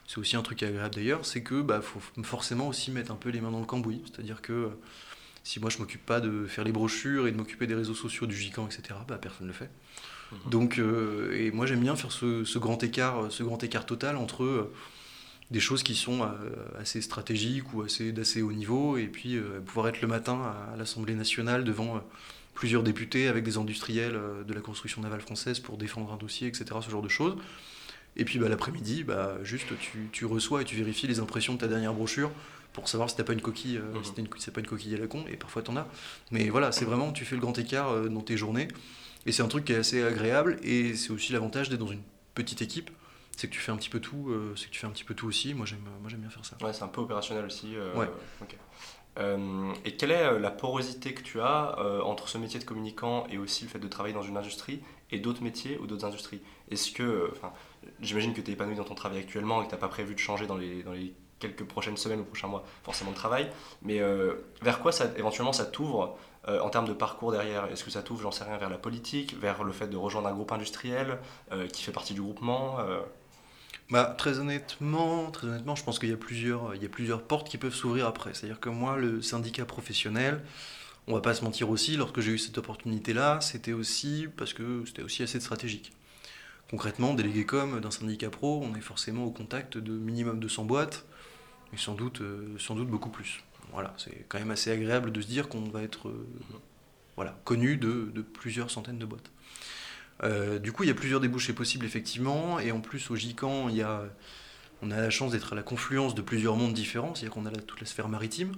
C'est 0.06 0.18
aussi 0.18 0.36
un 0.36 0.42
truc 0.42 0.62
agréable 0.62 0.94
d'ailleurs, 0.94 1.24
c'est 1.24 1.42
que 1.42 1.62
bah, 1.62 1.80
faut 1.80 2.00
forcément 2.22 2.68
aussi 2.68 2.90
mettre 2.90 3.10
un 3.10 3.16
peu 3.16 3.30
les 3.30 3.40
mains 3.40 3.50
dans 3.50 3.60
le 3.60 3.66
cambouis. 3.66 4.02
C'est-à-dire 4.04 4.42
que 4.42 4.70
si 5.44 5.60
moi 5.60 5.70
je 5.70 5.78
m'occupe 5.78 6.04
pas 6.04 6.20
de 6.20 6.46
faire 6.46 6.64
les 6.64 6.72
brochures 6.72 7.26
et 7.26 7.32
de 7.32 7.36
m'occuper 7.36 7.66
des 7.66 7.74
réseaux 7.74 7.94
sociaux 7.94 8.26
du 8.26 8.36
GICAN, 8.36 8.66
etc., 8.66 8.98
bah, 9.08 9.16
personne 9.16 9.46
ne 9.46 9.52
le 9.52 9.56
fait. 9.56 9.70
Mmh. 10.32 10.50
Donc, 10.50 10.78
euh, 10.78 11.32
et 11.32 11.50
moi 11.50 11.64
j'aime 11.64 11.80
bien 11.80 11.96
faire 11.96 12.12
ce, 12.12 12.44
ce, 12.44 12.58
grand 12.58 12.82
écart, 12.82 13.32
ce 13.32 13.42
grand 13.42 13.62
écart 13.62 13.86
total 13.86 14.18
entre 14.18 14.70
des 15.50 15.60
choses 15.60 15.82
qui 15.82 15.94
sont 15.94 16.22
euh, 16.22 16.28
assez 16.80 17.00
stratégiques 17.00 17.74
ou 17.74 17.82
assez 17.82 18.12
d'assez 18.12 18.42
haut 18.42 18.52
niveau, 18.52 18.96
et 18.96 19.06
puis 19.06 19.36
euh, 19.36 19.60
pouvoir 19.64 19.88
être 19.88 20.00
le 20.00 20.08
matin 20.08 20.40
à, 20.72 20.76
l'Assemblée 20.76 21.14
nationale 21.14 21.64
devant 21.64 21.96
euh, 21.96 22.00
plusieurs 22.54 22.82
députés 22.82 23.28
avec 23.28 23.44
des 23.44 23.58
industriels 23.58 24.18
de 24.46 24.54
la 24.54 24.60
construction 24.60 25.02
navale 25.02 25.20
française 25.20 25.58
pour 25.58 25.76
défendre 25.76 26.12
un 26.12 26.16
dossier, 26.16 26.48
etc., 26.48 26.66
ce 26.80 26.90
genre 26.90 27.02
de 27.02 27.08
choses. 27.08 27.36
Et 28.16 28.24
puis 28.24 28.38
bah, 28.38 28.48
l'après-midi, 28.48 29.02
bah, 29.02 29.36
juste 29.42 29.76
tu, 29.80 30.08
tu, 30.12 30.24
reçois 30.24 30.62
et 30.62 30.64
tu 30.64 30.76
vérifies 30.76 31.08
les 31.08 31.18
impressions 31.18 31.54
de 31.54 31.58
ta 31.58 31.66
dernière 31.66 31.92
brochure 31.92 32.30
pour 32.72 32.88
savoir 32.88 33.10
si 33.10 33.16
t'as 33.16 33.24
pas 33.24 33.32
une 33.32 33.40
coquille, 33.40 33.78
mmh. 33.78 34.04
si 34.04 34.12
c'est 34.38 34.52
pas 34.52 34.60
une 34.60 34.66
coquille 34.66 34.94
à 34.94 34.98
la 34.98 35.08
con, 35.08 35.24
et 35.28 35.36
parfois 35.36 35.62
t'en 35.62 35.76
as. 35.76 35.88
Mais 36.30 36.48
voilà, 36.48 36.70
c'est 36.70 36.84
vraiment, 36.84 37.12
tu 37.12 37.24
fais 37.24 37.34
le 37.34 37.40
grand 37.40 37.56
écart 37.58 38.08
dans 38.08 38.20
tes 38.20 38.36
journées, 38.36 38.68
et 39.26 39.32
c'est 39.32 39.42
un 39.42 39.48
truc 39.48 39.64
qui 39.64 39.72
est 39.72 39.76
assez 39.76 40.02
agréable, 40.02 40.58
et 40.62 40.94
c'est 40.94 41.10
aussi 41.10 41.32
l'avantage 41.32 41.68
d'être 41.68 41.80
dans 41.80 41.88
une 41.88 42.02
petite 42.34 42.62
équipe 42.62 42.90
c'est 43.36 43.48
que 43.48 43.52
tu 43.52 43.60
fais 43.60 43.72
un 43.72 43.76
petit 43.76 43.90
peu 43.90 44.00
tout, 44.00 44.30
euh, 44.30 44.54
c'est 44.56 44.66
que 44.66 44.70
tu 44.70 44.80
fais 44.80 44.86
un 44.86 44.90
petit 44.90 45.04
peu 45.04 45.14
tout 45.14 45.26
aussi. 45.26 45.54
Moi 45.54 45.66
j'aime, 45.66 45.86
moi 46.00 46.08
j'aime 46.10 46.20
bien 46.20 46.30
faire 46.30 46.44
ça. 46.44 46.56
Ouais, 46.62 46.72
c'est 46.72 46.82
un 46.82 46.88
peu 46.88 47.00
opérationnel 47.00 47.44
aussi. 47.44 47.76
Euh, 47.76 47.94
ouais. 47.94 48.08
et 49.84 49.96
quelle 49.96 50.10
est 50.10 50.38
la 50.38 50.50
porosité 50.50 51.14
que 51.14 51.22
tu 51.22 51.40
as 51.40 51.76
entre 52.04 52.28
ce 52.28 52.38
métier 52.38 52.58
de 52.60 52.64
communicant 52.64 53.26
et 53.28 53.38
aussi 53.38 53.64
le 53.64 53.70
fait 53.70 53.78
de 53.78 53.88
travailler 53.88 54.14
dans 54.14 54.22
une 54.22 54.36
industrie 54.36 54.80
et 55.10 55.18
d'autres 55.18 55.42
métiers 55.42 55.78
ou 55.78 55.86
d'autres 55.86 56.04
industries? 56.04 56.40
Est-ce 56.70 56.92
que, 56.92 57.32
j'imagine 58.00 58.34
que 58.34 58.40
tu 58.40 58.50
es 58.50 58.54
épanoui 58.54 58.76
dans 58.76 58.84
ton 58.84 58.94
travail 58.94 59.18
actuellement 59.18 59.60
et 59.62 59.64
que 59.64 59.70
tu 59.70 59.74
n'as 59.74 59.80
pas 59.80 59.88
prévu 59.88 60.14
de 60.14 60.20
changer 60.20 60.46
dans 60.46 60.56
les, 60.56 60.82
dans 60.82 60.92
les 60.92 61.14
quelques 61.38 61.64
prochaines 61.64 61.96
semaines 61.96 62.20
ou 62.20 62.24
prochains 62.24 62.48
mois, 62.48 62.64
forcément 62.82 63.10
de 63.10 63.16
travail, 63.16 63.50
mais 63.82 64.00
vers 64.62 64.80
quoi 64.80 64.92
ça, 64.92 65.06
éventuellement 65.16 65.52
ça 65.52 65.66
t'ouvre 65.66 66.16
euh, 66.48 66.60
en 66.60 66.68
termes 66.68 66.86
de 66.86 66.92
parcours 66.92 67.32
derrière, 67.32 67.66
est-ce 67.66 67.84
que 67.84 67.90
ça 67.90 68.02
t'ouvre, 68.02 68.20
j'en 68.20 68.30
sais 68.30 68.44
rien, 68.44 68.58
vers 68.58 68.68
la 68.68 68.76
politique, 68.76 69.38
vers 69.38 69.64
le 69.64 69.72
fait 69.72 69.86
de 69.86 69.96
rejoindre 69.96 70.28
un 70.28 70.34
groupe 70.34 70.52
industriel 70.52 71.18
euh, 71.52 71.66
qui 71.68 71.82
fait 71.82 71.92
partie 71.92 72.12
du 72.12 72.20
groupement 72.20 72.80
euh? 72.80 73.00
Bah, 73.90 74.14
très 74.16 74.38
honnêtement, 74.38 75.30
très 75.30 75.46
honnêtement, 75.46 75.74
je 75.74 75.84
pense 75.84 75.98
qu'il 75.98 76.08
y 76.08 76.12
a 76.12 76.16
plusieurs, 76.16 76.74
il 76.74 76.82
y 76.82 76.86
a 76.86 76.88
plusieurs 76.88 77.22
portes 77.22 77.48
qui 77.48 77.58
peuvent 77.58 77.74
s'ouvrir 77.74 78.06
après. 78.06 78.34
C'est-à-dire 78.34 78.60
que 78.60 78.68
moi, 78.68 78.96
le 78.96 79.22
syndicat 79.22 79.64
professionnel, 79.64 80.42
on 81.06 81.14
va 81.14 81.20
pas 81.20 81.34
se 81.34 81.44
mentir 81.44 81.70
aussi, 81.70 81.96
lorsque 81.96 82.20
j'ai 82.20 82.32
eu 82.32 82.38
cette 82.38 82.58
opportunité-là, 82.58 83.40
c'était 83.40 83.72
aussi 83.72 84.26
parce 84.36 84.54
que 84.54 84.84
c'était 84.86 85.02
aussi 85.02 85.22
assez 85.22 85.40
stratégique. 85.40 85.92
Concrètement, 86.70 87.14
délégué 87.14 87.44
comme 87.44 87.80
d'un 87.80 87.90
syndicat 87.90 88.30
pro, 88.30 88.62
on 88.64 88.74
est 88.74 88.80
forcément 88.80 89.24
au 89.24 89.30
contact 89.30 89.76
de 89.76 89.92
minimum 89.92 90.40
200 90.40 90.64
boîtes, 90.64 91.04
et 91.72 91.76
sans 91.76 91.94
doute, 91.94 92.22
sans 92.58 92.74
doute 92.74 92.88
beaucoup 92.88 93.10
plus 93.10 93.42
voilà, 93.74 93.92
c'est 93.96 94.24
quand 94.28 94.38
même 94.38 94.52
assez 94.52 94.70
agréable 94.70 95.10
de 95.10 95.20
se 95.20 95.26
dire 95.26 95.48
qu'on 95.48 95.68
va 95.68 95.82
être 95.82 96.08
euh, 96.08 96.26
voilà, 97.16 97.36
connu 97.44 97.76
de, 97.76 98.22
plusieurs 98.22 98.70
centaines 98.70 98.98
de 98.98 99.04
boîtes. 99.04 99.30
Euh, 100.22 100.58
du 100.58 100.72
coup, 100.72 100.84
il 100.84 100.86
y 100.86 100.92
a 100.92 100.94
plusieurs 100.94 101.20
débouchés 101.20 101.52
possibles, 101.52 101.84
effectivement, 101.84 102.58
et 102.60 102.72
en 102.72 102.80
plus, 102.80 103.10
au 103.10 103.16
GICAN, 103.16 103.68
on 104.82 104.90
a 104.90 104.96
la 104.96 105.10
chance 105.10 105.32
d'être 105.32 105.52
à 105.52 105.56
la 105.56 105.62
confluence 105.62 106.14
de 106.14 106.22
plusieurs 106.22 106.56
mondes 106.56 106.74
différents, 106.74 107.14
c'est-à-dire 107.14 107.34
qu'on 107.34 107.46
a 107.46 107.50
toute 107.50 107.80
la 107.80 107.86
sphère 107.86 108.08
maritime. 108.08 108.52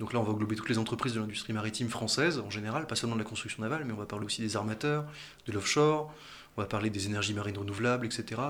Donc 0.00 0.12
là, 0.12 0.18
on 0.18 0.24
va 0.24 0.32
englober 0.32 0.56
toutes 0.56 0.68
les 0.68 0.78
entreprises 0.78 1.14
de 1.14 1.20
l'industrie 1.20 1.52
maritime 1.52 1.88
française, 1.88 2.40
en 2.40 2.50
général, 2.50 2.86
pas 2.86 2.96
seulement 2.96 3.14
de 3.14 3.20
la 3.20 3.28
construction 3.28 3.62
navale, 3.62 3.84
mais 3.84 3.92
on 3.92 3.96
va 3.96 4.06
parler 4.06 4.26
aussi 4.26 4.40
des 4.40 4.56
armateurs, 4.56 5.04
de 5.46 5.52
l'offshore, 5.52 6.12
on 6.56 6.60
va 6.60 6.66
parler 6.66 6.90
des 6.90 7.06
énergies 7.06 7.34
marines 7.34 7.58
renouvelables, 7.58 8.06
etc. 8.06 8.40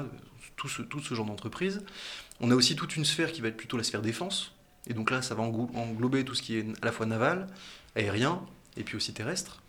Tout 0.57 0.69
ce, 0.69 0.83
tout 0.83 1.01
ce 1.01 1.15
genre 1.15 1.27
d'entreprises. 1.27 1.83
On 2.41 2.51
a 2.51 2.55
aussi 2.55 2.77
toute 2.77 2.97
une 2.97 3.05
sphère 3.05 3.33
qui 3.33 3.41
va 3.41 3.49
être 3.49 3.57
plutôt 3.57 3.77
la 3.77 3.85
sphère 3.85 4.01
défense, 4.01 4.55
et 4.87 4.95
donc 4.95 5.11
là, 5.11 5.23
ça 5.23 5.35
va 5.35 5.43
englober 5.43 6.25
tout 6.25 6.35
ce 6.35 6.43
qui 6.43 6.57
est 6.57 6.67
à 6.83 6.87
la 6.87 6.93
fois 6.93 7.07
naval, 7.07 7.47
aérien, 7.97 8.43
et 8.77 8.85
puis 8.85 8.97
aussi 8.97 9.13
terrestre. 9.13 9.63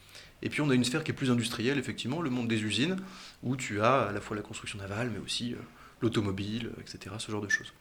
Et 0.46 0.50
puis 0.50 0.62
on 0.62 0.70
a 0.70 0.76
une 0.76 0.84
sphère 0.84 1.04
qui 1.04 1.10
est 1.10 1.16
plus 1.16 1.32
industrielle, 1.32 1.80
effectivement, 1.80 2.22
le 2.22 2.30
monde 2.30 2.48
des 2.48 2.62
usines, 2.62 2.98
où 3.42 3.58
tu 3.58 3.82
as 3.82 4.04
à 4.04 4.12
la 4.12 4.22
fois 4.22 4.38
la 4.38 4.44
construction 4.44 4.78
navale, 4.78 5.10
mais 5.12 5.18
aussi 5.18 5.54
euh, 5.54 5.58
l'automobile, 6.02 6.70
etc., 6.80 7.16
ce 7.18 7.32
genre 7.32 7.42
de 7.42 7.50
choses. 7.50 7.74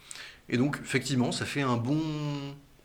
Et 0.49 0.57
donc, 0.57 0.79
effectivement, 0.83 1.31
ça 1.31 1.45
fait 1.45 1.61
un 1.61 1.77
bon 1.77 2.01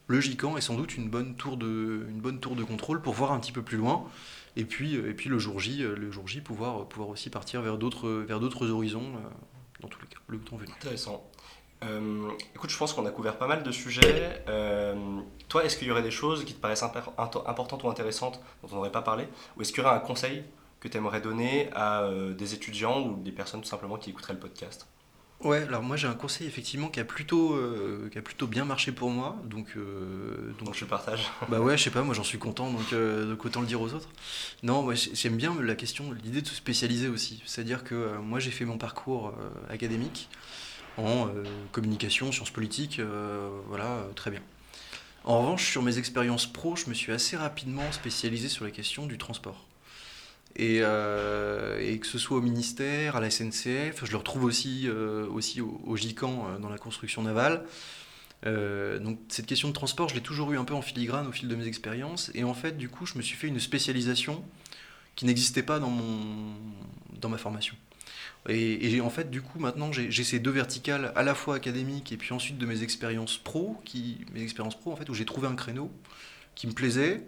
logiquant 0.10 0.58
et 0.58 0.62
sans 0.62 0.76
doute 0.76 0.98
une 0.98 1.10
bonne 1.10 1.34
tour 1.36 1.56
de, 1.56 2.06
une 2.10 2.20
bonne 2.20 2.42
tour 2.42 2.58
de 2.58 2.64
contrôle 2.66 3.02
pour 3.02 3.14
voir 3.14 3.32
un 3.32 3.40
petit 3.40 3.54
peu 3.54 3.62
plus 3.62 3.78
loin. 3.78 4.06
Et 4.58 4.66
puis, 4.66 4.98
euh, 4.98 5.10
et 5.10 5.14
puis 5.14 5.30
le 5.30 5.40
jour 5.40 5.62
J, 5.62 5.82
euh, 5.82 5.96
le 5.96 6.12
jour 6.12 6.28
J 6.28 6.42
pouvoir, 6.42 6.86
pouvoir 6.90 7.08
aussi 7.08 7.30
partir 7.30 7.62
vers 7.62 7.78
d'autres, 7.78 8.70
horizons, 8.70 9.14
dans 9.80 9.88
tous 9.88 10.02
les 10.02 10.08
cas, 10.08 10.20
le 10.28 10.40
temps 10.40 10.58
venu. 10.58 10.74
Intéressant. 10.74 11.29
Euh, 11.84 12.30
écoute, 12.56 12.70
je 12.70 12.78
pense 12.78 12.94
qu'on 12.94 13.06
a 13.06 13.12
couvert 13.12 13.38
pas 13.38 13.48
mal 13.48 13.64
de 13.64 13.72
sujets. 13.72 14.44
Euh, 14.50 14.96
toi, 15.48 15.64
est-ce 15.64 15.78
qu'il 15.78 15.88
y 15.88 15.92
aurait 15.92 16.04
des 16.04 16.12
choses 16.12 16.44
qui 16.44 16.54
te 16.54 16.60
paraissent 16.60 16.84
importantes 16.84 17.84
ou 17.84 17.90
intéressantes 17.90 18.42
dont 18.62 18.70
on 18.72 18.76
n'aurait 18.76 18.92
pas 18.92 19.02
parlé? 19.02 19.28
Ou 19.56 19.62
est-ce 19.62 19.72
qu'il 19.72 19.84
y 19.84 19.86
aurait 19.86 19.96
un 19.96 20.00
conseil 20.00 20.44
que 20.80 20.88
tu 20.88 20.98
aimerais 20.98 21.22
donner 21.22 21.70
à 21.74 22.04
euh, 22.04 22.34
des 22.34 22.54
étudiants 22.54 23.02
ou 23.02 23.22
des 23.22 23.32
personnes 23.32 23.62
tout 23.62 23.68
simplement 23.68 23.98
qui 23.98 24.10
écouteraient 24.10 24.34
le 24.34 24.40
podcast? 24.40 24.88
Ouais, 25.42 25.64
alors 25.64 25.82
moi 25.82 25.96
j'ai 25.96 26.08
un 26.08 26.16
conseil 26.16 26.48
effectivement 26.48 26.90
qui 26.90 27.00
a 27.00 27.06
plutôt, 27.06 27.58
qui 28.12 28.18
a 28.18 28.22
plutôt 28.22 28.46
bien 28.46 28.66
marché 28.66 28.92
pour 28.92 29.10
moi, 29.10 29.38
donc 29.46 29.78
donc, 30.60 30.76
je 30.76 30.84
partage. 30.84 31.32
Bah 31.48 31.62
ouais, 31.62 31.78
je 31.78 31.84
sais 31.86 31.92
pas, 31.92 32.02
moi 32.02 32.14
j'en 32.14 32.26
suis 32.26 32.38
content, 32.38 32.70
donc, 32.70 32.94
donc, 32.94 33.46
autant 33.46 33.62
le 33.62 33.66
dire 33.66 33.80
aux 33.80 33.94
autres. 33.94 34.10
Non, 34.64 34.82
moi 34.82 34.96
j'aime 34.96 35.38
bien 35.38 35.56
la 35.62 35.76
question, 35.76 36.12
l'idée 36.12 36.42
de 36.42 36.48
se 36.48 36.56
spécialiser 36.56 37.08
aussi, 37.08 37.42
c'est-à-dire 37.46 37.86
que 37.86 38.18
moi 38.18 38.40
j'ai 38.40 38.52
fait 38.52 38.66
mon 38.66 38.78
parcours 38.78 39.34
académique 39.70 40.28
en 41.00 41.28
euh, 41.28 41.44
communication, 41.72 42.32
sciences 42.32 42.52
politiques, 42.52 43.00
euh, 43.00 43.50
voilà, 43.68 43.86
euh, 43.86 44.12
très 44.16 44.32
bien. 44.32 44.42
En 45.24 45.40
revanche, 45.40 45.70
sur 45.70 45.82
mes 45.82 45.98
expériences 45.98 46.46
pro, 46.46 46.76
je 46.76 46.90
me 46.90 46.94
suis 46.94 47.12
assez 47.12 47.36
rapidement 47.36 47.92
spécialisé 47.92 48.50
sur 48.50 48.66
la 48.66 48.72
question 48.72 49.06
du 49.06 49.18
transport. 49.18 49.66
Et, 50.56 50.80
que 50.80 52.08
ce 52.08 52.18
soit 52.18 52.38
au 52.38 52.42
ministère, 52.42 53.16
à 53.16 53.20
la 53.20 53.30
SNCF, 53.30 54.04
je 54.04 54.12
le 54.12 54.18
retrouve 54.18 54.46
aussi, 54.46 54.90
aussi 54.90 55.62
au, 55.62 55.96
GICAN 55.96 56.58
dans 56.60 56.70
la 56.70 56.78
construction 56.78 57.22
navale. 57.22 57.64
donc 58.44 59.20
cette 59.28 59.46
question 59.46 59.68
de 59.68 59.74
transport, 59.74 60.10
je 60.10 60.16
l'ai 60.16 60.22
toujours 60.22 60.52
eu 60.52 60.58
un 60.58 60.66
peu 60.66 60.74
en 60.74 60.82
filigrane 60.82 61.28
au 61.28 61.32
fil 61.32 61.48
de 61.48 61.56
mes 61.56 61.68
expériences. 61.68 62.32
Et 62.34 62.44
en 62.44 62.56
fait, 62.56 62.78
du 62.78 62.90
coup, 62.90 63.06
je 63.06 63.18
me 63.18 63.22
suis 63.22 63.38
fait 63.38 63.48
une 63.48 63.60
spécialisation 63.60 64.44
qui 65.16 65.26
n'existait 65.26 65.64
pas 65.64 65.80
dans, 65.80 65.90
mon, 65.90 66.56
dans 67.20 67.30
ma 67.30 67.38
formation. 67.38 67.76
Et, 68.48 69.02
en 69.02 69.10
fait, 69.10 69.30
du 69.30 69.42
coup, 69.42 69.60
maintenant, 69.60 69.92
j'ai 69.92 70.24
ces 70.24 70.40
deux 70.40 70.52
verticales, 70.52 71.12
à 71.16 71.24
la 71.24 71.36
fois 71.36 71.56
académiques 71.56 72.12
et 72.12 72.18
puis 72.18 72.34
ensuite 72.34 72.58
de 72.58 72.66
mes 72.66 72.84
expériences 72.84 73.38
pro, 73.38 73.80
qui, 73.86 74.26
mes 74.34 74.42
expériences 74.42 74.80
pro, 74.80 74.92
en 74.92 74.96
fait, 74.96 75.10
où 75.10 75.14
j'ai 75.14 75.26
trouvé 75.26 75.48
un 75.48 75.56
créneau 75.56 75.92
qui 76.56 76.68
me 76.68 76.72
plaisait 76.72 77.24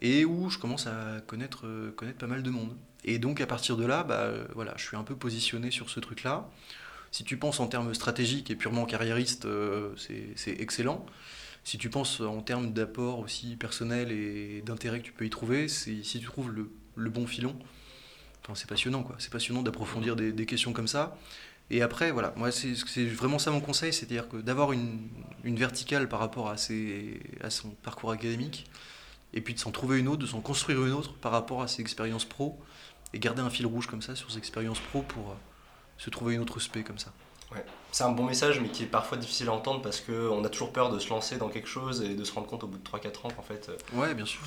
et 0.00 0.24
où 0.24 0.48
je 0.48 0.58
commence 0.58 0.86
à 0.86 1.20
connaître, 1.26 1.66
euh, 1.66 1.92
connaître 1.92 2.18
pas 2.18 2.26
mal 2.26 2.42
de 2.42 2.50
monde. 2.50 2.74
Et 3.04 3.18
donc, 3.18 3.40
à 3.40 3.46
partir 3.46 3.76
de 3.76 3.84
là, 3.84 4.04
bah, 4.04 4.32
voilà, 4.54 4.74
je 4.76 4.84
suis 4.84 4.96
un 4.96 5.04
peu 5.04 5.16
positionné 5.16 5.70
sur 5.70 5.90
ce 5.90 6.00
truc-là. 6.00 6.48
Si 7.10 7.24
tu 7.24 7.36
penses 7.36 7.60
en 7.60 7.68
termes 7.68 7.94
stratégiques 7.94 8.50
et 8.50 8.56
purement 8.56 8.84
carriéristes, 8.84 9.44
euh, 9.44 9.92
c'est 9.96 10.60
excellent. 10.60 11.04
Si 11.64 11.78
tu 11.78 11.90
penses 11.90 12.20
en 12.20 12.40
termes 12.40 12.72
d'apport 12.72 13.18
aussi 13.18 13.56
personnel 13.56 14.10
et 14.12 14.62
d'intérêt 14.64 15.00
que 15.00 15.04
tu 15.04 15.12
peux 15.12 15.26
y 15.26 15.30
trouver, 15.30 15.68
si 15.68 16.02
tu 16.02 16.24
trouves 16.24 16.50
le, 16.50 16.70
le 16.96 17.10
bon 17.10 17.26
filon, 17.26 17.56
c'est 18.54 18.68
passionnant, 18.68 19.02
quoi. 19.02 19.16
C'est 19.18 19.30
passionnant 19.30 19.62
d'approfondir 19.62 20.16
des, 20.16 20.46
questions 20.46 20.72
comme 20.72 20.88
ça. 20.88 21.16
Et 21.70 21.82
après, 21.82 22.10
voilà, 22.10 22.32
moi, 22.36 22.50
c'est 22.50 23.04
vraiment 23.04 23.38
ça 23.38 23.50
mon 23.50 23.60
conseil, 23.60 23.92
c'est-à-dire 23.92 24.28
que 24.28 24.38
d'avoir 24.38 24.72
une, 24.72 25.08
verticale 25.44 26.08
par 26.08 26.20
rapport 26.20 26.48
à, 26.48 26.54
à 26.54 27.50
son 27.50 27.70
parcours 27.82 28.10
académique, 28.10 28.66
et 29.34 29.40
puis 29.40 29.54
de 29.54 29.58
s'en 29.58 29.70
trouver 29.70 29.98
une 29.98 30.08
autre, 30.08 30.22
de 30.22 30.26
s'en 30.26 30.40
construire 30.40 30.84
une 30.84 30.92
autre 30.92 31.14
par 31.14 31.32
rapport 31.32 31.62
à 31.62 31.68
ses 31.68 31.82
expériences 31.82 32.24
pro, 32.24 32.58
et 33.12 33.18
garder 33.18 33.42
un 33.42 33.50
fil 33.50 33.66
rouge 33.66 33.86
comme 33.86 34.02
ça 34.02 34.14
sur 34.16 34.30
ses 34.30 34.38
expériences 34.38 34.80
pro 34.80 35.02
pour 35.02 35.30
euh, 35.30 35.34
se 35.96 36.10
trouver 36.10 36.34
une 36.34 36.40
autre 36.40 36.60
spé 36.60 36.82
comme 36.82 36.98
ça. 36.98 37.12
Ouais. 37.52 37.64
C'est 37.92 38.04
un 38.04 38.10
bon 38.10 38.24
message, 38.24 38.60
mais 38.60 38.68
qui 38.68 38.82
est 38.82 38.86
parfois 38.86 39.16
difficile 39.16 39.48
à 39.48 39.52
entendre 39.52 39.80
parce 39.80 40.00
qu'on 40.00 40.44
a 40.44 40.48
toujours 40.50 40.72
peur 40.72 40.92
de 40.92 40.98
se 40.98 41.08
lancer 41.08 41.38
dans 41.38 41.48
quelque 41.48 41.68
chose 41.68 42.02
et 42.02 42.14
de 42.14 42.22
se 42.22 42.32
rendre 42.32 42.46
compte 42.46 42.62
au 42.62 42.66
bout 42.66 42.76
de 42.76 42.84
3-4 42.84 43.26
ans 43.26 43.30
qu'en 43.30 43.42
fait. 43.42 43.70
Euh, 43.70 43.98
ouais, 43.98 44.14
bien 44.14 44.26
sûr. 44.26 44.42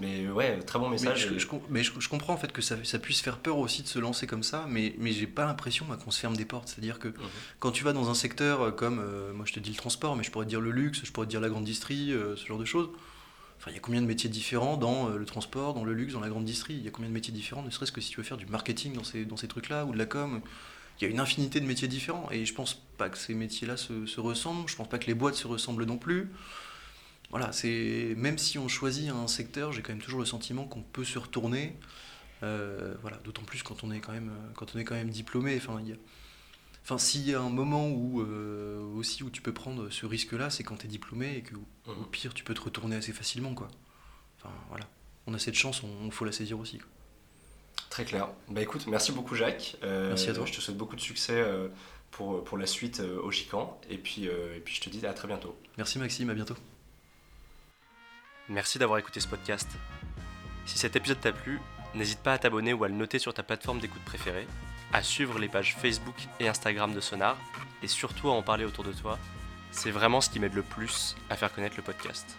mais 0.00 0.28
ouais, 0.28 0.60
très 0.60 0.78
bon 0.78 0.88
message. 0.88 1.28
Mais 1.68 1.82
je, 1.82 2.08
comprends 2.08 2.34
en 2.34 2.36
fait 2.36 2.52
que 2.52 2.62
ça, 2.62 2.76
ça, 2.84 2.98
puisse 3.00 3.20
faire 3.20 3.38
peur 3.38 3.58
aussi 3.58 3.82
de 3.82 3.88
se 3.88 3.98
lancer 3.98 4.28
comme 4.28 4.44
ça, 4.44 4.66
mais, 4.68 4.94
mais 4.98 5.12
j'ai 5.12 5.26
pas 5.26 5.44
l'impression 5.44 5.86
qu'on 5.86 6.10
se 6.12 6.20
ferme 6.20 6.36
des 6.36 6.44
portes. 6.44 6.68
C'est-à-dire 6.68 7.00
que 7.00 7.08
mhm. 7.08 7.14
quand 7.58 7.72
tu 7.72 7.82
vas 7.82 7.92
dans 7.92 8.08
un 8.08 8.14
secteur 8.14 8.62
euh, 8.62 8.70
comme, 8.70 9.00
euh, 9.00 9.32
moi 9.32 9.46
je 9.46 9.52
te 9.52 9.60
dis 9.60 9.70
le 9.70 9.76
transport, 9.76 10.14
mais 10.14 10.22
je 10.22 10.30
pourrais 10.30 10.44
te 10.44 10.50
dire 10.50 10.60
le 10.60 10.70
luxe, 10.70 11.00
je 11.02 11.10
pourrais 11.10 11.26
te 11.26 11.30
dire 11.30 11.40
la 11.40 11.48
grande 11.48 11.64
distrie, 11.64 12.12
ce 12.36 12.46
genre 12.46 12.58
de 12.58 12.64
choses. 12.64 12.88
Enfin, 13.58 13.72
il 13.72 13.74
y 13.74 13.78
a 13.78 13.80
combien 13.80 14.02
de 14.02 14.06
métiers 14.06 14.30
différents 14.30 14.76
dans 14.76 15.08
le 15.08 15.24
transport, 15.24 15.74
dans 15.74 15.84
le 15.84 15.94
luxe, 15.94 16.12
dans 16.12 16.20
la 16.20 16.28
grande 16.28 16.44
distrie 16.44 16.74
Il 16.74 16.84
y 16.84 16.88
a 16.88 16.90
combien 16.90 17.08
de 17.08 17.14
métiers 17.14 17.32
différents, 17.32 17.62
ne 17.62 17.70
serait-ce 17.70 17.90
que 17.90 18.00
si 18.00 18.10
tu 18.10 18.18
veux 18.18 18.22
faire 18.22 18.36
du 18.36 18.46
marketing 18.46 18.92
dans 18.92 19.02
ces, 19.02 19.24
dans 19.24 19.36
ces 19.36 19.48
trucs-là 19.48 19.86
ou 19.86 19.92
de 19.92 19.98
la 19.98 20.06
com? 20.06 20.40
Il 20.98 21.04
y 21.04 21.06
a 21.06 21.10
une 21.10 21.20
infinité 21.20 21.60
de 21.60 21.66
métiers 21.66 21.88
différents. 21.88 22.30
Et 22.30 22.44
je 22.44 22.54
pense 22.54 22.74
pas 22.96 23.08
que 23.08 23.18
ces 23.18 23.34
métiers-là 23.34 23.76
se, 23.76 24.20
ressemblent. 24.20 24.68
Je 24.68 24.76
pense 24.76 24.88
pas 24.88 24.98
que 24.98 25.06
les 25.06 25.14
boîtes 25.14 25.34
se 25.34 25.46
ressemblent 25.46 25.84
non 25.84 25.98
plus. 25.98 26.30
Voilà, 27.30 27.52
c'est 27.52 28.14
même 28.16 28.38
si 28.38 28.58
on 28.58 28.68
choisit 28.68 29.10
un 29.10 29.26
secteur, 29.26 29.72
j'ai 29.72 29.82
quand 29.82 29.92
même 29.92 30.02
toujours 30.02 30.20
le 30.20 30.26
sentiment 30.26 30.64
qu'on 30.64 30.82
peut 30.82 31.04
se 31.04 31.18
retourner. 31.18 31.76
Euh, 32.42 32.94
voilà, 33.02 33.16
d'autant 33.24 33.42
plus 33.42 33.62
quand 33.62 33.82
on 33.82 33.90
est 33.90 34.00
quand 34.00 34.12
même 34.12 34.30
quand 34.54 34.74
on 34.74 34.78
est 34.78 34.84
quand 34.84 34.94
même 34.94 35.10
diplômé. 35.10 35.56
Enfin, 35.56 35.78
il 35.82 35.88
y 35.88 35.92
a, 35.92 35.96
enfin 36.84 36.98
s'il 36.98 37.28
y 37.28 37.34
a 37.34 37.40
un 37.40 37.50
moment 37.50 37.88
où 37.88 38.20
euh, 38.20 38.80
aussi 38.94 39.24
où 39.24 39.30
tu 39.30 39.42
peux 39.42 39.52
prendre 39.52 39.90
ce 39.90 40.06
risque-là, 40.06 40.50
c'est 40.50 40.62
quand 40.62 40.76
tu 40.76 40.86
es 40.86 40.88
diplômé 40.88 41.38
et 41.38 41.42
que 41.42 41.56
au 41.56 41.94
mhm. 41.94 42.06
pire 42.12 42.32
tu 42.32 42.44
peux 42.44 42.54
te 42.54 42.60
retourner 42.60 42.94
assez 42.94 43.12
facilement, 43.12 43.54
quoi. 43.54 43.68
Enfin 44.38 44.54
voilà, 44.68 44.88
on 45.26 45.34
a 45.34 45.38
cette 45.38 45.54
chance, 45.54 45.82
on, 45.82 46.10
faut 46.10 46.24
la 46.24 46.32
saisir 46.32 46.58
aussi. 46.58 46.78
Très 47.90 48.04
clair. 48.04 48.28
Bah 48.48 48.60
écoute, 48.60 48.86
merci 48.86 49.12
beaucoup 49.12 49.34
Jacques. 49.34 49.76
Euh, 49.82 50.08
merci 50.08 50.28
à 50.28 50.34
toi. 50.34 50.44
Je 50.44 50.52
te 50.52 50.60
souhaite 50.60 50.76
beaucoup 50.76 50.96
de 50.96 51.00
succès 51.00 51.34
euh, 51.34 51.68
pour, 52.10 52.44
pour 52.44 52.58
la 52.58 52.66
suite 52.66 53.00
euh, 53.00 53.20
au 53.22 53.30
Chican. 53.30 53.80
Et 53.88 53.98
puis, 53.98 54.24
et 54.24 54.60
puis 54.64 54.74
je 54.74 54.80
te 54.82 54.90
dis 54.90 55.04
à 55.06 55.14
très 55.14 55.28
bientôt. 55.28 55.56
Merci 55.78 55.98
Maxime, 55.98 56.30
à 56.30 56.34
bientôt. 56.34 56.56
Merci 58.48 58.78
d'avoir 58.78 58.98
écouté 58.98 59.20
ce 59.20 59.28
podcast. 59.28 59.68
Si 60.66 60.78
cet 60.78 60.94
épisode 60.94 61.20
t'a 61.20 61.32
plu, 61.32 61.60
n'hésite 61.94 62.20
pas 62.20 62.34
à 62.34 62.38
t'abonner 62.38 62.72
ou 62.72 62.84
à 62.84 62.88
le 62.88 62.94
noter 62.94 63.18
sur 63.18 63.32
ta 63.32 63.42
plateforme 63.42 63.80
d'écoute 63.80 64.04
préférée, 64.04 64.46
à 64.92 65.02
suivre 65.02 65.38
les 65.38 65.48
pages 65.48 65.74
Facebook 65.74 66.16
et 66.38 66.48
Instagram 66.48 66.94
de 66.94 67.00
Sonar, 67.00 67.36
et 67.82 67.88
surtout 67.88 68.28
à 68.28 68.32
en 68.32 68.42
parler 68.42 68.64
autour 68.64 68.84
de 68.84 68.92
toi. 68.92 69.18
C'est 69.70 69.90
vraiment 69.90 70.20
ce 70.20 70.30
qui 70.30 70.38
m'aide 70.38 70.54
le 70.54 70.62
plus 70.62 71.16
à 71.30 71.36
faire 71.36 71.52
connaître 71.52 71.76
le 71.76 71.82
podcast. 71.82 72.36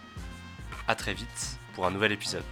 A 0.87 0.95
très 0.95 1.13
vite 1.13 1.57
pour 1.73 1.85
un 1.85 1.91
nouvel 1.91 2.11
épisode. 2.11 2.43